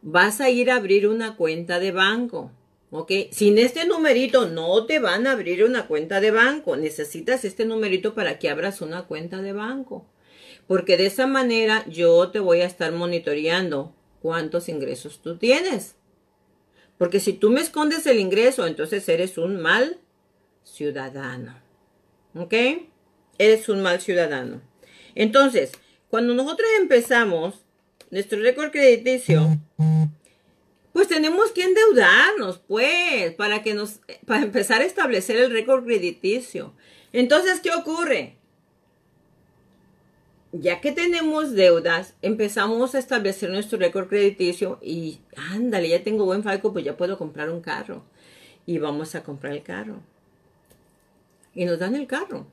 vas 0.00 0.40
a 0.40 0.50
ir 0.50 0.70
a 0.70 0.76
abrir 0.76 1.06
una 1.06 1.36
cuenta 1.36 1.78
de 1.78 1.92
banco. 1.92 2.50
¿Ok? 2.90 3.10
Sin 3.30 3.56
este 3.56 3.86
numerito 3.86 4.48
no 4.48 4.84
te 4.84 4.98
van 4.98 5.26
a 5.26 5.32
abrir 5.32 5.64
una 5.64 5.86
cuenta 5.86 6.20
de 6.20 6.30
banco. 6.30 6.76
Necesitas 6.76 7.44
este 7.44 7.64
numerito 7.64 8.14
para 8.14 8.38
que 8.38 8.50
abras 8.50 8.82
una 8.82 9.04
cuenta 9.04 9.40
de 9.40 9.54
banco. 9.54 10.06
Porque 10.66 10.98
de 10.98 11.06
esa 11.06 11.26
manera 11.26 11.86
yo 11.88 12.30
te 12.30 12.38
voy 12.38 12.60
a 12.60 12.66
estar 12.66 12.92
monitoreando 12.92 13.94
cuántos 14.20 14.68
ingresos 14.68 15.22
tú 15.22 15.38
tienes. 15.38 15.96
Porque 16.98 17.18
si 17.18 17.32
tú 17.32 17.50
me 17.50 17.62
escondes 17.62 18.06
el 18.06 18.20
ingreso, 18.20 18.66
entonces 18.66 19.08
eres 19.08 19.38
un 19.38 19.60
mal 19.60 19.98
ciudadano. 20.62 21.58
¿Ok? 22.34 22.54
Eres 23.38 23.68
un 23.68 23.82
mal 23.82 24.00
ciudadano. 24.00 24.60
Entonces, 25.14 25.72
cuando 26.12 26.34
nosotros 26.34 26.68
empezamos 26.78 27.54
nuestro 28.10 28.38
récord 28.38 28.70
crediticio, 28.70 29.58
pues 30.92 31.08
tenemos 31.08 31.52
que 31.52 31.64
endeudarnos, 31.64 32.58
pues, 32.58 33.32
para 33.32 33.62
que 33.62 33.72
nos, 33.72 34.00
para 34.26 34.42
empezar 34.42 34.82
a 34.82 34.84
establecer 34.84 35.38
el 35.38 35.50
récord 35.50 35.86
crediticio. 35.86 36.74
Entonces, 37.14 37.60
¿qué 37.60 37.70
ocurre? 37.70 38.36
ya 40.52 40.82
que 40.82 40.92
tenemos 40.92 41.52
deudas, 41.52 42.12
empezamos 42.20 42.94
a 42.94 42.98
establecer 42.98 43.48
nuestro 43.48 43.78
récord 43.78 44.08
crediticio 44.08 44.78
y 44.82 45.20
ándale, 45.50 45.88
ya 45.88 46.02
tengo 46.02 46.26
buen 46.26 46.42
falco, 46.42 46.74
pues 46.74 46.84
ya 46.84 46.94
puedo 46.94 47.16
comprar 47.16 47.48
un 47.48 47.62
carro. 47.62 48.04
Y 48.66 48.76
vamos 48.76 49.14
a 49.14 49.22
comprar 49.22 49.54
el 49.54 49.62
carro. 49.62 50.02
Y 51.54 51.64
nos 51.64 51.78
dan 51.78 51.94
el 51.94 52.06
carro. 52.06 52.46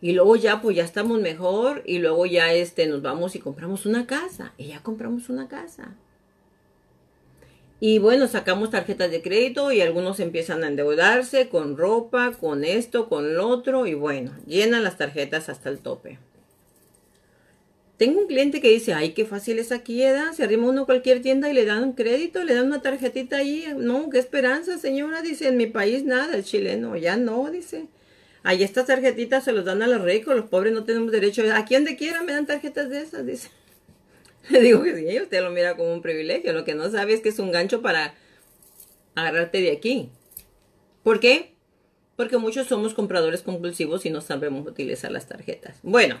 Y 0.00 0.12
luego 0.12 0.36
ya, 0.36 0.62
pues 0.62 0.76
ya 0.76 0.84
estamos 0.84 1.20
mejor. 1.20 1.82
Y 1.84 1.98
luego 1.98 2.26
ya 2.26 2.52
este, 2.52 2.86
nos 2.86 3.02
vamos 3.02 3.34
y 3.34 3.40
compramos 3.40 3.86
una 3.86 4.06
casa. 4.06 4.52
Y 4.56 4.66
ya 4.66 4.82
compramos 4.82 5.28
una 5.28 5.48
casa. 5.48 5.94
Y 7.80 8.00
bueno, 8.00 8.26
sacamos 8.26 8.70
tarjetas 8.70 9.10
de 9.10 9.22
crédito 9.22 9.70
y 9.70 9.80
algunos 9.80 10.18
empiezan 10.18 10.64
a 10.64 10.68
endeudarse 10.68 11.48
con 11.48 11.76
ropa, 11.76 12.32
con 12.32 12.64
esto, 12.64 13.08
con 13.08 13.36
lo 13.36 13.48
otro. 13.48 13.86
Y 13.86 13.94
bueno, 13.94 14.32
llenan 14.46 14.82
las 14.82 14.98
tarjetas 14.98 15.48
hasta 15.48 15.68
el 15.68 15.78
tope. 15.78 16.18
Tengo 17.96 18.20
un 18.20 18.28
cliente 18.28 18.60
que 18.60 18.68
dice, 18.68 18.94
ay, 18.94 19.10
qué 19.10 19.24
fácil 19.24 19.58
es 19.58 19.72
aquí, 19.72 20.02
¿edad? 20.02 20.32
Se 20.32 20.44
arrima 20.44 20.68
uno 20.68 20.82
a 20.82 20.86
cualquier 20.86 21.20
tienda 21.20 21.50
y 21.50 21.52
le 21.52 21.64
dan 21.64 21.82
un 21.82 21.92
crédito, 21.94 22.44
le 22.44 22.54
dan 22.54 22.66
una 22.66 22.80
tarjetita 22.80 23.38
ahí. 23.38 23.66
No, 23.76 24.08
qué 24.10 24.20
esperanza, 24.20 24.78
señora. 24.78 25.20
Dice, 25.22 25.48
en 25.48 25.56
mi 25.56 25.66
país 25.66 26.04
nada, 26.04 26.36
el 26.36 26.44
chileno, 26.44 26.96
ya 26.96 27.16
no, 27.16 27.50
dice. 27.50 27.88
Ahí 28.42 28.62
estas 28.62 28.86
tarjetitas 28.86 29.44
se 29.44 29.52
los 29.52 29.64
dan 29.64 29.82
a 29.82 29.86
los 29.86 30.02
ricos, 30.02 30.36
los 30.36 30.46
pobres 30.46 30.72
no 30.72 30.84
tenemos 30.84 31.12
derecho. 31.12 31.42
Aquí 31.54 31.74
donde 31.74 31.96
quiera 31.96 32.22
me 32.22 32.32
dan 32.32 32.46
tarjetas 32.46 32.88
de 32.88 33.00
esas, 33.00 33.26
dice. 33.26 33.50
Le 34.50 34.60
digo 34.60 34.82
que 34.82 34.96
sí, 34.96 35.20
usted 35.20 35.42
lo 35.42 35.50
mira 35.50 35.76
como 35.76 35.92
un 35.92 36.02
privilegio. 36.02 36.52
Lo 36.52 36.64
que 36.64 36.74
no 36.74 36.90
sabe 36.90 37.14
es 37.14 37.20
que 37.20 37.28
es 37.28 37.38
un 37.38 37.50
gancho 37.50 37.82
para 37.82 38.14
agarrarte 39.14 39.60
de 39.60 39.72
aquí. 39.72 40.10
¿Por 41.02 41.20
qué? 41.20 41.54
Porque 42.16 42.38
muchos 42.38 42.66
somos 42.66 42.94
compradores 42.94 43.42
compulsivos 43.42 44.06
y 44.06 44.10
no 44.10 44.20
sabemos 44.20 44.66
utilizar 44.66 45.10
las 45.10 45.26
tarjetas. 45.28 45.78
Bueno, 45.82 46.20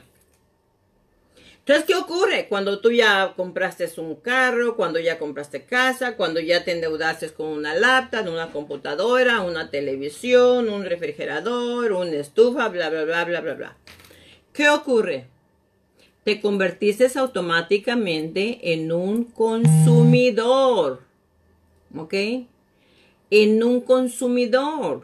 entonces, 1.68 1.86
¿qué 1.86 1.96
ocurre? 1.96 2.48
Cuando 2.48 2.80
tú 2.80 2.90
ya 2.90 3.34
compraste 3.36 3.86
un 3.98 4.14
carro, 4.14 4.74
cuando 4.74 4.98
ya 5.00 5.18
compraste 5.18 5.66
casa, 5.66 6.16
cuando 6.16 6.40
ya 6.40 6.64
te 6.64 6.72
endeudaste 6.72 7.28
con 7.34 7.48
una 7.48 7.74
laptop, 7.74 8.26
una 8.26 8.50
computadora, 8.52 9.42
una 9.42 9.70
televisión, 9.70 10.70
un 10.70 10.86
refrigerador, 10.86 11.92
una 11.92 12.12
estufa, 12.12 12.68
bla, 12.68 12.88
bla, 12.88 13.04
bla, 13.04 13.22
bla, 13.26 13.40
bla, 13.42 13.52
bla. 13.52 13.76
¿Qué 14.54 14.70
ocurre? 14.70 15.26
Te 16.24 16.40
convertiste 16.40 17.06
automáticamente 17.18 18.72
en 18.72 18.90
un 18.90 19.24
consumidor. 19.24 21.02
¿Ok? 21.94 22.14
En 23.30 23.62
un 23.62 23.82
consumidor. 23.82 25.02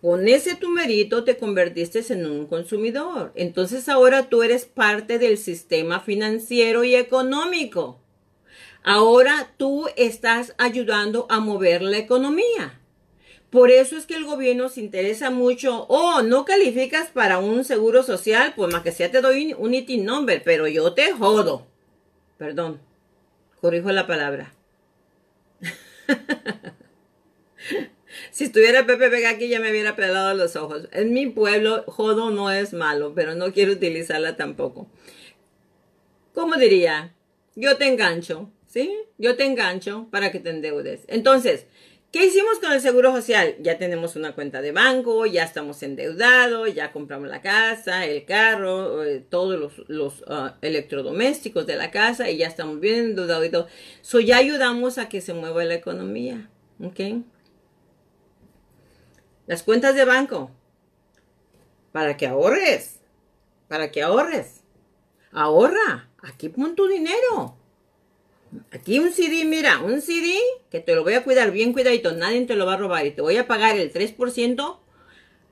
Con 0.00 0.28
ese 0.28 0.56
numerito 0.60 1.24
te 1.24 1.36
convertiste 1.36 2.00
en 2.12 2.26
un 2.26 2.46
consumidor. 2.46 3.32
Entonces 3.34 3.88
ahora 3.88 4.28
tú 4.28 4.42
eres 4.42 4.64
parte 4.64 5.18
del 5.18 5.38
sistema 5.38 6.00
financiero 6.00 6.84
y 6.84 6.94
económico. 6.94 8.00
Ahora 8.84 9.52
tú 9.56 9.88
estás 9.96 10.54
ayudando 10.56 11.26
a 11.28 11.40
mover 11.40 11.82
la 11.82 11.98
economía. 11.98 12.80
Por 13.50 13.70
eso 13.70 13.96
es 13.96 14.06
que 14.06 14.14
el 14.14 14.24
gobierno 14.24 14.68
se 14.68 14.80
interesa 14.80 15.30
mucho. 15.30 15.86
Oh, 15.88 16.22
no 16.22 16.44
calificas 16.44 17.08
para 17.08 17.38
un 17.38 17.64
seguro 17.64 18.04
social, 18.04 18.52
pues 18.54 18.72
más 18.72 18.82
que 18.82 18.92
sea 18.92 19.10
te 19.10 19.20
doy 19.20 19.54
un 19.58 19.74
IT 19.74 19.90
number, 20.02 20.42
pero 20.44 20.68
yo 20.68 20.92
te 20.92 21.12
jodo. 21.12 21.66
Perdón, 22.36 22.80
corrijo 23.60 23.90
la 23.90 24.06
palabra. 24.06 24.54
Si 28.38 28.44
estuviera 28.44 28.86
Pepe 28.86 29.08
Vega 29.08 29.30
aquí 29.30 29.48
ya 29.48 29.58
me 29.58 29.68
hubiera 29.68 29.96
pelado 29.96 30.32
los 30.32 30.54
ojos. 30.54 30.88
En 30.92 31.12
mi 31.12 31.26
pueblo, 31.26 31.82
jodo 31.88 32.30
no 32.30 32.52
es 32.52 32.72
malo, 32.72 33.12
pero 33.12 33.34
no 33.34 33.52
quiero 33.52 33.72
utilizarla 33.72 34.36
tampoco. 34.36 34.86
¿Cómo 36.34 36.54
diría? 36.54 37.16
Yo 37.56 37.76
te 37.78 37.88
engancho, 37.88 38.48
¿sí? 38.68 38.94
Yo 39.18 39.34
te 39.34 39.44
engancho 39.44 40.06
para 40.12 40.30
que 40.30 40.38
te 40.38 40.50
endeudes. 40.50 41.00
Entonces, 41.08 41.66
¿qué 42.12 42.26
hicimos 42.26 42.60
con 42.60 42.72
el 42.72 42.80
Seguro 42.80 43.10
Social? 43.10 43.56
Ya 43.58 43.76
tenemos 43.76 44.14
una 44.14 44.36
cuenta 44.36 44.62
de 44.62 44.70
banco, 44.70 45.26
ya 45.26 45.42
estamos 45.42 45.82
endeudados, 45.82 46.72
ya 46.72 46.92
compramos 46.92 47.28
la 47.28 47.42
casa, 47.42 48.06
el 48.06 48.24
carro, 48.24 49.02
eh, 49.02 49.18
todos 49.18 49.84
los, 49.88 50.24
ah, 50.28 50.54
electrodomésticos 50.62 51.66
de 51.66 51.74
la 51.74 51.90
casa 51.90 52.30
y 52.30 52.36
ya 52.36 52.46
estamos 52.46 52.78
bien 52.78 53.00
endeudados 53.00 53.44
y 53.46 53.50
todo. 53.50 53.66
Ya 54.24 54.36
ayudamos 54.36 54.96
a 54.98 55.08
que 55.08 55.20
se 55.20 55.34
mueva 55.34 55.64
la 55.64 55.74
economía, 55.74 56.48
¿ok? 56.80 57.00
Las 59.48 59.62
cuentas 59.62 59.94
de 59.94 60.04
banco. 60.04 60.50
Para 61.90 62.18
que 62.18 62.26
ahorres. 62.26 63.00
Para 63.66 63.90
que 63.90 64.02
ahorres. 64.02 64.60
Ahorra. 65.32 66.10
Aquí 66.22 66.50
pon 66.50 66.76
tu 66.76 66.86
dinero. 66.86 67.56
Aquí 68.72 68.98
un 68.98 69.10
CD, 69.10 69.46
mira, 69.46 69.78
un 69.78 70.02
CD 70.02 70.38
que 70.70 70.80
te 70.80 70.94
lo 70.94 71.02
voy 71.02 71.14
a 71.14 71.24
cuidar 71.24 71.50
bien 71.50 71.72
cuidadito. 71.72 72.12
Nadie 72.12 72.44
te 72.44 72.56
lo 72.56 72.66
va 72.66 72.74
a 72.74 72.76
robar 72.76 73.06
y 73.06 73.12
te 73.12 73.22
voy 73.22 73.38
a 73.38 73.46
pagar 73.46 73.78
el 73.78 73.90
3% 73.90 74.80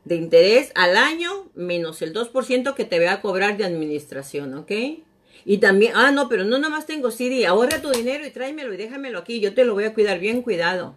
de 0.04 0.14
interés 0.14 0.72
al 0.74 0.98
año 0.98 1.50
menos 1.54 2.02
el 2.02 2.12
2% 2.12 2.74
que 2.74 2.84
te 2.84 2.98
voy 2.98 3.08
a 3.08 3.22
cobrar 3.22 3.56
de 3.56 3.64
administración, 3.64 4.52
¿ok? 4.52 4.72
Y 5.46 5.58
también, 5.58 5.92
ah, 5.94 6.10
no, 6.10 6.28
pero 6.28 6.44
no 6.44 6.58
nomás 6.58 6.84
tengo 6.84 7.10
CD, 7.10 7.46
ahorra 7.46 7.80
tu 7.80 7.90
dinero 7.90 8.26
y 8.26 8.30
tráemelo 8.30 8.74
y 8.74 8.76
déjamelo 8.76 9.18
aquí, 9.18 9.40
yo 9.40 9.54
te 9.54 9.64
lo 9.64 9.72
voy 9.72 9.84
a 9.84 9.94
cuidar 9.94 10.18
bien 10.18 10.42
cuidado 10.42 10.96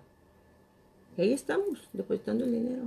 ahí 1.21 1.33
estamos, 1.33 1.79
depositando 1.93 2.45
el 2.45 2.53
dinero. 2.53 2.83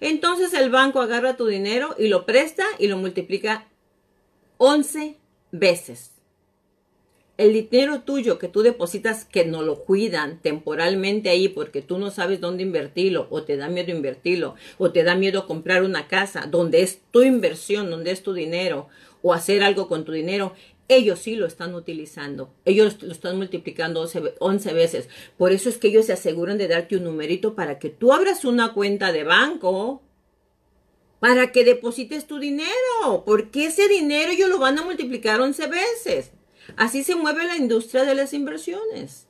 Entonces 0.00 0.52
el 0.52 0.70
banco 0.70 1.00
agarra 1.00 1.36
tu 1.36 1.46
dinero 1.46 1.94
y 1.98 2.08
lo 2.08 2.26
presta 2.26 2.64
y 2.78 2.88
lo 2.88 2.96
multiplica 2.96 3.66
11 4.58 5.16
veces. 5.52 6.12
el 7.38 7.52
dinero 7.52 8.00
tuyo 8.00 8.38
que 8.38 8.48
tú 8.48 8.62
depositas 8.62 9.26
que 9.26 9.44
no 9.44 9.60
lo 9.62 9.84
cuidan 9.84 10.40
temporalmente 10.40 11.28
ahí 11.28 11.48
porque 11.48 11.82
tú 11.82 11.98
no 11.98 12.10
sabes 12.10 12.40
dónde 12.40 12.62
invertirlo 12.62 13.26
o 13.28 13.42
te 13.42 13.58
da 13.58 13.68
miedo 13.68 13.90
invertirlo 13.90 14.54
o 14.78 14.90
te 14.90 15.04
da 15.04 15.14
miedo 15.16 15.46
comprar 15.46 15.82
una 15.82 16.08
casa 16.08 16.46
donde 16.50 16.80
es 16.80 17.02
tu 17.10 17.22
inversión, 17.22 17.90
donde 17.90 18.10
es 18.12 18.22
tu 18.22 18.32
dinero 18.32 18.88
o 19.22 19.34
hacer 19.34 19.62
algo 19.62 19.86
con 19.86 20.04
tu 20.06 20.12
dinero, 20.12 20.54
ellos 20.88 21.20
sí 21.20 21.34
lo 21.34 21.46
están 21.46 21.74
utilizando. 21.74 22.54
Ellos 22.64 23.02
lo 23.02 23.12
están 23.12 23.36
multiplicando 23.36 24.06
11, 24.38 24.72
veces. 24.72 25.08
Por 25.36 25.52
eso 25.52 25.68
es 25.68 25.78
que 25.78 25.88
ellos 25.88 26.06
se 26.06 26.12
aseguran 26.12 26.58
de 26.58 26.68
darte 26.68 26.96
un 26.96 27.04
numerito 27.04 27.54
para 27.54 27.78
que 27.78 27.90
tú 27.90 28.12
abras 28.12 28.44
una 28.44 28.72
cuenta 28.72 29.12
de 29.12 29.24
banco 29.24 30.02
para 31.18 31.50
que 31.50 31.64
deposites 31.64 32.26
tu 32.26 32.38
dinero. 32.38 33.24
Porque 33.24 33.66
ese 33.66 33.88
dinero 33.88 34.32
ellos 34.32 34.48
lo 34.48 34.58
van 34.58 34.78
a 34.78 34.84
multiplicar 34.84 35.40
11 35.40 35.66
veces. 35.66 36.30
Así 36.76 37.02
se 37.02 37.14
mueve 37.14 37.44
la 37.44 37.56
industria 37.56 38.04
de 38.04 38.14
las 38.14 38.32
inversiones. 38.32 39.26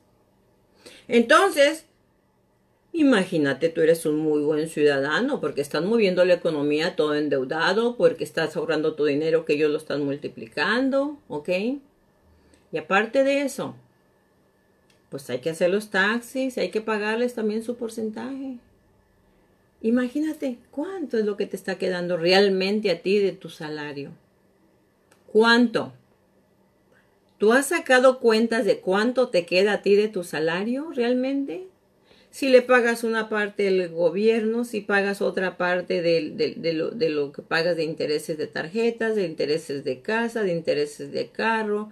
Entonces, 1.07 1.85
imagínate, 2.99 3.69
tú 3.69 3.81
eres 3.81 4.05
un 4.05 4.17
muy 4.17 4.41
buen 4.41 4.69
ciudadano 4.69 5.39
porque 5.39 5.61
están 5.61 5.87
moviendo 5.87 6.25
la 6.25 6.33
economía 6.33 6.95
todo 6.95 7.15
endeudado, 7.15 7.95
porque 7.95 8.23
estás 8.23 8.55
ahorrando 8.55 8.95
tu 8.95 9.05
dinero 9.05 9.45
que 9.45 9.53
ellos 9.53 9.71
lo 9.71 9.77
están 9.77 10.03
multiplicando, 10.03 11.17
¿ok? 11.27 11.49
Y 12.71 12.77
aparte 12.77 13.23
de 13.23 13.41
eso, 13.41 13.75
pues 15.09 15.29
hay 15.29 15.39
que 15.39 15.49
hacer 15.49 15.69
los 15.69 15.89
taxis, 15.89 16.57
hay 16.57 16.69
que 16.69 16.81
pagarles 16.81 17.33
también 17.33 17.63
su 17.63 17.75
porcentaje. 17.75 18.57
Imagínate 19.81 20.57
cuánto 20.71 21.17
es 21.17 21.25
lo 21.25 21.37
que 21.37 21.45
te 21.45 21.55
está 21.55 21.77
quedando 21.77 22.17
realmente 22.17 22.89
a 22.89 23.01
ti 23.01 23.19
de 23.19 23.31
tu 23.31 23.49
salario. 23.49 24.11
¿Cuánto? 25.27 25.93
¿Tú 27.37 27.53
has 27.53 27.67
sacado 27.67 28.19
cuentas 28.19 28.65
de 28.65 28.79
cuánto 28.79 29.29
te 29.29 29.45
queda 29.45 29.73
a 29.73 29.81
ti 29.81 29.95
de 29.95 30.07
tu 30.07 30.23
salario 30.23 30.89
realmente? 30.91 31.67
Si 32.29 32.49
le 32.49 32.61
pagas 32.61 33.03
una 33.03 33.29
parte 33.29 33.63
del 33.63 33.89
gobierno, 33.89 34.63
si 34.63 34.81
pagas 34.81 35.21
otra 35.21 35.57
parte 35.57 36.01
de, 36.01 36.21
lo, 36.73 36.91
de, 36.91 37.09
lo, 37.09 37.31
que 37.31 37.41
pagas 37.41 37.77
de 37.77 37.83
intereses 37.83 38.37
de 38.37 38.47
tarjetas, 38.47 39.15
de 39.15 39.25
intereses 39.25 39.83
de 39.83 40.01
casa, 40.01 40.43
de 40.43 40.51
intereses 40.51 41.11
de 41.11 41.29
carro, 41.29 41.89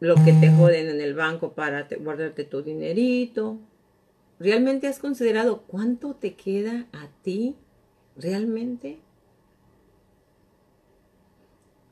lo 0.00 0.14
que 0.16 0.32
te 0.32 0.50
joden 0.50 0.88
en 0.88 1.00
el 1.00 1.14
banco 1.14 1.52
para 1.52 1.86
guardarte 2.00 2.44
tu 2.44 2.62
dinerito. 2.62 3.58
¿Realmente 4.38 4.88
has 4.88 4.98
considerado 4.98 5.62
cuánto 5.62 6.14
te 6.14 6.34
queda 6.34 6.86
a 6.92 7.08
ti 7.22 7.56
realmente? 8.16 8.98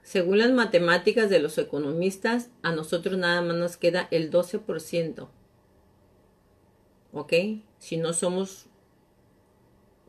Según 0.02 0.38
las 0.38 0.50
matemáticas 0.50 1.30
de 1.30 1.38
los 1.38 1.56
economistas, 1.56 2.50
a 2.62 2.72
nosotros 2.72 3.16
nada 3.16 3.40
más 3.40 3.56
nos 3.56 3.76
queda 3.78 4.06
el 4.10 4.30
12%. 4.30 5.28
¿Ok? 7.14 7.32
Si 7.78 7.96
no 7.96 8.12
somos 8.12 8.66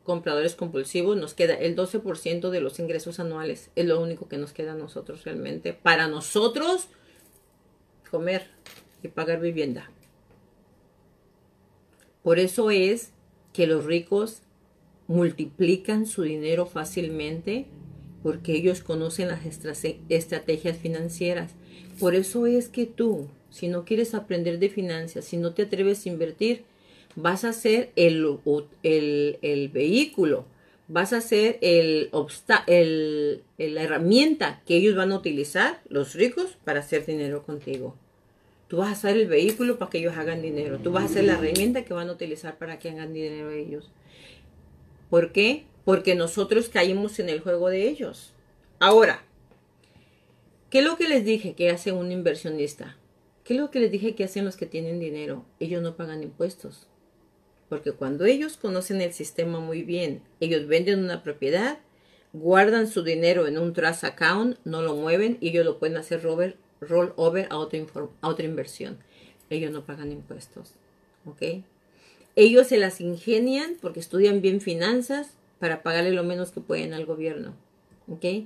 compradores 0.03 0.55
compulsivos, 0.55 1.15
nos 1.15 1.33
queda 1.33 1.53
el 1.53 1.75
12% 1.75 2.49
de 2.49 2.61
los 2.61 2.79
ingresos 2.79 3.19
anuales. 3.19 3.69
Es 3.75 3.85
lo 3.85 4.01
único 4.01 4.27
que 4.27 4.37
nos 4.37 4.53
queda 4.53 4.73
a 4.73 4.75
nosotros 4.75 5.23
realmente. 5.23 5.73
Para 5.73 6.07
nosotros, 6.07 6.87
comer 8.09 8.47
y 9.03 9.07
pagar 9.07 9.39
vivienda. 9.39 9.89
Por 12.23 12.39
eso 12.39 12.71
es 12.71 13.11
que 13.53 13.67
los 13.67 13.85
ricos 13.85 14.41
multiplican 15.07 16.07
su 16.07 16.23
dinero 16.23 16.65
fácilmente 16.65 17.67
porque 18.23 18.53
ellos 18.53 18.81
conocen 18.81 19.27
las 19.27 19.41
estrategias 19.45 20.77
financieras. 20.77 21.51
Por 21.99 22.15
eso 22.15 22.47
es 22.47 22.67
que 22.67 22.87
tú, 22.87 23.27
si 23.51 23.67
no 23.67 23.85
quieres 23.85 24.15
aprender 24.15 24.57
de 24.57 24.69
finanzas, 24.69 25.25
si 25.25 25.37
no 25.37 25.53
te 25.53 25.61
atreves 25.61 26.05
a 26.05 26.09
invertir, 26.09 26.65
vas 27.15 27.43
a 27.43 27.53
ser 27.53 27.91
el, 27.95 28.39
el, 28.83 29.69
vehículo, 29.69 30.45
vas 30.87 31.13
a 31.13 31.21
ser 31.21 31.57
el, 31.61 32.09
el, 32.67 33.43
la 33.57 33.83
herramienta 33.83 34.61
que 34.65 34.75
ellos 34.77 34.95
van 34.95 35.11
a 35.11 35.17
utilizar, 35.17 35.81
los 35.89 36.13
ricos, 36.13 36.57
para 36.63 36.79
hacer 36.79 37.05
dinero 37.05 37.43
contigo. 37.43 37.95
Tú 38.67 38.77
vas 38.77 38.91
a 38.91 39.01
ser 39.09 39.17
el 39.17 39.27
vehículo 39.27 39.77
para 39.77 39.91
que 39.91 39.99
ellos 39.99 40.17
hagan 40.17 40.41
dinero. 40.41 40.79
Tú 40.79 40.91
vas 40.91 41.05
a 41.05 41.13
ser 41.13 41.25
la 41.25 41.33
herramienta 41.33 41.85
que 41.85 41.93
van 41.93 42.09
a 42.09 42.13
utilizar 42.13 42.57
para 42.57 42.79
que 42.79 42.89
hagan 42.89 43.13
dinero 43.13 43.51
ellos. 43.51 43.91
¿Por 45.09 45.31
qué? 45.31 45.65
porque 45.85 46.15
nosotros 46.15 46.67
caímos 46.67 47.19
en 47.19 47.29
el 47.29 47.39
juego 47.39 47.69
de 47.69 47.87
ellos. 47.87 48.33
Ahora, 48.79 49.23
¿qué 50.69 50.79
es 50.79 50.85
lo 50.85 50.97
que 50.97 51.07
les 51.07 51.23
dije 51.23 51.53
que 51.53 51.69
hace 51.69 51.91
un 51.91 52.11
inversionista? 52.11 52.97
¿Qué 53.43 53.53
es 53.53 53.59
lo 53.59 53.69
que 53.69 53.79
les 53.79 53.91
dije 53.91 54.15
que 54.15 54.23
hacen 54.23 54.43
los 54.43 54.57
que 54.57 54.65
tienen 54.65 54.99
dinero? 54.99 55.45
Ellos 55.59 55.81
no 55.83 55.95
pagan 55.95 56.23
impuestos. 56.23 56.87
Porque 57.69 57.91
cuando 57.91 58.25
ellos 58.25 58.57
conocen 58.57 59.01
el 59.01 59.13
sistema 59.13 59.59
muy 59.59 59.83
bien, 59.83 60.21
ellos 60.39 60.67
venden 60.67 61.03
una 61.03 61.23
propiedad, 61.23 61.79
guardan 62.33 62.87
su 62.87 63.03
dinero 63.03 63.47
en 63.47 63.57
un 63.57 63.73
trust 63.73 64.03
account, 64.03 64.57
no 64.65 64.81
lo 64.81 64.95
mueven 64.95 65.37
y 65.41 65.49
ellos 65.49 65.65
lo 65.65 65.79
pueden 65.79 65.97
hacer 65.97 66.21
roll, 66.21 67.13
over 67.15 67.47
a 67.49 67.57
otra, 67.57 67.79
a 68.21 68.27
otra 68.27 68.45
inversión. 68.45 68.99
Ellos 69.49 69.71
no 69.71 69.85
pagan 69.85 70.11
impuestos. 70.11 70.73
¿Ok? 71.25 71.63
Ellos 72.35 72.67
se 72.67 72.77
las 72.77 73.01
ingenian 73.01 73.77
porque 73.81 73.99
estudian 73.99 74.41
bien 74.41 74.61
finanzas, 74.61 75.35
para 75.59 75.83
pagarle 75.83 76.11
lo 76.11 76.23
menos 76.23 76.51
que 76.51 76.61
pueden 76.61 76.93
al 76.93 77.05
gobierno. 77.05 77.55
¿Ok? 78.07 78.45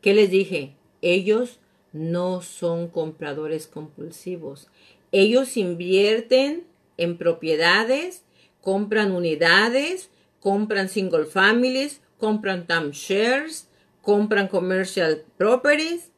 ¿Qué 0.00 0.14
les 0.14 0.30
dije? 0.30 0.74
Ellos 1.00 1.58
no 1.92 2.42
son 2.42 2.88
compradores 2.88 3.66
compulsivos. 3.66 4.68
Ellos 5.10 5.56
invierten 5.56 6.64
en 6.96 7.18
propiedades, 7.18 8.22
compran 8.62 9.12
unidades, 9.12 10.08
compran 10.40 10.88
single 10.88 11.26
families, 11.26 12.00
compran 12.16 12.66
timeshares, 12.66 13.68
compran 14.00 14.48
commercial 14.48 15.22
properties. 15.36 16.10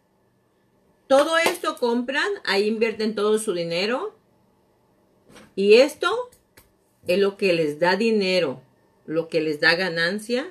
Todo 1.09 1.37
esto 1.39 1.77
compran, 1.79 2.29
ahí 2.45 2.69
invierten 2.69 3.17
todo 3.17 3.39
su 3.41 3.53
dinero. 3.53 4.15
Y 5.57 5.75
esto 5.75 6.31
es 7.09 7.19
lo 7.19 7.37
que 7.37 7.53
les 7.53 7.81
da 7.81 7.97
dinero 7.97 8.63
lo 9.07 9.29
que 9.29 9.41
les 9.41 9.61
da 9.61 9.75
ganancia 9.75 10.47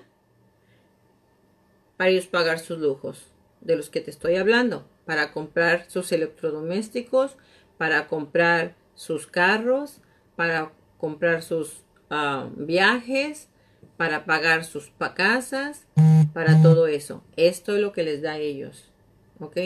para 1.98 2.10
ellos 2.10 2.28
pagar 2.28 2.60
sus 2.60 2.80
lujos, 2.80 3.28
de 3.62 3.76
los 3.76 3.90
que 3.90 4.02
te 4.02 4.12
estoy 4.12 4.36
hablando, 4.36 4.88
para 5.06 5.32
comprar 5.32 5.90
sus 5.90 6.12
electrodomésticos, 6.12 7.38
para 7.78 8.08
comprar 8.08 8.76
sus 8.96 9.28
carros, 9.28 10.02
para 10.36 10.72
comprar 10.98 11.44
sus 11.44 11.83
viajes, 12.56 13.50
para 13.98 14.26
pagar 14.26 14.66
sus 14.66 14.92
casas, 15.16 15.86
para 16.34 16.62
todo 16.62 16.88
eso. 16.88 17.24
Esto 17.38 17.76
es 17.76 17.82
lo 17.82 17.94
que 17.94 18.04
les 18.04 18.22
da 18.22 18.34
a 18.34 18.38
ellos, 18.38 18.90
¿ok? 19.40 19.58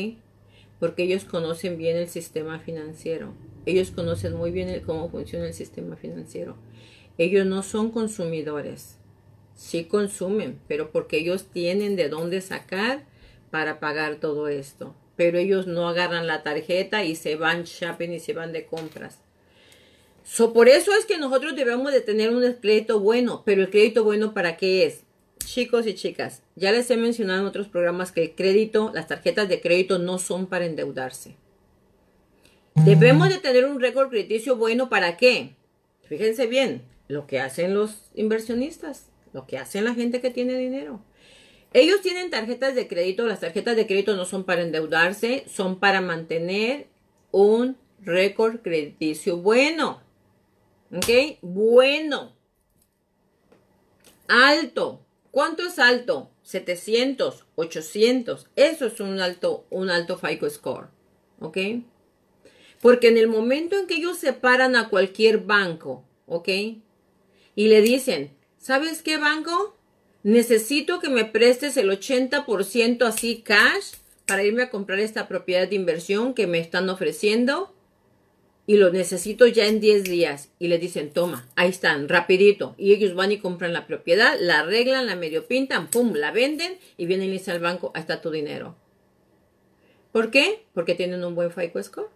Porque 0.79 1.03
ellos 1.03 1.23
conocen 1.23 1.77
bien 1.77 1.97
el 1.97 2.07
sistema 2.07 2.59
financiero. 2.59 3.33
Ellos 3.65 3.91
conocen 3.91 4.35
muy 4.35 4.51
bien 4.51 4.81
cómo 4.85 5.09
funciona 5.09 5.47
el 5.47 5.53
sistema 5.53 5.95
financiero. 5.95 6.55
Ellos 7.17 7.45
no 7.45 7.63
son 7.63 7.91
consumidores. 7.91 8.97
Sí 9.55 9.85
consumen, 9.85 10.59
pero 10.67 10.91
porque 10.91 11.17
ellos 11.17 11.47
tienen 11.51 11.95
de 11.95 12.09
dónde 12.09 12.41
sacar 12.41 13.05
para 13.49 13.79
pagar 13.79 14.17
todo 14.17 14.47
esto. 14.49 14.93
Pero 15.15 15.39
ellos 15.39 15.65
no 15.65 15.87
agarran 15.87 16.27
la 16.27 16.43
tarjeta 16.43 17.03
y 17.03 17.15
se 17.15 17.35
van 17.35 17.63
shopping 17.63 18.11
y 18.11 18.19
se 18.19 18.33
van 18.33 18.53
de 18.53 18.67
compras. 18.67 19.19
So, 20.29 20.51
por 20.51 20.67
eso 20.67 20.91
es 20.93 21.05
que 21.05 21.17
nosotros 21.17 21.55
debemos 21.55 21.93
de 21.93 22.01
tener 22.01 22.31
un 22.31 22.43
crédito 22.55 22.99
bueno. 22.99 23.43
Pero 23.45 23.61
el 23.61 23.69
crédito 23.69 24.03
bueno 24.03 24.33
para 24.33 24.57
qué 24.57 24.85
es? 24.85 25.03
Chicos 25.39 25.87
y 25.87 25.93
chicas, 25.93 26.43
ya 26.57 26.73
les 26.73 26.91
he 26.91 26.97
mencionado 26.97 27.39
en 27.39 27.47
otros 27.47 27.69
programas 27.69 28.11
que 28.11 28.23
el 28.23 28.35
crédito, 28.35 28.91
las 28.93 29.07
tarjetas 29.07 29.47
de 29.47 29.61
crédito 29.61 29.99
no 29.99 30.19
son 30.19 30.47
para 30.47 30.65
endeudarse. 30.65 31.37
Debemos 32.75 33.29
de 33.29 33.37
tener 33.37 33.65
un 33.65 33.79
récord 33.79 34.09
crediticio 34.09 34.57
bueno 34.57 34.89
para 34.89 35.15
qué? 35.15 35.55
Fíjense 36.03 36.45
bien, 36.45 36.81
lo 37.07 37.25
que 37.25 37.39
hacen 37.39 37.73
los 37.73 38.11
inversionistas, 38.13 39.07
lo 39.31 39.47
que 39.47 39.57
hacen 39.57 39.85
la 39.85 39.95
gente 39.95 40.19
que 40.19 40.29
tiene 40.29 40.57
dinero. 40.57 40.99
Ellos 41.71 42.01
tienen 42.01 42.29
tarjetas 42.29 42.75
de 42.75 42.89
crédito, 42.89 43.25
las 43.25 43.39
tarjetas 43.39 43.77
de 43.77 43.87
crédito 43.87 44.17
no 44.17 44.25
son 44.25 44.43
para 44.43 44.61
endeudarse, 44.61 45.45
son 45.47 45.79
para 45.79 46.01
mantener 46.01 46.87
un 47.31 47.77
récord 48.01 48.57
crediticio 48.61 49.37
bueno. 49.37 50.05
¿Ok? 50.95 51.39
Bueno. 51.41 52.35
Alto. 54.27 55.01
¿Cuánto 55.31 55.63
es 55.65 55.79
alto? 55.79 56.31
700, 56.43 57.45
800. 57.55 58.47
Eso 58.55 58.85
es 58.87 58.99
un 58.99 59.19
alto, 59.19 59.65
un 59.69 59.89
alto 59.89 60.17
FICO 60.17 60.49
score. 60.49 60.89
¿Ok? 61.39 61.57
Porque 62.81 63.07
en 63.07 63.17
el 63.17 63.27
momento 63.27 63.77
en 63.77 63.87
que 63.87 63.95
ellos 63.95 64.17
separan 64.17 64.75
a 64.75 64.89
cualquier 64.89 65.39
banco, 65.39 66.03
¿ok? 66.25 66.49
y 67.57 67.69
le 67.69 67.81
dicen, 67.81 68.29
¿sabes 68.59 69.01
qué 69.01 69.17
banco? 69.17 69.75
Necesito 70.21 70.99
que 70.99 71.09
me 71.09 71.25
prestes 71.25 71.75
el 71.75 71.89
80% 71.89 73.01
así 73.01 73.41
cash 73.41 73.95
para 74.27 74.43
irme 74.43 74.61
a 74.61 74.69
comprar 74.69 74.99
esta 74.99 75.27
propiedad 75.27 75.67
de 75.67 75.75
inversión 75.75 76.35
que 76.35 76.45
me 76.45 76.59
están 76.59 76.87
ofreciendo 76.87 77.73
y 78.69 78.75
lo 78.75 78.91
necesito 78.91 79.47
ya 79.47 79.65
en 79.65 79.79
10 79.79 80.03
días. 80.03 80.51
Y 80.59 80.67
le 80.67 80.77
dicen, 80.77 81.11
toma, 81.11 81.47
ahí 81.55 81.69
están, 81.69 82.09
rapidito. 82.09 82.75
Y 82.77 82.93
ellos 82.93 83.15
van 83.15 83.31
y 83.31 83.39
compran 83.39 83.71
la 83.71 83.87
propiedad, 83.87 84.37
la 84.41 84.59
arreglan, 84.59 85.07
la 85.07 85.15
medio 85.15 85.47
pintan, 85.47 85.89
pum, 85.89 86.13
la 86.13 86.31
venden 86.31 86.77
y 86.97 87.05
vienen 87.05 87.29
y 87.29 87.31
dicen 87.31 87.55
al 87.55 87.61
banco, 87.61 87.91
ahí 87.95 88.01
está 88.01 88.21
tu 88.21 88.29
dinero. 88.29 88.75
¿Por 90.11 90.31
qué? 90.31 90.65
Porque 90.73 90.95
tienen 90.95 91.23
un 91.23 91.33
buen 91.33 91.49
FICO. 91.49 92.11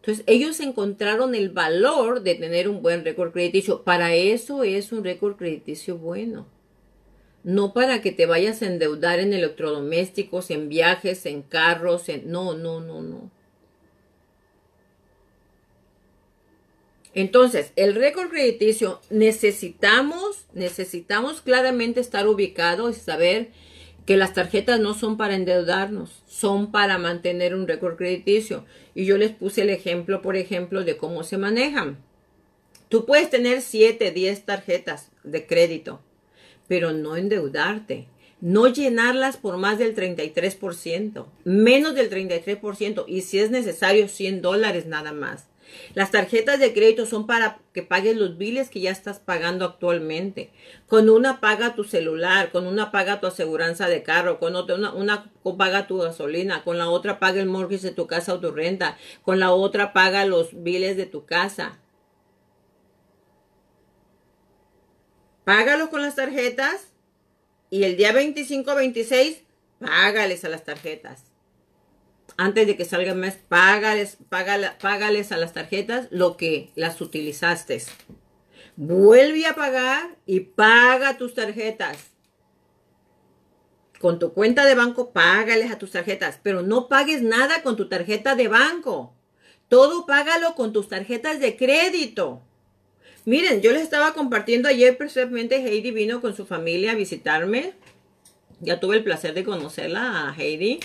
Entonces, 0.00 0.24
ellos 0.28 0.60
encontraron 0.60 1.34
el 1.34 1.50
valor 1.50 2.22
de 2.22 2.36
tener 2.36 2.68
un 2.68 2.80
buen 2.80 3.04
récord 3.04 3.32
crediticio. 3.32 3.82
Para 3.82 4.14
eso 4.14 4.62
es 4.62 4.92
un 4.92 5.02
récord 5.02 5.36
crediticio 5.36 5.98
bueno. 5.98 6.46
No 7.42 7.72
para 7.72 8.00
que 8.00 8.12
te 8.12 8.26
vayas 8.26 8.62
a 8.62 8.66
endeudar 8.66 9.18
en 9.18 9.32
electrodomésticos, 9.32 10.52
en 10.52 10.68
viajes, 10.68 11.26
en 11.26 11.42
carros, 11.42 12.08
en... 12.08 12.30
No, 12.30 12.54
no, 12.54 12.80
no, 12.80 13.02
no. 13.02 13.41
Entonces, 17.14 17.72
el 17.76 17.94
récord 17.94 18.30
crediticio 18.30 19.00
necesitamos, 19.10 20.46
necesitamos 20.54 21.42
claramente 21.42 22.00
estar 22.00 22.26
ubicados 22.26 22.96
y 22.96 23.00
saber 23.00 23.50
que 24.06 24.16
las 24.16 24.32
tarjetas 24.32 24.80
no 24.80 24.94
son 24.94 25.16
para 25.16 25.34
endeudarnos, 25.34 26.22
son 26.26 26.72
para 26.72 26.98
mantener 26.98 27.54
un 27.54 27.68
récord 27.68 27.96
crediticio. 27.96 28.64
Y 28.94 29.04
yo 29.04 29.18
les 29.18 29.30
puse 29.30 29.62
el 29.62 29.70
ejemplo, 29.70 30.22
por 30.22 30.36
ejemplo, 30.36 30.84
de 30.84 30.96
cómo 30.96 31.22
se 31.22 31.38
manejan. 31.38 31.98
Tú 32.88 33.06
puedes 33.06 33.30
tener 33.30 33.62
7, 33.62 34.10
10 34.10 34.44
tarjetas 34.44 35.10
de 35.22 35.46
crédito, 35.46 36.00
pero 36.66 36.92
no 36.92 37.16
endeudarte. 37.16 38.08
No 38.40 38.66
llenarlas 38.66 39.36
por 39.36 39.56
más 39.56 39.78
del 39.78 39.94
33%, 39.94 41.26
menos 41.44 41.94
del 41.94 42.10
33%, 42.10 43.04
y 43.06 43.20
si 43.20 43.38
es 43.38 43.50
necesario 43.52 44.08
100 44.08 44.42
dólares 44.42 44.86
nada 44.86 45.12
más. 45.12 45.46
Las 45.94 46.10
tarjetas 46.10 46.58
de 46.58 46.72
crédito 46.72 47.06
son 47.06 47.26
para 47.26 47.58
que 47.72 47.82
pagues 47.82 48.16
los 48.16 48.38
biles 48.38 48.70
que 48.70 48.80
ya 48.80 48.90
estás 48.90 49.18
pagando 49.18 49.64
actualmente. 49.64 50.50
Con 50.86 51.08
una 51.10 51.40
paga 51.40 51.74
tu 51.74 51.84
celular, 51.84 52.50
con 52.50 52.66
una 52.66 52.90
paga 52.90 53.20
tu 53.20 53.26
aseguranza 53.26 53.88
de 53.88 54.02
carro, 54.02 54.38
con 54.38 54.56
otra 54.56 54.76
una, 54.92 55.32
paga 55.56 55.86
tu 55.86 55.98
gasolina, 55.98 56.64
con 56.64 56.78
la 56.78 56.88
otra 56.88 57.18
paga 57.18 57.40
el 57.40 57.48
mortgage 57.48 57.88
de 57.88 57.94
tu 57.94 58.06
casa 58.06 58.34
o 58.34 58.40
tu 58.40 58.50
renta, 58.50 58.96
con 59.22 59.40
la 59.40 59.52
otra 59.52 59.92
paga 59.92 60.24
los 60.24 60.62
biles 60.62 60.96
de 60.96 61.06
tu 61.06 61.26
casa. 61.26 61.78
Págalo 65.44 65.90
con 65.90 66.02
las 66.02 66.14
tarjetas 66.14 66.88
y 67.70 67.84
el 67.84 67.96
día 67.96 68.12
25-26 68.12 69.38
págales 69.80 70.44
a 70.44 70.48
las 70.48 70.64
tarjetas 70.64 71.31
antes 72.42 72.66
de 72.66 72.76
que 72.76 72.84
salga 72.84 73.12
el 73.12 73.18
mes, 73.18 73.38
págales, 73.48 74.18
págales 74.28 75.30
a 75.30 75.36
las 75.36 75.52
tarjetas 75.52 76.08
lo 76.10 76.36
que 76.36 76.70
las 76.74 77.00
utilizaste. 77.00 77.80
Vuelve 78.74 79.46
a 79.46 79.54
pagar 79.54 80.16
y 80.26 80.40
paga 80.40 81.16
tus 81.18 81.34
tarjetas. 81.34 82.10
Con 84.00 84.18
tu 84.18 84.32
cuenta 84.32 84.64
de 84.64 84.74
banco, 84.74 85.12
págales 85.12 85.70
a 85.70 85.78
tus 85.78 85.92
tarjetas, 85.92 86.40
pero 86.42 86.62
no 86.62 86.88
pagues 86.88 87.22
nada 87.22 87.62
con 87.62 87.76
tu 87.76 87.88
tarjeta 87.88 88.34
de 88.34 88.48
banco. 88.48 89.14
Todo 89.68 90.04
págalo 90.04 90.56
con 90.56 90.72
tus 90.72 90.88
tarjetas 90.88 91.38
de 91.38 91.56
crédito. 91.56 92.42
Miren, 93.24 93.60
yo 93.60 93.70
les 93.70 93.82
estaba 93.82 94.14
compartiendo 94.14 94.68
ayer 94.68 94.96
precisamente 94.96 95.56
Heidi 95.56 95.92
vino 95.92 96.20
con 96.20 96.34
su 96.34 96.44
familia 96.44 96.90
a 96.90 96.96
visitarme. 96.96 97.74
Ya 98.58 98.80
tuve 98.80 98.96
el 98.96 99.04
placer 99.04 99.32
de 99.32 99.44
conocerla 99.44 100.28
a 100.28 100.34
Heidi. 100.36 100.80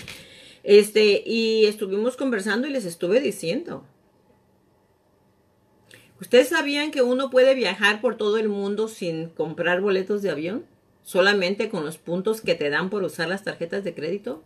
Este, 0.62 1.22
y 1.24 1.66
estuvimos 1.66 2.16
conversando 2.16 2.66
y 2.66 2.70
les 2.70 2.84
estuve 2.84 3.20
diciendo. 3.20 3.84
¿Ustedes 6.20 6.48
sabían 6.48 6.90
que 6.90 7.02
uno 7.02 7.30
puede 7.30 7.54
viajar 7.54 8.00
por 8.00 8.16
todo 8.16 8.38
el 8.38 8.48
mundo 8.48 8.88
sin 8.88 9.28
comprar 9.28 9.80
boletos 9.80 10.22
de 10.22 10.30
avión? 10.30 10.66
Solamente 11.04 11.68
con 11.68 11.84
los 11.84 11.96
puntos 11.96 12.40
que 12.40 12.54
te 12.54 12.70
dan 12.70 12.90
por 12.90 13.04
usar 13.04 13.28
las 13.28 13.44
tarjetas 13.44 13.84
de 13.84 13.94
crédito. 13.94 14.42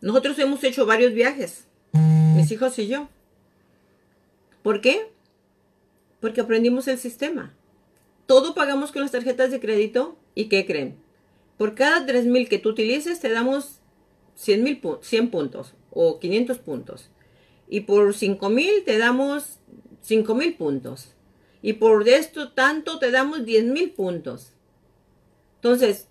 Nosotros 0.00 0.38
hemos 0.38 0.62
hecho 0.64 0.86
varios 0.86 1.12
viajes, 1.12 1.66
mis 1.92 2.50
hijos 2.50 2.78
y 2.78 2.86
yo. 2.86 3.08
¿Por 4.62 4.80
qué? 4.80 5.10
Porque 6.20 6.40
aprendimos 6.40 6.86
el 6.88 6.98
sistema. 6.98 7.54
Todo 8.26 8.54
pagamos 8.54 8.92
con 8.92 9.02
las 9.02 9.10
tarjetas 9.10 9.50
de 9.50 9.60
crédito 9.60 10.16
y 10.34 10.48
¿qué 10.48 10.66
creen? 10.66 10.96
Por 11.60 11.74
cada 11.74 12.06
3.000 12.06 12.48
que 12.48 12.58
tú 12.58 12.70
utilices, 12.70 13.20
te 13.20 13.28
damos 13.28 13.80
100, 14.36 14.80
100 15.02 15.30
puntos 15.30 15.74
o 15.90 16.18
500 16.18 16.56
puntos. 16.56 17.10
Y 17.68 17.80
por 17.80 18.14
5.000 18.14 18.82
te 18.86 18.96
damos 18.96 19.58
5.000 20.02 20.56
puntos. 20.56 21.08
Y 21.60 21.74
por 21.74 22.08
esto 22.08 22.52
tanto 22.52 22.98
te 22.98 23.10
damos 23.10 23.40
10.000 23.40 23.92
puntos. 23.92 24.54
Entonces, 25.56 26.08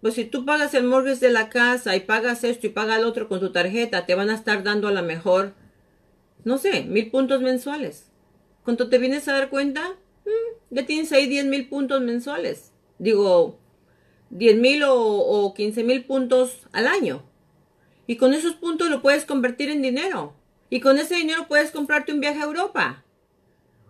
pues 0.00 0.14
si 0.14 0.24
tú 0.24 0.46
pagas 0.46 0.72
el 0.72 0.84
mortgage 0.84 1.26
de 1.26 1.30
la 1.30 1.50
casa 1.50 1.94
y 1.94 2.00
pagas 2.00 2.42
esto 2.42 2.66
y 2.66 2.70
pagas 2.70 3.00
el 3.00 3.04
otro 3.04 3.28
con 3.28 3.38
tu 3.40 3.52
tarjeta, 3.52 4.06
te 4.06 4.14
van 4.14 4.30
a 4.30 4.34
estar 4.34 4.62
dando 4.62 4.88
a 4.88 4.92
la 4.92 5.02
mejor, 5.02 5.52
no 6.44 6.56
sé, 6.56 6.84
mil 6.84 7.10
puntos 7.10 7.42
mensuales. 7.42 8.06
Cuando 8.64 8.88
te 8.88 8.96
vienes 8.96 9.28
a 9.28 9.34
dar 9.34 9.50
cuenta, 9.50 9.98
mm, 10.24 10.74
ya 10.74 10.86
tienes 10.86 11.12
ahí 11.12 11.26
10 11.26 11.44
mil 11.44 11.68
puntos 11.68 12.00
mensuales. 12.00 12.72
Digo, 12.98 13.60
10 14.30 14.56
mil 14.58 14.82
o, 14.86 15.52
15 15.54 15.84
mil 15.84 16.04
puntos 16.04 16.66
al 16.72 16.86
año. 16.86 17.22
Y 18.06 18.16
con 18.16 18.34
esos 18.34 18.54
puntos 18.54 18.90
lo 18.90 19.02
puedes 19.02 19.24
convertir 19.24 19.70
en 19.70 19.82
dinero. 19.82 20.34
Y 20.68 20.80
con 20.80 20.98
ese 20.98 21.16
dinero 21.16 21.46
puedes 21.48 21.70
comprarte 21.70 22.12
un 22.12 22.20
viaje 22.20 22.40
a 22.40 22.44
Europa. 22.44 23.04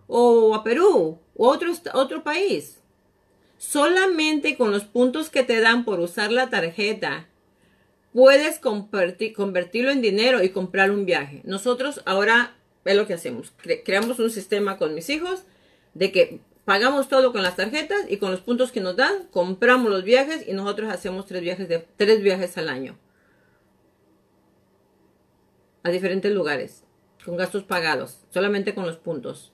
O 0.07 0.53
a 0.55 0.63
Perú. 0.63 1.19
O 1.35 1.51
a 1.51 1.55
otro, 1.55 1.71
otro 1.93 2.23
país. 2.23 2.79
Solamente 3.57 4.57
con 4.57 4.71
los 4.71 4.83
puntos 4.83 5.29
que 5.29 5.43
te 5.43 5.59
dan 5.61 5.85
por 5.85 5.99
usar 5.99 6.31
la 6.31 6.49
tarjeta 6.49 7.27
puedes 8.13 8.59
convertirlo 8.59 9.91
en 9.91 10.01
dinero 10.01 10.43
y 10.43 10.49
comprar 10.49 10.91
un 10.91 11.05
viaje. 11.05 11.41
Nosotros 11.45 12.01
ahora 12.05 12.55
es 12.85 12.95
lo 12.95 13.07
que 13.07 13.13
hacemos. 13.13 13.53
creamos 13.85 14.19
un 14.19 14.29
sistema 14.29 14.77
con 14.77 14.93
mis 14.93 15.09
hijos 15.09 15.43
de 15.93 16.11
que 16.11 16.39
pagamos 16.65 17.07
todo 17.07 17.31
con 17.31 17.43
las 17.43 17.55
tarjetas 17.55 18.05
y 18.09 18.17
con 18.17 18.31
los 18.31 18.41
puntos 18.41 18.71
que 18.71 18.81
nos 18.81 18.95
dan, 18.95 19.27
compramos 19.31 19.89
los 19.91 20.03
viajes 20.03 20.47
y 20.47 20.53
nosotros 20.53 20.91
hacemos 20.91 21.25
tres 21.25 21.41
viajes, 21.41 21.67
de, 21.67 21.79
tres 21.97 22.21
viajes 22.21 22.57
al 22.57 22.69
año. 22.69 22.97
A 25.83 25.89
diferentes 25.89 26.31
lugares, 26.31 26.83
con 27.25 27.37
gastos 27.37 27.63
pagados, 27.63 28.19
solamente 28.29 28.75
con 28.75 28.85
los 28.85 28.97
puntos. 28.97 29.51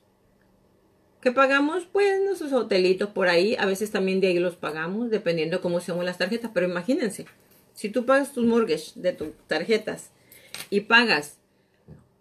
¿Qué 1.21 1.31
pagamos? 1.31 1.85
Pues 1.91 2.21
nuestros 2.23 2.53
hotelitos 2.53 3.09
por 3.09 3.27
ahí, 3.27 3.55
a 3.57 3.65
veces 3.65 3.91
también 3.91 4.21
de 4.21 4.27
ahí 4.27 4.39
los 4.39 4.55
pagamos, 4.55 5.09
dependiendo 5.09 5.61
cómo 5.61 5.79
sean 5.79 6.05
las 6.05 6.17
tarjetas, 6.17 6.51
pero 6.53 6.67
imagínense, 6.67 7.25
si 7.73 7.89
tú 7.89 8.05
pagas 8.05 8.33
tus 8.33 8.45
mortgage 8.45 8.91
de 8.95 9.13
tus 9.13 9.29
tarjetas 9.47 10.11
y 10.69 10.81
pagas 10.81 11.39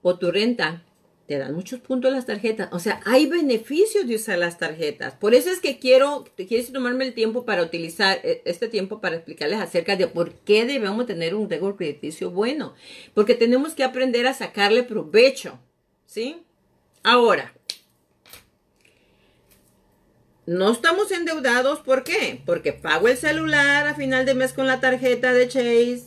o 0.03 0.19
tu 0.19 0.31
renta 0.31 0.86
te 1.27 1.39
dan 1.39 1.55
muchos 1.55 1.81
puntos 1.81 2.13
las 2.13 2.27
tarjetas. 2.27 2.69
O 2.73 2.79
sea, 2.79 3.01
hay 3.05 3.27
beneficios 3.27 4.07
de 4.07 4.15
usar 4.15 4.39
las 4.39 4.59
tarjetas. 4.59 5.15
Por 5.15 5.35
eso 5.35 5.51
es 5.51 5.61
que 5.61 5.79
quiero, 5.79 6.25
quiero 6.37 6.73
tomarme 6.73 7.05
el 7.05 7.15
tiempo 7.15 7.45
para 7.45 7.63
utilizar 7.63 8.21
eh, 8.23 8.43
este 8.45 8.69
tiempo 8.69 9.01
para 9.01 9.17
explicarles 9.17 9.61
acerca 9.61 9.97
de 9.97 10.07
por 10.07 10.35
qué 10.35 10.65
debemos 10.65 11.07
tener 11.07 11.35
un 11.35 11.51
récord 11.51 11.77
crediticio 11.77 12.31
bueno. 12.31 12.75
Porque 13.15 13.35
tenemos 13.35 13.75
que 13.75 13.85
aprender 13.85 14.27
a 14.27 14.35
sacarle 14.35 14.85
provecho. 14.85 15.59
¿Sí? 16.07 16.43
Ahora, 17.03 17.53
no 20.47 20.71
estamos 20.71 21.11
endeudados. 21.11 21.81
¿Por 21.81 22.05
qué? 22.05 22.41
Porque 22.47 22.73
pago 22.73 23.09
el 23.09 23.17
celular 23.17 23.89
a 23.89 23.95
final 23.95 24.25
de 24.27 24.35
mes 24.35 24.53
con 24.53 24.69
la 24.69 24.81
tarjeta 24.81 25.33
de 25.33 25.49
Chase. 25.49 26.05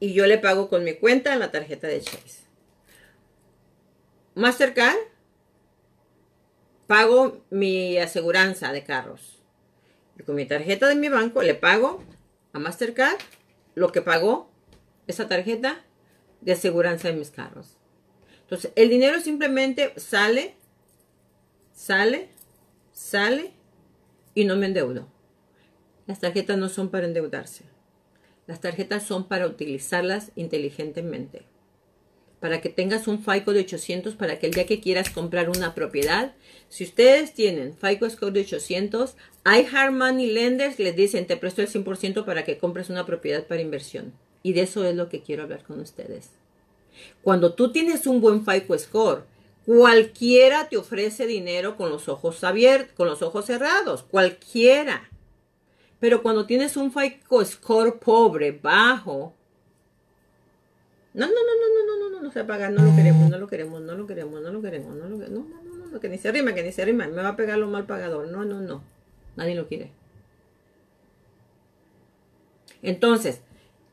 Y 0.00 0.12
yo 0.12 0.26
le 0.26 0.38
pago 0.38 0.68
con 0.68 0.82
mi 0.82 0.94
cuenta 0.94 1.32
en 1.32 1.38
la 1.40 1.52
tarjeta 1.52 1.86
de 1.86 2.00
Chase. 2.00 2.47
Mastercard, 4.38 4.96
pago 6.86 7.44
mi 7.50 7.98
aseguranza 7.98 8.70
de 8.70 8.84
carros. 8.84 9.42
Y 10.16 10.22
con 10.22 10.36
mi 10.36 10.46
tarjeta 10.46 10.86
de 10.86 10.94
mi 10.94 11.08
banco 11.08 11.42
le 11.42 11.56
pago 11.56 12.04
a 12.52 12.60
Mastercard 12.60 13.18
lo 13.74 13.90
que 13.90 14.00
pagó 14.00 14.48
esa 15.08 15.26
tarjeta 15.26 15.84
de 16.40 16.52
aseguranza 16.52 17.08
de 17.08 17.14
mis 17.14 17.32
carros. 17.32 17.78
Entonces, 18.42 18.70
el 18.76 18.90
dinero 18.90 19.18
simplemente 19.18 19.92
sale, 19.96 20.54
sale, 21.72 22.28
sale 22.92 23.50
y 24.36 24.44
no 24.44 24.54
me 24.54 24.66
endeudo. 24.66 25.08
Las 26.06 26.20
tarjetas 26.20 26.56
no 26.58 26.68
son 26.68 26.90
para 26.90 27.06
endeudarse. 27.06 27.64
Las 28.46 28.60
tarjetas 28.60 29.02
son 29.02 29.26
para 29.26 29.48
utilizarlas 29.48 30.30
inteligentemente 30.36 31.47
para 32.40 32.60
que 32.60 32.68
tengas 32.68 33.08
un 33.08 33.22
FICO 33.22 33.52
de 33.52 33.60
800 33.60 34.14
para 34.14 34.38
que 34.38 34.46
el 34.46 34.54
día 34.54 34.66
que 34.66 34.80
quieras 34.80 35.10
comprar 35.10 35.50
una 35.50 35.74
propiedad, 35.74 36.34
si 36.68 36.84
ustedes 36.84 37.34
tienen 37.34 37.76
FICO 37.76 38.08
Score 38.08 38.32
de 38.32 38.40
800, 38.40 39.16
hay 39.44 39.66
hard 39.72 39.92
money 39.92 40.30
lenders 40.30 40.78
les 40.78 40.94
dicen 40.94 41.26
te 41.26 41.36
presto 41.36 41.62
el 41.62 41.68
100% 41.68 42.24
para 42.24 42.44
que 42.44 42.58
compres 42.58 42.90
una 42.90 43.06
propiedad 43.06 43.46
para 43.46 43.62
inversión. 43.62 44.12
Y 44.42 44.52
de 44.52 44.62
eso 44.62 44.84
es 44.84 44.94
lo 44.94 45.08
que 45.08 45.22
quiero 45.22 45.42
hablar 45.42 45.64
con 45.64 45.80
ustedes. 45.80 46.30
Cuando 47.22 47.54
tú 47.54 47.72
tienes 47.72 48.06
un 48.06 48.20
buen 48.20 48.44
FICO 48.44 48.78
Score, 48.78 49.24
cualquiera 49.66 50.68
te 50.68 50.76
ofrece 50.76 51.26
dinero 51.26 51.76
con 51.76 51.90
los 51.90 52.08
ojos 52.08 52.42
abiertos, 52.44 52.94
con 52.96 53.08
los 53.08 53.22
ojos 53.22 53.46
cerrados, 53.46 54.02
cualquiera. 54.02 55.08
Pero 56.00 56.22
cuando 56.22 56.46
tienes 56.46 56.76
un 56.76 56.92
FICO 56.92 57.44
Score 57.44 57.98
pobre, 57.98 58.52
bajo, 58.52 59.34
no, 61.14 61.26
no, 61.26 61.32
no, 61.32 61.34
no, 61.34 61.86
no, 61.86 62.07
no, 62.07 62.07
no, 62.18 62.24
no 62.24 62.32
se 62.32 62.44
paga, 62.44 62.70
no 62.70 62.84
lo 62.84 62.94
queremos, 62.94 63.30
no 63.30 63.38
lo 63.38 63.46
queremos, 63.46 63.80
no 63.80 63.94
lo 63.94 64.06
queremos, 64.06 64.42
no 64.42 64.52
lo 64.52 64.62
queremos, 64.62 64.94
no 64.96 65.08
lo 65.08 65.18
queremos, 65.18 65.48
no, 65.48 65.68
no, 65.68 65.76
no, 65.76 65.86
no, 65.90 66.00
que 66.00 66.08
ni 66.08 66.18
se 66.18 66.28
arrima, 66.28 66.54
que 66.54 66.62
ni 66.62 66.72
se 66.72 66.82
arrima, 66.82 67.06
me 67.06 67.22
va 67.22 67.30
a 67.30 67.36
pegar 67.36 67.58
lo 67.58 67.68
mal 67.68 67.86
pagador, 67.86 68.28
no, 68.28 68.44
no, 68.44 68.60
no, 68.60 68.82
nadie 69.36 69.54
lo 69.54 69.66
quiere. 69.66 69.90
Entonces, 72.82 73.40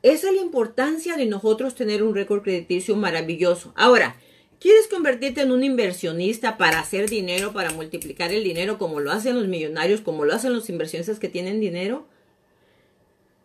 esa 0.02 0.28
es 0.28 0.34
la 0.34 0.42
importancia 0.42 1.16
de 1.16 1.26
nosotros 1.26 1.74
tener 1.74 2.02
un 2.02 2.14
récord 2.14 2.42
crediticio 2.42 2.94
maravilloso. 2.96 3.72
Ahora, 3.76 4.16
¿quieres 4.60 4.86
convertirte 4.88 5.40
en 5.40 5.50
un 5.50 5.64
inversionista 5.64 6.56
para 6.56 6.78
hacer 6.78 7.08
dinero, 7.08 7.52
para 7.52 7.70
multiplicar 7.70 8.32
el 8.32 8.44
dinero 8.44 8.78
como 8.78 9.00
lo 9.00 9.10
hacen 9.10 9.34
los 9.34 9.48
millonarios, 9.48 10.00
como 10.00 10.24
lo 10.24 10.34
hacen 10.34 10.52
los 10.52 10.68
inversionistas 10.70 11.18
que 11.18 11.28
tienen 11.28 11.60
dinero? 11.60 12.06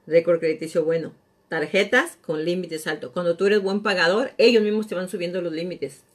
Récord 0.05 0.39
crediticio 0.39 0.84
bueno 0.84 1.13
tarjetas 1.52 2.18
con 2.22 2.45
límites 2.45 2.88
altos. 2.88 3.12
Cuando 3.12 3.36
tú 3.36 3.45
eres 3.45 3.62
buen 3.62 3.84
pagador, 3.84 4.32
ellos 4.38 4.64
mismos 4.64 4.88
te 4.88 4.95
van 4.95 5.10
subiendo 5.10 5.41
los 5.41 5.52
límites. 5.52 6.06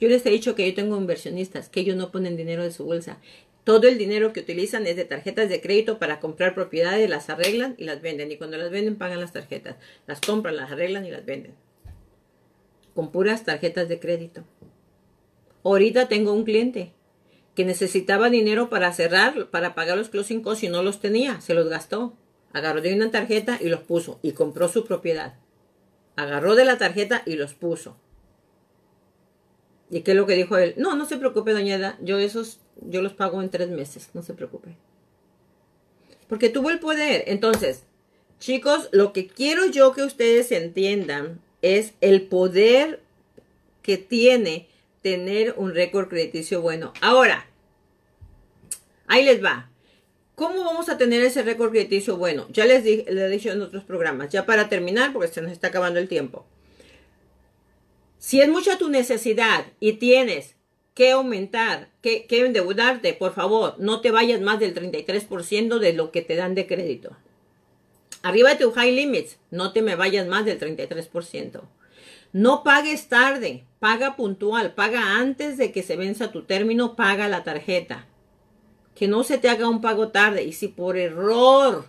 Yo 0.00 0.08
les 0.08 0.24
he 0.24 0.30
dicho 0.30 0.54
que 0.54 0.66
yo 0.66 0.74
tengo 0.74 0.96
inversionistas, 0.96 1.68
que 1.68 1.80
ellos 1.80 1.94
no 1.98 2.10
ponen 2.10 2.34
dinero 2.34 2.64
de 2.64 2.70
su 2.70 2.86
bolsa. 2.86 3.18
Todo 3.64 3.88
el 3.88 3.98
dinero 3.98 4.32
que 4.32 4.40
utilizan 4.40 4.86
es 4.86 4.96
de 4.96 5.04
tarjetas 5.04 5.50
de 5.50 5.60
crédito 5.60 5.98
para 5.98 6.20
comprar 6.20 6.54
propiedades, 6.54 7.10
las 7.10 7.28
arreglan 7.28 7.74
y 7.76 7.84
las 7.84 8.00
venden. 8.00 8.32
Y 8.32 8.38
cuando 8.38 8.56
las 8.56 8.70
venden, 8.70 8.96
pagan 8.96 9.20
las 9.20 9.34
tarjetas. 9.34 9.76
Las 10.06 10.22
compran, 10.22 10.56
las 10.56 10.72
arreglan 10.72 11.04
y 11.04 11.10
las 11.10 11.26
venden. 11.26 11.52
Con 12.94 13.12
puras 13.12 13.44
tarjetas 13.44 13.90
de 13.90 14.00
crédito. 14.00 14.42
Ahorita 15.64 16.08
tengo 16.08 16.32
un 16.32 16.44
cliente 16.44 16.94
que 17.54 17.66
necesitaba 17.66 18.30
dinero 18.30 18.70
para 18.70 18.90
cerrar, 18.94 19.50
para 19.50 19.74
pagar 19.74 19.98
los 19.98 20.08
closing 20.08 20.40
costs 20.40 20.64
y 20.64 20.70
no 20.70 20.82
los 20.82 20.98
tenía, 20.98 21.42
se 21.42 21.52
los 21.52 21.68
gastó. 21.68 22.16
Agarró 22.52 22.80
de 22.80 22.94
una 22.94 23.10
tarjeta 23.10 23.58
y 23.60 23.68
los 23.68 23.80
puso 23.80 24.18
y 24.22 24.32
compró 24.32 24.68
su 24.68 24.84
propiedad. 24.84 25.34
Agarró 26.16 26.54
de 26.54 26.64
la 26.64 26.78
tarjeta 26.78 27.22
y 27.24 27.36
los 27.36 27.54
puso. 27.54 27.96
¿Y 29.90 30.00
qué 30.00 30.12
es 30.12 30.16
lo 30.16 30.26
que 30.26 30.36
dijo 30.36 30.56
él? 30.56 30.74
No, 30.76 30.96
no 30.96 31.06
se 31.06 31.18
preocupe, 31.18 31.52
doña 31.52 31.98
yo 32.00 32.18
esos, 32.18 32.60
yo 32.80 33.02
los 33.02 33.12
pago 33.12 33.42
en 33.42 33.50
tres 33.50 33.68
meses, 33.68 34.10
no 34.14 34.22
se 34.22 34.34
preocupe. 34.34 34.76
Porque 36.28 36.48
tuvo 36.48 36.70
el 36.70 36.80
poder. 36.80 37.24
Entonces, 37.26 37.84
chicos, 38.38 38.88
lo 38.92 39.12
que 39.12 39.26
quiero 39.26 39.66
yo 39.66 39.92
que 39.92 40.02
ustedes 40.02 40.50
entiendan 40.50 41.40
es 41.60 41.92
el 42.00 42.22
poder 42.22 43.02
que 43.82 43.98
tiene 43.98 44.66
tener 45.02 45.54
un 45.58 45.74
récord 45.74 46.08
crediticio 46.08 46.62
bueno. 46.62 46.94
Ahora, 47.02 47.46
ahí 49.06 49.24
les 49.24 49.44
va. 49.44 49.68
¿Cómo 50.34 50.64
vamos 50.64 50.88
a 50.88 50.96
tener 50.96 51.22
ese 51.22 51.42
récord 51.42 51.70
crediticio 51.70 52.16
bueno? 52.16 52.46
Ya 52.50 52.64
les, 52.64 52.84
dije, 52.84 53.04
les 53.08 53.24
he 53.24 53.28
dicho 53.28 53.50
en 53.50 53.60
otros 53.60 53.84
programas. 53.84 54.30
Ya 54.30 54.46
para 54.46 54.68
terminar, 54.68 55.12
porque 55.12 55.28
se 55.28 55.42
nos 55.42 55.52
está 55.52 55.68
acabando 55.68 56.00
el 56.00 56.08
tiempo. 56.08 56.46
Si 58.18 58.40
es 58.40 58.48
mucha 58.48 58.78
tu 58.78 58.88
necesidad 58.88 59.66
y 59.78 59.94
tienes 59.94 60.56
que 60.94 61.10
aumentar, 61.10 61.90
que, 62.00 62.26
que 62.26 62.46
endeudarte, 62.46 63.12
por 63.12 63.34
favor, 63.34 63.74
no 63.78 64.00
te 64.00 64.10
vayas 64.10 64.40
más 64.40 64.58
del 64.58 64.74
33% 64.74 65.78
de 65.78 65.92
lo 65.92 66.10
que 66.10 66.22
te 66.22 66.36
dan 66.36 66.54
de 66.54 66.66
crédito. 66.66 67.16
Arriba 68.22 68.50
de 68.50 68.56
tu 68.56 68.72
high 68.72 68.94
limits, 68.94 69.38
no 69.50 69.72
te 69.72 69.82
me 69.82 69.96
vayas 69.96 70.26
más 70.28 70.44
del 70.44 70.58
33%. 70.58 71.62
No 72.32 72.62
pagues 72.62 73.08
tarde, 73.08 73.64
paga 73.80 74.16
puntual, 74.16 74.74
paga 74.74 75.16
antes 75.16 75.58
de 75.58 75.72
que 75.72 75.82
se 75.82 75.96
venza 75.96 76.32
tu 76.32 76.44
término, 76.44 76.96
paga 76.96 77.28
la 77.28 77.44
tarjeta 77.44 78.06
que 78.94 79.08
no 79.08 79.24
se 79.24 79.38
te 79.38 79.48
haga 79.48 79.68
un 79.68 79.80
pago 79.80 80.08
tarde. 80.08 80.44
Y 80.44 80.52
si 80.52 80.68
por 80.68 80.96
error 80.96 81.84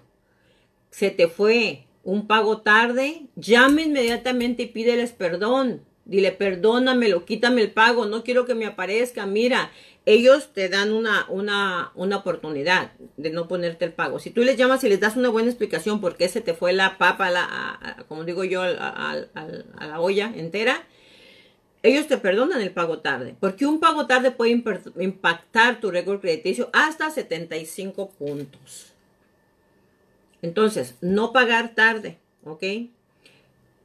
se 0.90 1.12
te 1.12 1.28
fue 1.28 1.86
un 2.04 2.28
pago 2.28 2.62
tarde, 2.62 3.28
llame 3.36 3.84
inmediatamente 3.84 4.64
y 4.64 4.68
pídeles 4.68 5.12
perdón. 5.12 5.82
Dile, 6.06 6.34
perdónamelo, 6.34 7.24
quítame 7.24 7.62
el 7.62 7.72
pago, 7.72 8.06
no 8.06 8.24
quiero 8.24 8.46
que 8.46 8.56
me 8.56 8.66
aparezca. 8.66 9.26
Mira, 9.26 9.72
ellos 10.06 10.52
te 10.52 10.68
dan 10.68 10.92
una, 10.92 11.26
una, 11.30 11.94
una 11.96 12.18
oportunidad 12.18 12.92
de 13.16 13.30
no 13.30 13.48
ponerte 13.48 13.86
el 13.86 13.94
pago. 13.94 14.20
Si 14.20 14.30
tú 14.30 14.44
les 14.44 14.58
llamas 14.58 14.84
y 14.84 14.90
les 14.90 15.00
das 15.00 15.16
una 15.16 15.30
buena 15.30 15.48
explicación 15.48 16.02
por 16.02 16.18
qué 16.18 16.28
se 16.28 16.42
te 16.42 16.54
fue 16.54 16.74
la 16.74 16.98
papa, 16.98 17.32
la, 17.32 18.04
como 18.10 18.26
digo 18.26 18.44
yo, 18.44 18.64
a 18.64 19.16
la 19.80 20.02
olla 20.02 20.30
entera, 20.36 20.86
ellos 21.84 22.08
te 22.08 22.18
perdonan 22.18 22.62
el 22.62 22.72
pago 22.72 23.00
tarde, 23.00 23.36
porque 23.40 23.66
un 23.66 23.80
pago 23.82 24.08
tarde 24.08 24.32
puede 24.32 24.52
impactar 24.52 25.82
tu 25.82 25.92
récord 25.92 26.22
crediticio 26.22 26.70
hasta 26.72 27.12
75 27.12 28.10
puntos. 28.12 28.94
Entonces, 30.42 30.96
no 31.02 31.34
pagar 31.34 31.76
tarde, 31.76 32.18
¿ok? 32.46 32.64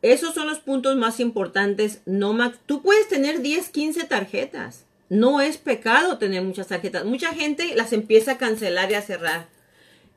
Esos 0.03 0.35
son 0.35 0.47
los 0.47 0.61
puntos 0.61 0.97
más 0.97 1.19
importantes. 1.19 2.03
No 2.07 2.37
Tú 2.67 2.83
puedes 2.83 3.09
tener 3.09 3.43
10, 3.43 3.69
15 3.69 4.05
tarjetas. 4.05 4.85
No 5.09 5.41
es 5.41 5.57
pecado 5.57 6.19
tener 6.19 6.43
muchas 6.43 6.69
tarjetas. 6.69 7.05
Mucha 7.05 7.35
gente 7.35 7.75
las 7.75 7.93
empieza 7.93 8.33
a 8.33 8.39
cancelar 8.39 8.91
y 8.91 8.95
a 8.95 9.03
cerrar. 9.03 9.49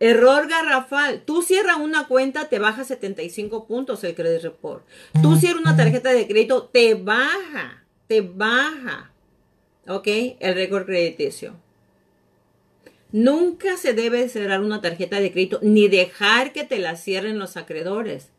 Error 0.02 0.47
garrafal. 0.47 1.22
Tú 1.26 1.43
cierras 1.43 1.78
una 1.78 2.08
cuenta, 2.08 2.49
te 2.49 2.58
baja 2.58 2.84
75 2.84 3.68
puntos 3.68 4.04
el 4.04 4.16
credit 4.16 4.41
report. 4.41 4.84
Tú 5.22 5.36
cierras 5.36 5.62
una 5.62 5.78
tarjeta 5.78 6.12
de 6.12 6.28
crédito, 6.28 6.64
te 6.74 6.95
baja, 6.95 7.86
te 8.08 8.22
baja, 8.22 9.12
¿ok? 9.88 10.08
El 10.39 10.56
récord 10.56 10.88
crediticio. 10.88 11.54
Nunca 13.12 13.78
se 13.78 13.93
debe 13.93 14.28
cerrar 14.28 14.62
una 14.62 14.82
tarjeta 14.82 15.20
de 15.20 15.32
crédito 15.32 15.60
ni 15.62 15.88
dejar 15.88 16.52
que 16.52 16.64
te 16.64 16.80
la 16.80 16.95
cierren 16.95 17.38
los 17.38 17.56
acreedores. 17.56 18.30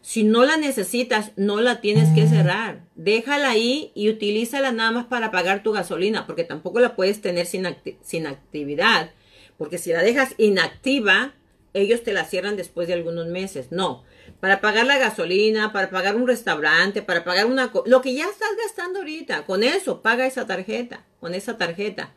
Si 0.00 0.24
no 0.24 0.44
la 0.44 0.56
necesitas, 0.56 1.30
no 1.36 1.60
la 1.60 1.80
tienes 1.80 2.08
que 2.16 2.26
cerrar. 2.26 2.80
Déjala 2.96 3.50
ahí 3.50 3.92
y 3.94 4.10
utilízala 4.10 4.72
nada 4.72 4.90
más 4.90 5.06
para 5.06 5.30
pagar 5.30 5.62
tu 5.62 5.70
gasolina, 5.70 6.26
porque 6.26 6.42
tampoco 6.42 6.80
la 6.80 6.96
puedes 6.96 7.20
tener 7.20 7.46
sin, 7.46 7.64
sin 8.02 8.26
actividad 8.26 9.12
porque 9.58 9.78
si 9.78 9.92
la 9.92 10.02
dejas 10.02 10.34
inactiva, 10.38 11.34
ellos 11.74 12.02
te 12.02 12.12
la 12.12 12.24
cierran 12.24 12.56
después 12.56 12.88
de 12.88 12.94
algunos 12.94 13.26
meses. 13.26 13.68
No, 13.70 14.04
para 14.40 14.60
pagar 14.60 14.86
la 14.86 14.98
gasolina, 14.98 15.72
para 15.72 15.90
pagar 15.90 16.16
un 16.16 16.26
restaurante, 16.26 17.02
para 17.02 17.24
pagar 17.24 17.46
una... 17.46 17.72
Lo 17.86 18.02
que 18.02 18.14
ya 18.14 18.28
estás 18.28 18.50
gastando 18.62 19.00
ahorita, 19.00 19.44
con 19.44 19.62
eso, 19.62 20.02
paga 20.02 20.26
esa 20.26 20.46
tarjeta, 20.46 21.04
con 21.20 21.34
esa 21.34 21.58
tarjeta. 21.58 22.14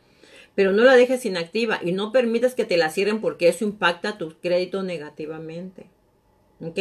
Pero 0.54 0.72
no 0.72 0.84
la 0.84 0.96
dejes 0.96 1.24
inactiva 1.26 1.80
y 1.82 1.92
no 1.92 2.12
permitas 2.12 2.54
que 2.54 2.64
te 2.64 2.76
la 2.76 2.90
cierren 2.90 3.20
porque 3.20 3.48
eso 3.48 3.64
impacta 3.64 4.18
tu 4.18 4.40
crédito 4.40 4.82
negativamente. 4.82 5.90
¿Ok? 6.60 6.78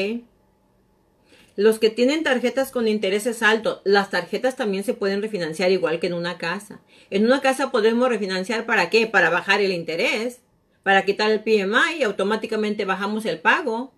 Los 1.57 1.79
que 1.79 1.89
tienen 1.89 2.23
tarjetas 2.23 2.71
con 2.71 2.87
intereses 2.87 3.41
altos, 3.41 3.81
las 3.85 4.09
tarjetas 4.09 4.57
también 4.57 4.83
se 4.83 4.93
pueden 4.93 5.21
refinanciar 5.21 5.71
igual 5.71 5.99
que 5.99 6.07
en 6.07 6.13
una 6.13 6.37
casa. 6.37 6.81
En 7.09 7.25
una 7.25 7.41
casa 7.41 7.71
podemos 7.71 8.09
refinanciar 8.09 8.65
para 8.65 8.89
qué? 8.89 9.07
Para 9.07 9.29
bajar 9.29 9.61
el 9.61 9.71
interés 9.71 10.41
para 10.85 11.03
quitar 11.03 11.31
el 11.31 11.41
PMI 11.41 11.97
y 11.97 12.03
automáticamente 12.03 12.85
bajamos 12.85 13.25
el 13.25 13.39
pago. 13.39 13.91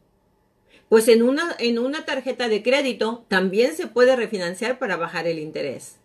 Pues 0.87 1.09
en 1.09 1.21
una, 1.21 1.53
en 1.59 1.79
una 1.79 2.05
tarjeta 2.05 2.47
de 2.47 2.63
crédito 2.63 3.25
también 3.27 3.75
se 3.75 3.87
puede 3.87 4.15
refinanciar 4.15 4.79
para 4.79 4.95
bajar 4.95 5.27
el 5.27 5.37
interés. 5.37 5.97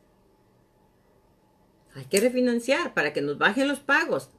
Hay 1.95 2.05
que 2.07 2.18
refinanciar 2.18 2.95
para 2.95 3.12
que 3.12 3.22
nos 3.22 3.39
bajen 3.39 3.68
los 3.68 3.78
pagos. 3.78 4.30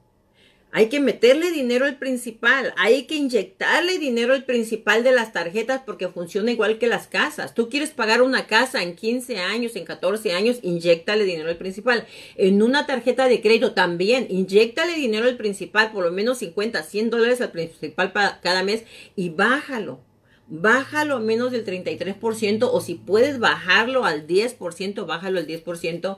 Hay 0.76 0.90
que 0.90 1.00
meterle 1.00 1.52
dinero 1.52 1.86
al 1.86 2.00
principal, 2.00 2.74
hay 2.78 3.04
que 3.04 3.14
inyectarle 3.14 4.00
dinero 4.00 4.34
al 4.34 4.44
principal 4.44 5.04
de 5.04 5.12
las 5.12 5.32
tarjetas 5.32 5.84
porque 5.86 6.08
funciona 6.08 6.50
igual 6.50 6.80
que 6.80 6.88
las 6.88 7.06
casas. 7.06 7.54
Tú 7.54 7.70
quieres 7.70 7.92
pagar 7.92 8.24
una 8.24 8.48
casa 8.48 8.82
en 8.82 8.96
15 8.96 9.38
años, 9.38 9.76
en 9.76 9.86
14 9.86 10.34
años, 10.34 10.58
inyectale 10.64 11.26
dinero 11.26 11.50
al 11.50 11.58
principal. 11.58 12.08
En 12.38 12.64
una 12.64 12.88
tarjeta 12.88 13.28
de 13.28 13.40
crédito 13.40 13.74
también, 13.74 14.26
inyectale 14.32 14.96
dinero 14.96 15.28
al 15.28 15.38
principal, 15.38 15.92
por 15.92 16.06
lo 16.06 16.12
menos 16.12 16.40
50, 16.40 16.82
100 16.82 17.10
dólares 17.12 17.40
al 17.42 17.52
principal 17.52 18.12
cada 18.42 18.64
mes 18.64 18.84
y 19.16 19.30
bájalo. 19.30 20.00
Bájalo 20.48 21.18
a 21.18 21.20
menos 21.20 21.52
del 21.52 21.66
33% 21.66 22.68
o 22.72 22.82
si 22.82 22.96
puedes 22.96 23.38
bajarlo 23.38 24.06
al 24.06 24.26
10%, 24.26 25.06
bájalo 25.06 25.38
al 25.38 25.46
10%. 25.46 26.18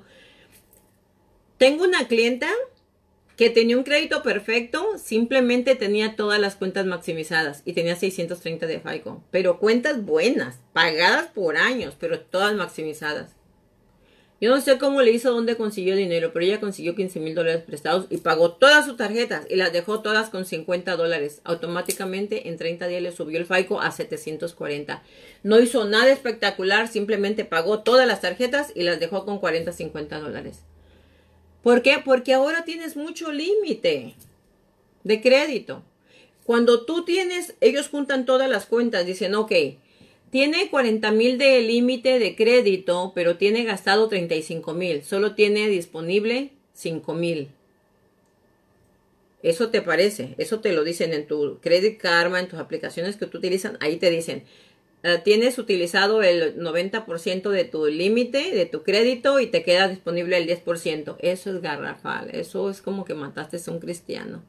Tengo 1.57 1.83
una 1.83 2.07
clienta 2.07 2.47
que 3.35 3.49
tenía 3.49 3.77
un 3.77 3.83
crédito 3.83 4.23
perfecto, 4.23 4.97
simplemente 4.97 5.75
tenía 5.75 6.15
todas 6.15 6.39
las 6.39 6.55
cuentas 6.55 6.85
maximizadas 6.85 7.61
y 7.65 7.73
tenía 7.73 7.95
630 7.95 8.65
de 8.65 8.79
FICO, 8.79 9.23
pero 9.31 9.59
cuentas 9.59 10.03
buenas, 10.03 10.59
pagadas 10.73 11.27
por 11.27 11.57
años, 11.57 11.95
pero 11.99 12.19
todas 12.19 12.55
maximizadas. 12.55 13.35
Yo 14.41 14.49
no 14.53 14.59
sé 14.59 14.77
cómo 14.77 15.01
le 15.01 15.11
hizo, 15.11 15.31
dónde 15.31 15.55
consiguió 15.55 15.95
dinero, 15.95 16.31
pero 16.33 16.45
ella 16.45 16.59
consiguió 16.59 16.93
15 16.93 17.21
mil 17.21 17.35
dólares 17.35 17.63
prestados 17.63 18.07
y 18.09 18.17
pagó 18.17 18.51
todas 18.51 18.85
sus 18.85 18.97
tarjetas 18.97 19.47
y 19.49 19.55
las 19.55 19.71
dejó 19.71 20.01
todas 20.01 20.29
con 20.29 20.45
50 20.45 20.97
dólares. 20.97 21.39
Automáticamente 21.45 22.49
en 22.49 22.57
30 22.57 22.87
días 22.87 23.01
le 23.01 23.11
subió 23.13 23.39
el 23.39 23.45
FICO 23.45 23.79
a 23.79 23.91
740. 23.91 25.03
No 25.43 25.59
hizo 25.59 25.85
nada 25.85 26.11
espectacular, 26.11 26.89
simplemente 26.89 27.45
pagó 27.45 27.81
todas 27.81 28.05
las 28.07 28.19
tarjetas 28.19 28.73
y 28.75 28.83
las 28.83 28.99
dejó 28.99 29.25
con 29.25 29.39
40, 29.39 29.71
50 29.71 30.19
dólares. 30.19 30.59
¿Por 31.65 31.81
qué? 31.81 31.95
Porque 32.05 32.35
ahora 32.35 32.63
tienes 32.63 32.95
mucho 32.95 33.31
límite 33.31 34.13
de 35.03 35.19
crédito. 35.19 35.81
Cuando 36.43 36.85
tú 36.85 37.03
tienes, 37.05 37.55
ellos 37.59 37.89
juntan 37.89 38.27
todas 38.27 38.47
las 38.47 38.67
cuentas, 38.67 39.07
dicen, 39.07 39.33
ok, 39.33 39.51
tiene 40.29 40.69
40 40.69 41.09
mil 41.09 41.39
de 41.39 41.61
límite 41.61 42.19
de 42.19 42.35
crédito, 42.35 43.13
pero 43.15 43.37
tiene 43.37 43.63
gastado 43.63 44.07
35 44.07 44.75
mil. 44.75 45.03
Solo 45.03 45.33
tiene 45.33 45.67
disponible 45.67 46.51
5 46.75 47.15
mil. 47.15 47.49
Eso 49.41 49.71
te 49.71 49.81
parece, 49.81 50.35
eso 50.37 50.59
te 50.59 50.71
lo 50.71 50.83
dicen 50.83 51.13
en 51.13 51.25
tu 51.25 51.57
Credit 51.61 51.97
Karma, 51.97 52.39
en 52.39 52.47
tus 52.47 52.59
aplicaciones 52.59 53.15
que 53.15 53.25
tú 53.25 53.39
utilizan, 53.39 53.79
ahí 53.79 53.97
te 53.97 54.11
dicen, 54.11 54.43
ah, 55.05 55.23
tienes 55.23 55.57
utilizado 55.57 56.23
el 56.23 56.57
90% 56.57 57.49
de 57.49 57.63
tu 57.63 57.85
límite, 57.85 58.51
de 58.51 58.65
tu 58.65 58.83
crédito 58.83 59.39
y 59.39 59.47
te 59.47 59.63
queda 59.63 59.87
disponible 59.87 60.37
el 60.37 60.47
10%. 60.47 61.15
Eso 61.19 61.49
es 61.51 61.61
garrafal, 61.61 62.29
eso 62.31 62.69
es 62.69 62.81
como 62.81 63.05
que 63.05 63.13
mataste 63.13 63.57
a 63.65 63.71
un 63.71 63.79
cristiano. 63.79 64.43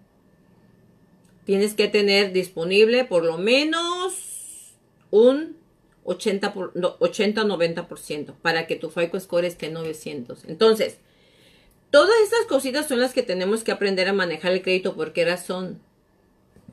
Tienes 1.45 1.75
que 1.75 1.87
tener 1.87 2.33
disponible 2.33 3.05
por 3.05 3.25
lo 3.25 3.39
menos 3.39 4.75
un 5.11 5.57
80, 6.07 6.55
por, 6.55 6.73
90% 6.75 8.35
para 8.41 8.67
que 8.67 8.77
tu 8.77 8.91
FICO 8.91 9.21
score 9.21 9.45
esté 9.45 9.67
en 9.67 9.75
900. 9.75 10.45
Entonces, 10.47 10.99
todas 11.91 12.17
estas 12.23 12.47
cositas 12.49 12.89
son 12.89 13.01
las 13.01 13.13
que 13.13 13.23
tenemos 13.23 13.65
que 13.65 13.73
aprender 13.73 14.09
a 14.09 14.13
manejar 14.13 14.53
el 14.53 14.63
crédito. 14.63 14.95
¿Por 14.95 15.13
qué 15.13 15.25
razón? 15.25 15.81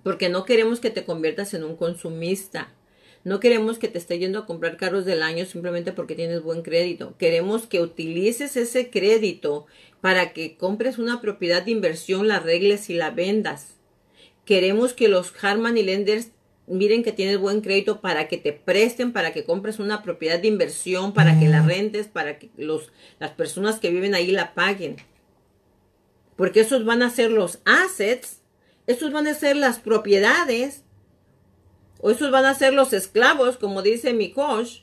Porque 0.03 0.29
no 0.29 0.45
queremos 0.45 0.79
que 0.79 0.91
te 0.91 1.05
conviertas 1.05 1.53
en 1.53 1.63
un 1.63 1.75
consumista. 1.75 2.71
No 3.23 3.39
queremos 3.39 3.79
que 3.79 3.87
te 3.87 3.97
esté 3.97 4.19
yendo 4.19 4.39
a 4.39 4.45
comprar 4.45 4.75
carros 4.75 5.05
del 5.05 5.23
año 5.23 5.45
simplemente 5.45 5.93
porque 5.93 6.15
tienes 6.15 6.43
buen 6.43 6.61
crédito. 6.61 7.15
Queremos 7.17 7.67
que 7.67 7.81
utilices 7.81 8.57
ese 8.57 8.89
crédito 8.89 9.65
para 10.01 10.33
que 10.33 10.57
compres 10.57 10.97
una 10.97 11.21
propiedad 11.21 11.63
de 11.63 11.71
inversión, 11.71 12.27
la 12.27 12.37
arregles 12.37 12.89
y 12.89 12.95
la 12.95 13.11
vendas. 13.11 13.75
Queremos 14.43 14.93
que 14.93 15.07
los 15.07 15.33
Harman 15.41 15.77
y 15.77 15.83
Lenders 15.83 16.31
miren 16.67 17.03
que 17.03 17.11
tienes 17.11 17.37
buen 17.37 17.61
crédito 17.61 18.01
para 18.01 18.27
que 18.27 18.37
te 18.37 18.53
presten, 18.53 19.13
para 19.13 19.31
que 19.33 19.45
compres 19.45 19.79
una 19.79 20.01
propiedad 20.03 20.39
de 20.39 20.47
inversión, 20.47 21.13
para 21.13 21.39
que 21.39 21.47
la 21.47 21.61
mm. 21.61 21.67
rentes, 21.67 22.07
para 22.07 22.39
que 22.39 22.49
los, 22.57 22.91
las 23.19 23.31
personas 23.31 23.79
que 23.79 23.89
viven 23.89 24.15
ahí 24.15 24.31
la 24.31 24.53
paguen. 24.53 24.97
Porque 26.35 26.61
esos 26.61 26.85
van 26.85 27.03
a 27.03 27.09
ser 27.09 27.31
los 27.31 27.59
assets, 27.65 28.41
esos 28.87 29.11
van 29.11 29.27
a 29.27 29.33
ser 29.33 29.55
las 29.55 29.79
propiedades, 29.79 30.82
o 32.03 32.11
esos 32.11 32.31
van 32.31 32.43
a 32.43 32.53
ser 32.53 32.73
los 32.73 32.91
esclavos, 32.91 33.55
como 33.55 33.81
dice 33.81 34.13
mi 34.13 34.33
coach, 34.33 34.81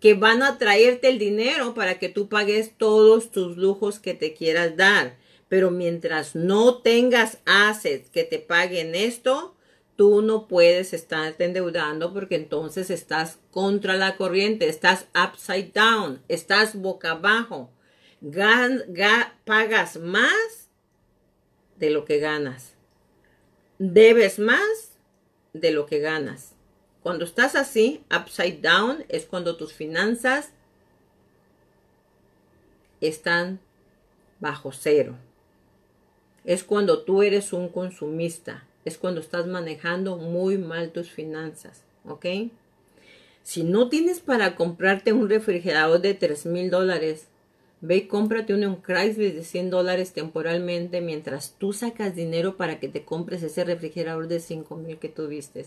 que 0.00 0.14
van 0.14 0.42
a 0.42 0.58
traerte 0.58 1.08
el 1.08 1.20
dinero 1.20 1.72
para 1.72 2.00
que 2.00 2.08
tú 2.08 2.28
pagues 2.28 2.72
todos 2.76 3.30
tus 3.30 3.56
lujos 3.56 4.00
que 4.00 4.12
te 4.12 4.34
quieras 4.34 4.76
dar. 4.76 5.16
Pero 5.48 5.70
mientras 5.70 6.34
no 6.34 6.78
tengas 6.78 7.38
assets 7.46 8.10
que 8.10 8.24
te 8.24 8.40
paguen 8.40 8.96
esto, 8.96 9.54
tú 9.94 10.20
no 10.20 10.48
puedes 10.48 10.92
estarte 10.92 11.44
endeudando 11.44 12.12
porque 12.12 12.34
entonces 12.34 12.90
estás 12.90 13.38
contra 13.52 13.94
la 13.94 14.16
corriente, 14.16 14.68
estás 14.68 15.06
upside 15.14 15.70
down, 15.72 16.20
estás 16.26 16.74
boca 16.74 17.12
abajo. 17.12 17.70
pagas 19.44 19.96
más 20.00 20.68
de 21.76 21.90
lo 21.90 22.04
que 22.04 22.18
ganas. 22.18 22.74
Debes 23.78 24.40
más 24.40 24.87
de 25.52 25.70
lo 25.70 25.86
que 25.86 25.98
ganas. 25.98 26.54
Cuando 27.02 27.24
estás 27.24 27.54
así, 27.54 28.02
upside 28.14 28.60
down, 28.60 29.04
es 29.08 29.26
cuando 29.26 29.56
tus 29.56 29.72
finanzas 29.72 30.50
están 33.00 33.60
bajo 34.40 34.72
cero. 34.72 35.16
Es 36.44 36.64
cuando 36.64 37.02
tú 37.02 37.22
eres 37.22 37.52
un 37.52 37.68
consumista 37.68 38.68
es 38.88 38.98
cuando 38.98 39.20
estás 39.20 39.46
manejando 39.46 40.16
muy 40.16 40.58
mal 40.58 40.90
tus 40.90 41.10
finanzas, 41.10 41.84
¿ok? 42.04 42.26
Si 43.42 43.62
no 43.62 43.88
tienes 43.88 44.20
para 44.20 44.56
comprarte 44.56 45.12
un 45.12 45.28
refrigerador 45.28 46.00
de 46.00 46.14
3 46.14 46.46
mil 46.46 46.70
dólares, 46.70 47.28
ve 47.80 47.96
y 47.96 48.06
cómprate 48.08 48.52
en 48.52 48.82
Chrysler 48.82 49.34
de 49.34 49.44
100 49.44 49.70
dólares 49.70 50.12
temporalmente 50.12 51.00
mientras 51.00 51.54
tú 51.58 51.72
sacas 51.72 52.14
dinero 52.14 52.56
para 52.56 52.80
que 52.80 52.88
te 52.88 53.04
compres 53.04 53.42
ese 53.42 53.64
refrigerador 53.64 54.28
de 54.28 54.40
5 54.40 54.76
mil 54.76 54.98
que 54.98 55.08
tuviste. 55.08 55.66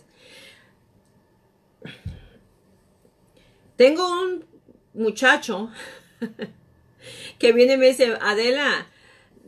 Tengo 3.75 4.07
un 4.07 4.45
muchacho 4.93 5.71
que 7.39 7.53
viene 7.53 7.73
y 7.73 7.77
me 7.77 7.87
dice, 7.87 8.13
Adela, 8.21 8.87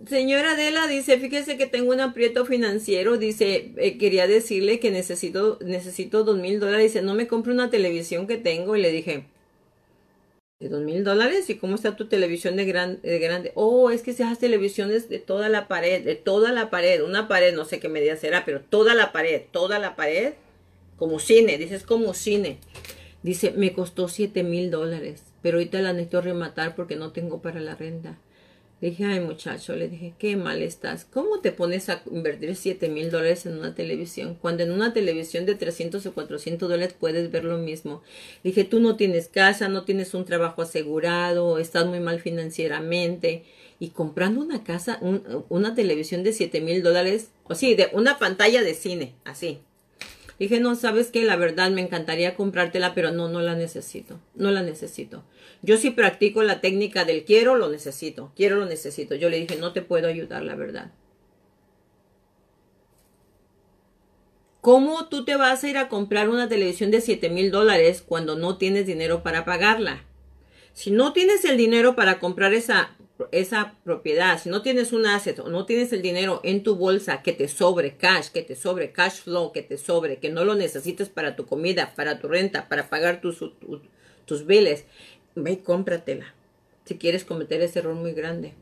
Señora 0.08 0.54
Adela 0.54 0.88
dice, 0.88 1.18
fíjese 1.20 1.56
que 1.58 1.68
tengo 1.68 1.94
un 1.94 2.02
aprieto 2.02 2.46
financiero, 2.46 3.18
dice, 3.18 3.74
eh, 3.78 3.98
quería 3.98 4.28
decirle 4.28 4.80
que 4.80 4.92
necesito, 4.92 5.60
necesito 5.62 6.24
dos 6.24 6.38
mil 6.38 6.60
dólares, 6.60 6.94
dice, 6.94 7.06
no 7.06 7.14
me 7.14 7.28
compre 7.28 7.54
una 7.54 7.70
televisión 7.70 8.28
que 8.28 8.38
tengo, 8.38 8.76
y 8.76 8.82
le 8.82 8.92
dije, 8.92 9.28
¿de 10.64 10.70
dos 10.70 10.82
mil 10.82 11.04
dólares? 11.04 11.50
¿Y 11.50 11.56
cómo 11.56 11.76
está 11.76 11.96
tu 11.96 12.06
televisión 12.08 12.56
de, 12.56 12.64
gran, 12.66 13.02
de 13.02 13.20
grande? 13.20 13.52
Oh, 13.56 13.90
es 13.90 14.02
que 14.02 14.12
esas 14.12 14.40
televisiones 14.40 15.10
de 15.10 15.20
toda 15.20 15.50
la 15.50 15.68
pared, 15.68 16.04
de 16.04 16.16
toda 16.16 16.52
la 16.54 16.70
pared, 16.70 17.04
una 17.04 17.28
pared, 17.28 17.54
no 17.54 17.66
sé 17.66 17.80
qué 17.80 17.90
medida 17.90 18.16
será, 18.16 18.46
pero 18.46 18.62
toda 18.62 18.96
la 18.96 19.12
pared, 19.12 19.42
toda 19.52 19.78
la 19.78 19.96
pared, 19.96 20.34
como 20.98 21.20
cine, 21.20 21.58
dice, 21.58 21.76
es 21.76 21.84
como 21.84 22.14
cine. 22.14 22.60
Dice, 23.24 23.52
me 23.52 23.74
costó 23.74 24.08
siete 24.08 24.44
mil 24.44 24.72
dólares, 24.72 25.24
pero 25.42 25.58
ahorita 25.58 25.82
la 25.82 25.92
necesito 25.92 26.22
rematar 26.22 26.76
porque 26.76 26.96
no 26.96 27.12
tengo 27.12 27.42
para 27.42 27.60
la 27.60 27.76
renta. 27.76 28.18
Le 28.84 28.90
dije, 28.90 29.06
ay 29.06 29.22
muchacho, 29.22 29.78
le 29.78 29.88
dije, 29.88 30.14
qué 30.20 30.36
mal 30.36 30.62
estás. 30.62 31.06
¿Cómo 31.06 31.40
te 31.40 31.54
pones 31.54 31.88
a 31.88 32.04
invertir 32.12 32.54
7 32.54 32.90
mil 32.90 33.12
dólares 33.12 33.46
en 33.46 33.58
una 33.58 33.74
televisión? 33.74 34.36
Cuando 34.36 34.64
en 34.64 34.74
una 34.74 34.92
televisión 34.92 35.46
de 35.46 35.56
300 35.56 36.06
o 36.06 36.14
400 36.14 36.68
dólares 36.68 36.94
puedes 37.00 37.32
ver 37.32 37.46
lo 37.46 37.58
mismo. 37.58 38.04
Dije, 38.44 38.66
tú 38.66 38.82
no 38.82 38.98
tienes 38.98 39.30
casa, 39.30 39.70
no 39.70 39.86
tienes 39.86 40.14
un 40.14 40.26
trabajo 40.26 40.62
asegurado, 40.62 41.60
estás 41.60 41.86
muy 41.86 42.02
mal 42.02 42.20
financieramente. 42.20 43.46
Y 43.80 43.92
comprando 43.92 44.42
una 44.42 44.66
casa, 44.66 45.00
una 45.48 45.76
televisión 45.76 46.26
de 46.26 46.34
7 46.34 46.60
mil 46.60 46.84
dólares, 46.84 47.30
o 47.46 47.56
sí, 47.56 47.76
de 47.76 47.88
una 47.94 48.20
pantalla 48.20 48.64
de 48.64 48.74
cine, 48.74 49.14
así. 49.24 49.60
Dije, 50.40 50.60
no, 50.60 50.76
sabes 50.76 51.10
que 51.10 51.24
la 51.24 51.38
verdad 51.38 51.72
me 51.72 51.80
encantaría 51.80 52.36
comprártela, 52.36 52.94
pero 52.94 53.12
no, 53.12 53.30
no 53.30 53.40
la 53.40 53.56
necesito. 53.56 54.20
No 54.36 54.52
la 54.52 54.62
necesito. 54.62 55.24
Yo 55.64 55.78
sí 55.78 55.90
practico 55.90 56.44
la 56.44 56.62
técnica 56.62 57.06
del 57.06 57.24
quiero, 57.24 57.56
lo 57.56 57.70
necesito. 57.70 58.32
Quiero, 58.36 58.58
lo 58.58 58.66
necesito. 58.66 59.16
Yo 59.16 59.30
le 59.30 59.40
dije, 59.40 59.56
no 59.56 59.74
te 59.74 59.82
puedo 59.82 60.08
ayudar, 60.08 60.44
la 60.44 60.56
verdad. 60.56 60.92
¿Cómo 64.62 65.10
tú 65.10 65.26
te 65.26 65.36
vas 65.36 65.64
a 65.64 65.70
ir 65.70 65.78
a 65.78 65.90
comprar 65.90 66.30
una 66.30 66.48
televisión 66.48 66.92
de 66.92 67.02
7 67.02 67.30
mil 67.30 67.50
dólares 67.50 68.04
cuando 68.06 68.36
no 68.36 68.58
tienes 68.58 68.86
dinero 68.86 69.24
para 69.24 69.44
pagarla? 69.44 70.06
Si 70.74 70.92
no 70.92 71.14
tienes 71.14 71.44
el 71.46 71.58
dinero 71.58 71.96
para 71.96 72.20
comprar 72.20 72.54
esa 72.54 72.96
esa 73.32 73.76
propiedad, 73.84 74.42
si 74.42 74.50
no 74.50 74.62
tienes 74.62 74.92
un 74.92 75.06
asset 75.06 75.40
o 75.40 75.50
no 75.50 75.66
tienes 75.66 75.94
el 75.94 76.02
dinero 76.02 76.42
en 76.44 76.64
tu 76.64 76.76
bolsa 76.76 77.22
que 77.22 77.34
te 77.34 77.48
sobre 77.48 77.96
cash, 77.96 78.30
que 78.30 78.42
te 78.42 78.56
sobre 78.56 78.92
cash 78.92 79.22
flow, 79.22 79.52
que 79.52 79.62
te 79.62 79.78
sobre, 79.78 80.18
que 80.18 80.30
no 80.30 80.44
lo 80.46 80.56
necesites 80.56 81.10
para 81.10 81.36
tu 81.36 81.46
comida, 81.46 81.94
para 81.96 82.20
tu 82.20 82.28
renta, 82.28 82.68
para 82.68 82.90
pagar 82.90 83.22
tus, 83.22 83.40
tus, 84.26 84.46
ve 85.36 85.54
y 85.54 85.58
cómpratela. 85.58 86.34
Si 86.86 86.98
quieres 86.98 87.26
cometer 87.26 87.62
ese 87.62 87.80
error 87.80 87.96
muy 87.96 88.14
grande. 88.14 88.54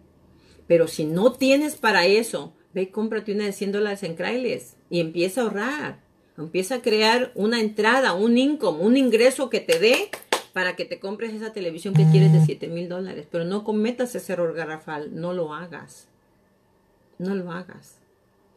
Pero 0.67 0.87
si 0.87 1.05
no 1.05 1.33
tienes 1.33 1.75
para 1.75 2.05
eso, 2.05 2.53
ve 2.73 2.83
y 2.83 2.87
cómprate 2.87 3.33
una 3.33 3.45
de 3.45 3.51
100 3.51 3.71
dólares 3.71 4.03
en 4.03 4.15
Craigslist 4.15 4.77
y 4.89 4.99
empieza 4.99 5.41
a 5.41 5.43
ahorrar. 5.45 5.99
Empieza 6.37 6.75
a 6.75 6.81
crear 6.81 7.31
una 7.35 7.59
entrada, 7.59 8.13
un 8.13 8.37
income, 8.37 8.79
un 8.79 8.97
ingreso 8.97 9.49
que 9.49 9.59
te 9.59 9.79
dé 9.79 10.09
para 10.53 10.75
que 10.75 10.85
te 10.85 10.99
compres 10.99 11.33
esa 11.33 11.53
televisión 11.53 11.93
que 11.93 12.09
quieres 12.11 12.33
de 12.33 12.45
7 12.45 12.67
mil 12.67 12.89
dólares. 12.89 13.27
Pero 13.29 13.43
no 13.43 13.63
cometas 13.63 14.15
ese 14.15 14.33
error 14.33 14.53
garrafal, 14.53 15.19
no 15.19 15.33
lo 15.33 15.53
hagas. 15.53 16.07
No 17.17 17.35
lo 17.35 17.51
hagas. 17.51 17.97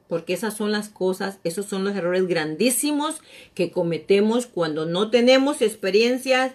Porque 0.08 0.34
esas 0.34 0.56
son 0.56 0.70
las 0.72 0.88
cosas, 0.88 1.38
esos 1.44 1.66
son 1.66 1.84
los 1.84 1.96
errores 1.96 2.26
grandísimos 2.26 3.20
que 3.54 3.70
cometemos 3.70 4.46
cuando 4.46 4.86
no 4.86 5.10
tenemos 5.10 5.62
experiencias 5.62 6.54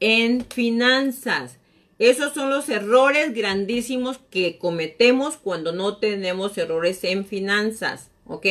en 0.00 0.44
finanzas. 0.44 1.58
Esos 1.98 2.34
son 2.34 2.50
los 2.50 2.68
errores 2.68 3.32
grandísimos 3.34 4.18
que 4.30 4.58
cometemos 4.58 5.36
cuando 5.36 5.72
no 5.72 5.96
tenemos 5.96 6.58
errores 6.58 7.02
en 7.04 7.24
finanzas. 7.24 8.10
¿Ok? 8.26 8.46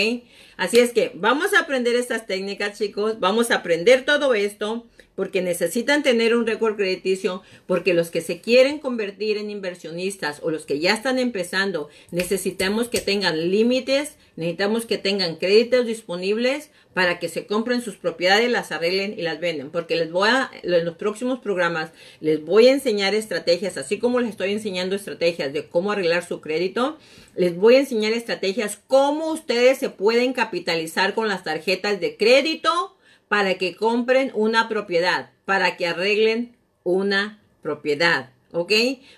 Así 0.55 0.79
es 0.79 0.93
que 0.93 1.11
vamos 1.15 1.53
a 1.53 1.59
aprender 1.59 1.95
estas 1.95 2.25
técnicas, 2.25 2.77
chicos. 2.77 3.19
Vamos 3.19 3.51
a 3.51 3.55
aprender 3.55 4.05
todo 4.05 4.33
esto 4.33 4.85
porque 5.15 5.41
necesitan 5.41 6.03
tener 6.03 6.35
un 6.35 6.45
récord 6.45 6.75
crediticio, 6.75 7.41
porque 7.67 7.93
los 7.93 8.11
que 8.11 8.21
se 8.21 8.41
quieren 8.41 8.79
convertir 8.79 9.37
en 9.37 9.49
inversionistas 9.49 10.39
o 10.43 10.51
los 10.51 10.65
que 10.65 10.79
ya 10.79 10.93
están 10.93 11.19
empezando, 11.19 11.89
necesitamos 12.11 12.89
que 12.89 13.01
tengan 13.01 13.49
límites, 13.49 14.17
necesitamos 14.35 14.85
que 14.85 14.97
tengan 14.97 15.37
créditos 15.37 15.85
disponibles 15.85 16.69
para 16.93 17.19
que 17.19 17.27
se 17.27 17.45
compren 17.45 17.81
sus 17.81 17.97
propiedades, 17.97 18.49
las 18.49 18.71
arreglen 18.71 19.15
y 19.17 19.21
las 19.21 19.39
venden, 19.41 19.69
porque 19.69 19.97
les 19.97 20.11
voy 20.11 20.29
a, 20.29 20.49
en 20.63 20.85
los 20.85 20.95
próximos 20.95 21.39
programas, 21.39 21.91
les 22.21 22.43
voy 22.43 22.67
a 22.67 22.71
enseñar 22.71 23.13
estrategias, 23.13 23.77
así 23.77 23.99
como 23.99 24.21
les 24.21 24.29
estoy 24.29 24.53
enseñando 24.53 24.95
estrategias 24.95 25.51
de 25.51 25.67
cómo 25.67 25.91
arreglar 25.91 26.25
su 26.25 26.39
crédito, 26.39 26.97
les 27.35 27.55
voy 27.55 27.75
a 27.75 27.79
enseñar 27.79 28.13
estrategias 28.13 28.79
cómo 28.87 29.31
ustedes 29.31 29.77
se 29.77 29.89
pueden 29.89 30.31
capitalizar 30.31 31.13
con 31.13 31.27
las 31.27 31.43
tarjetas 31.43 31.99
de 31.99 32.15
crédito, 32.15 32.94
para 33.27 33.55
que 33.57 33.75
compren 33.75 34.31
una 34.33 34.69
propiedad, 34.69 35.31
para 35.45 35.77
que 35.77 35.87
arreglen 35.87 36.55
una 36.83 37.41
propiedad. 37.61 38.31
¿Ok? 38.51 38.71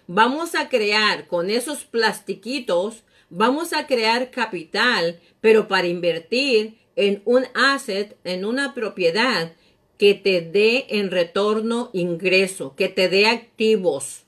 Vamos 0.07 0.55
a 0.55 0.69
crear 0.69 1.27
con 1.27 1.49
esos 1.49 1.85
plastiquitos, 1.85 3.03
vamos 3.29 3.73
a 3.73 3.85
crear 3.85 4.31
capital, 4.31 5.19
pero 5.41 5.67
para 5.67 5.87
invertir 5.87 6.77
en 6.95 7.21
un 7.25 7.45
asset, 7.53 8.17
en 8.23 8.45
una 8.45 8.73
propiedad 8.73 9.53
que 9.99 10.15
te 10.15 10.41
dé 10.41 10.87
en 10.89 11.11
retorno 11.11 11.91
ingreso, 11.93 12.75
que 12.75 12.89
te 12.89 13.09
dé 13.09 13.27
activos 13.27 14.23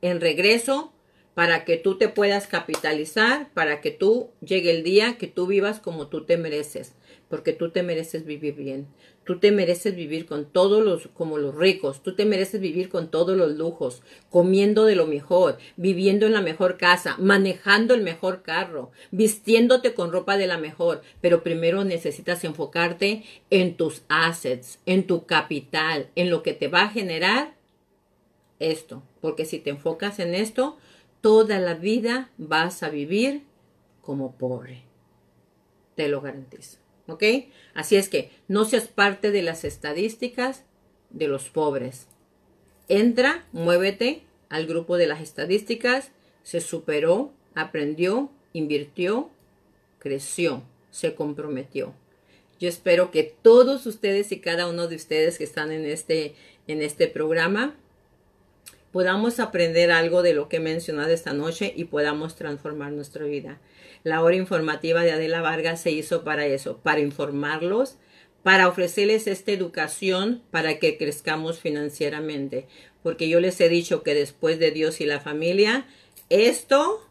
en 0.00 0.20
regreso 0.20 0.93
para 1.34 1.64
que 1.64 1.76
tú 1.76 1.98
te 1.98 2.08
puedas 2.08 2.46
capitalizar, 2.46 3.52
para 3.54 3.80
que 3.80 3.90
tú 3.90 4.30
llegue 4.40 4.70
el 4.70 4.84
día 4.84 5.18
que 5.18 5.26
tú 5.26 5.46
vivas 5.46 5.80
como 5.80 6.06
tú 6.06 6.24
te 6.24 6.36
mereces, 6.36 6.94
porque 7.28 7.52
tú 7.52 7.70
te 7.70 7.82
mereces 7.82 8.24
vivir 8.24 8.54
bien. 8.54 8.86
Tú 9.24 9.38
te 9.38 9.52
mereces 9.52 9.96
vivir 9.96 10.26
con 10.26 10.44
todos 10.44 10.84
los, 10.84 11.08
como 11.08 11.38
los 11.38 11.54
ricos. 11.54 12.02
Tú 12.02 12.14
te 12.14 12.26
mereces 12.26 12.60
vivir 12.60 12.90
con 12.90 13.10
todos 13.10 13.36
los 13.36 13.56
lujos, 13.56 14.02
comiendo 14.28 14.84
de 14.84 14.96
lo 14.96 15.06
mejor, 15.06 15.56
viviendo 15.76 16.26
en 16.26 16.34
la 16.34 16.42
mejor 16.42 16.76
casa, 16.76 17.16
manejando 17.18 17.94
el 17.94 18.02
mejor 18.02 18.42
carro, 18.42 18.90
vistiéndote 19.12 19.94
con 19.94 20.12
ropa 20.12 20.36
de 20.36 20.46
la 20.46 20.58
mejor. 20.58 21.00
Pero 21.22 21.42
primero 21.42 21.84
necesitas 21.84 22.44
enfocarte 22.44 23.24
en 23.48 23.78
tus 23.78 24.02
assets, 24.08 24.78
en 24.84 25.06
tu 25.06 25.24
capital, 25.24 26.10
en 26.16 26.28
lo 26.28 26.42
que 26.42 26.52
te 26.52 26.68
va 26.68 26.82
a 26.82 26.90
generar 26.90 27.54
esto. 28.58 29.02
Porque 29.22 29.46
si 29.46 29.58
te 29.58 29.70
enfocas 29.70 30.18
en 30.18 30.34
esto, 30.34 30.76
toda 31.24 31.58
la 31.58 31.72
vida 31.72 32.28
vas 32.36 32.82
a 32.82 32.90
vivir 32.90 33.44
como 34.02 34.36
pobre. 34.36 34.82
Te 35.94 36.08
lo 36.08 36.20
garantizo. 36.20 36.76
¿Ok? 37.06 37.22
Así 37.72 37.96
es 37.96 38.10
que 38.10 38.30
no 38.46 38.66
seas 38.66 38.88
parte 38.88 39.30
de 39.30 39.40
las 39.40 39.64
estadísticas 39.64 40.64
de 41.08 41.28
los 41.28 41.48
pobres. 41.48 42.08
Entra, 42.88 43.46
muévete 43.52 44.24
al 44.50 44.66
grupo 44.66 44.98
de 44.98 45.06
las 45.06 45.22
estadísticas, 45.22 46.10
se 46.42 46.60
superó, 46.60 47.32
aprendió, 47.54 48.30
invirtió, 48.52 49.30
creció, 50.00 50.62
se 50.90 51.14
comprometió. 51.14 51.94
Yo 52.60 52.68
espero 52.68 53.10
que 53.10 53.22
todos 53.22 53.86
ustedes 53.86 54.30
y 54.30 54.40
cada 54.40 54.68
uno 54.68 54.88
de 54.88 54.96
ustedes 54.96 55.38
que 55.38 55.44
están 55.44 55.72
en 55.72 55.86
este, 55.86 56.34
en 56.66 56.82
este 56.82 57.08
programa 57.08 57.78
podamos 58.94 59.40
aprender 59.40 59.90
algo 59.90 60.22
de 60.22 60.34
lo 60.34 60.48
que 60.48 60.58
he 60.58 60.60
mencionado 60.60 61.10
esta 61.10 61.32
noche 61.32 61.72
y 61.74 61.86
podamos 61.86 62.36
transformar 62.36 62.92
nuestra 62.92 63.24
vida. 63.24 63.60
La 64.04 64.22
hora 64.22 64.36
informativa 64.36 65.02
de 65.02 65.10
Adela 65.10 65.40
Vargas 65.40 65.80
se 65.80 65.90
hizo 65.90 66.22
para 66.22 66.46
eso, 66.46 66.78
para 66.78 67.00
informarlos, 67.00 67.98
para 68.44 68.68
ofrecerles 68.68 69.26
esta 69.26 69.50
educación 69.50 70.44
para 70.52 70.78
que 70.78 70.96
crezcamos 70.96 71.58
financieramente. 71.58 72.68
Porque 73.02 73.28
yo 73.28 73.40
les 73.40 73.60
he 73.60 73.68
dicho 73.68 74.04
que 74.04 74.14
después 74.14 74.60
de 74.60 74.70
Dios 74.70 75.00
y 75.00 75.06
la 75.06 75.18
familia, 75.18 75.88
esto 76.28 77.04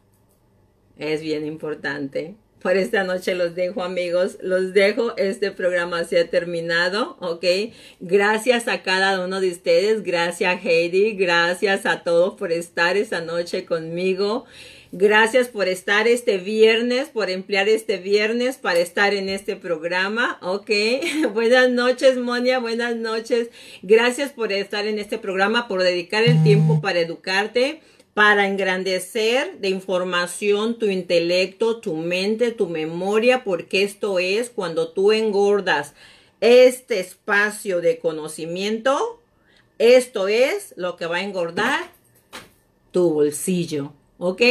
es 0.97 1.21
bien 1.21 1.45
importante. 1.45 2.37
Por 2.63 2.77
esta 2.77 3.03
noche 3.03 3.35
los 3.35 3.55
dejo 3.55 3.83
amigos, 3.83 4.37
los 4.41 4.73
dejo, 4.73 5.17
este 5.17 5.51
programa 5.51 6.05
se 6.05 6.17
ha 6.17 6.29
terminado, 6.29 7.17
¿ok? 7.19 7.43
Gracias 7.99 8.69
a 8.69 8.83
cada 8.83 9.23
uno 9.23 9.41
de 9.41 9.51
ustedes, 9.51 10.01
gracias 10.01 10.63
Heidi, 10.63 11.11
gracias 11.11 11.85
a 11.85 12.03
todos 12.03 12.35
por 12.35 12.53
estar 12.53 12.95
esta 12.95 13.19
noche 13.19 13.65
conmigo. 13.65 14.45
Gracias 14.95 15.49
por 15.49 15.67
estar 15.67 16.07
este 16.07 16.37
viernes, 16.37 17.09
por 17.09 17.31
emplear 17.31 17.67
este 17.67 17.97
viernes 17.97 18.57
para 18.57 18.77
estar 18.77 19.15
en 19.15 19.27
este 19.27 19.55
programa, 19.55 20.37
¿ok? 20.41 20.69
buenas 21.33 21.69
noches, 21.69 22.17
Monia, 22.17 22.59
buenas 22.59 22.95
noches. 22.95 23.49
Gracias 23.81 24.31
por 24.31 24.53
estar 24.53 24.85
en 24.85 24.99
este 24.99 25.17
programa, 25.17 25.67
por 25.67 25.81
dedicar 25.81 26.23
el 26.23 26.43
tiempo 26.43 26.79
para 26.79 26.99
educarte, 26.99 27.81
para 28.13 28.47
engrandecer 28.47 29.59
de 29.59 29.69
información 29.69 30.77
tu 30.77 30.85
intelecto, 30.85 31.79
tu 31.79 31.95
mente, 31.95 32.51
tu 32.51 32.67
memoria, 32.67 33.43
porque 33.43 33.83
esto 33.83 34.19
es 34.19 34.49
cuando 34.49 34.89
tú 34.89 35.11
engordas 35.11 35.93
este 36.39 36.99
espacio 36.99 37.81
de 37.81 37.99
conocimiento, 37.99 39.19
esto 39.79 40.27
es 40.27 40.73
lo 40.77 40.95
que 40.95 41.07
va 41.07 41.17
a 41.17 41.23
engordar 41.23 41.91
tu 42.91 43.11
bolsillo. 43.13 43.93
¿Ok? 44.17 44.41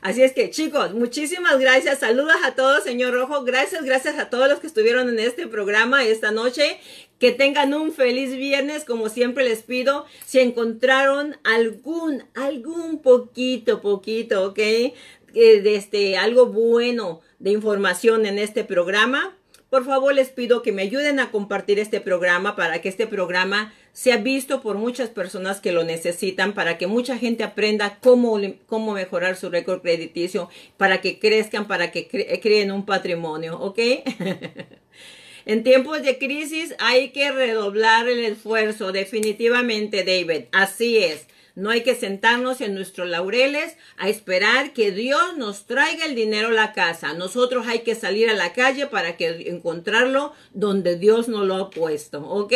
Así 0.00 0.22
es 0.22 0.32
que 0.32 0.50
chicos, 0.50 0.92
muchísimas 0.94 1.58
gracias. 1.60 2.00
Saludos 2.00 2.36
a 2.44 2.54
todos, 2.54 2.82
señor 2.82 3.12
Rojo. 3.14 3.44
Gracias, 3.44 3.84
gracias 3.84 4.18
a 4.18 4.30
todos 4.30 4.48
los 4.48 4.60
que 4.60 4.66
estuvieron 4.66 5.08
en 5.08 5.18
este 5.18 5.46
programa 5.46 6.04
esta 6.04 6.30
noche. 6.30 6.78
Que 7.18 7.32
tengan 7.32 7.74
un 7.74 7.92
feliz 7.92 8.34
viernes, 8.34 8.86
como 8.86 9.10
siempre 9.10 9.44
les 9.44 9.62
pido. 9.62 10.06
Si 10.24 10.40
encontraron 10.40 11.36
algún, 11.44 12.24
algún 12.34 13.02
poquito, 13.02 13.82
poquito, 13.82 14.44
¿ok? 14.46 14.58
Eh, 14.58 14.94
de 15.34 15.76
este, 15.76 16.16
algo 16.16 16.46
bueno 16.46 17.20
de 17.38 17.50
información 17.50 18.26
en 18.26 18.38
este 18.38 18.64
programa, 18.64 19.36
por 19.70 19.84
favor 19.84 20.12
les 20.12 20.28
pido 20.28 20.62
que 20.62 20.72
me 20.72 20.82
ayuden 20.82 21.20
a 21.20 21.30
compartir 21.30 21.78
este 21.78 22.00
programa 22.00 22.56
para 22.56 22.82
que 22.82 22.88
este 22.88 23.06
programa 23.06 23.72
sea 23.92 24.16
visto 24.16 24.60
por 24.60 24.76
muchas 24.76 25.08
personas 25.08 25.60
que 25.60 25.72
lo 25.72 25.84
necesitan, 25.84 26.54
para 26.54 26.76
que 26.76 26.88
mucha 26.88 27.16
gente 27.16 27.44
aprenda 27.44 27.98
cómo, 28.00 28.38
cómo 28.66 28.92
mejorar 28.92 29.36
su 29.36 29.48
récord 29.48 29.80
crediticio, 29.80 30.48
para 30.76 31.00
que 31.00 31.18
crezcan, 31.18 31.66
para 31.66 31.92
que 31.92 32.08
creen 32.42 32.72
un 32.72 32.84
patrimonio, 32.84 33.58
¿ok? 33.58 33.78
en 35.46 35.62
tiempos 35.62 36.02
de 36.02 36.18
crisis 36.18 36.74
hay 36.78 37.10
que 37.10 37.30
redoblar 37.30 38.08
el 38.08 38.24
esfuerzo, 38.24 38.92
definitivamente, 38.92 40.04
David. 40.04 40.46
Así 40.52 40.98
es. 40.98 41.26
No 41.54 41.70
hay 41.70 41.82
que 41.82 41.94
sentarnos 41.94 42.60
en 42.60 42.74
nuestros 42.74 43.08
laureles 43.08 43.76
a 43.96 44.08
esperar 44.08 44.72
que 44.72 44.92
Dios 44.92 45.36
nos 45.36 45.66
traiga 45.66 46.04
el 46.06 46.14
dinero 46.14 46.48
a 46.48 46.52
la 46.52 46.72
casa. 46.72 47.14
Nosotros 47.14 47.66
hay 47.66 47.80
que 47.80 47.94
salir 47.94 48.30
a 48.30 48.34
la 48.34 48.52
calle 48.52 48.86
para 48.86 49.16
que 49.16 49.48
encontrarlo 49.50 50.32
donde 50.52 50.96
Dios 50.96 51.28
nos 51.28 51.46
lo 51.46 51.56
ha 51.56 51.70
puesto, 51.70 52.20
¿ok? 52.20 52.52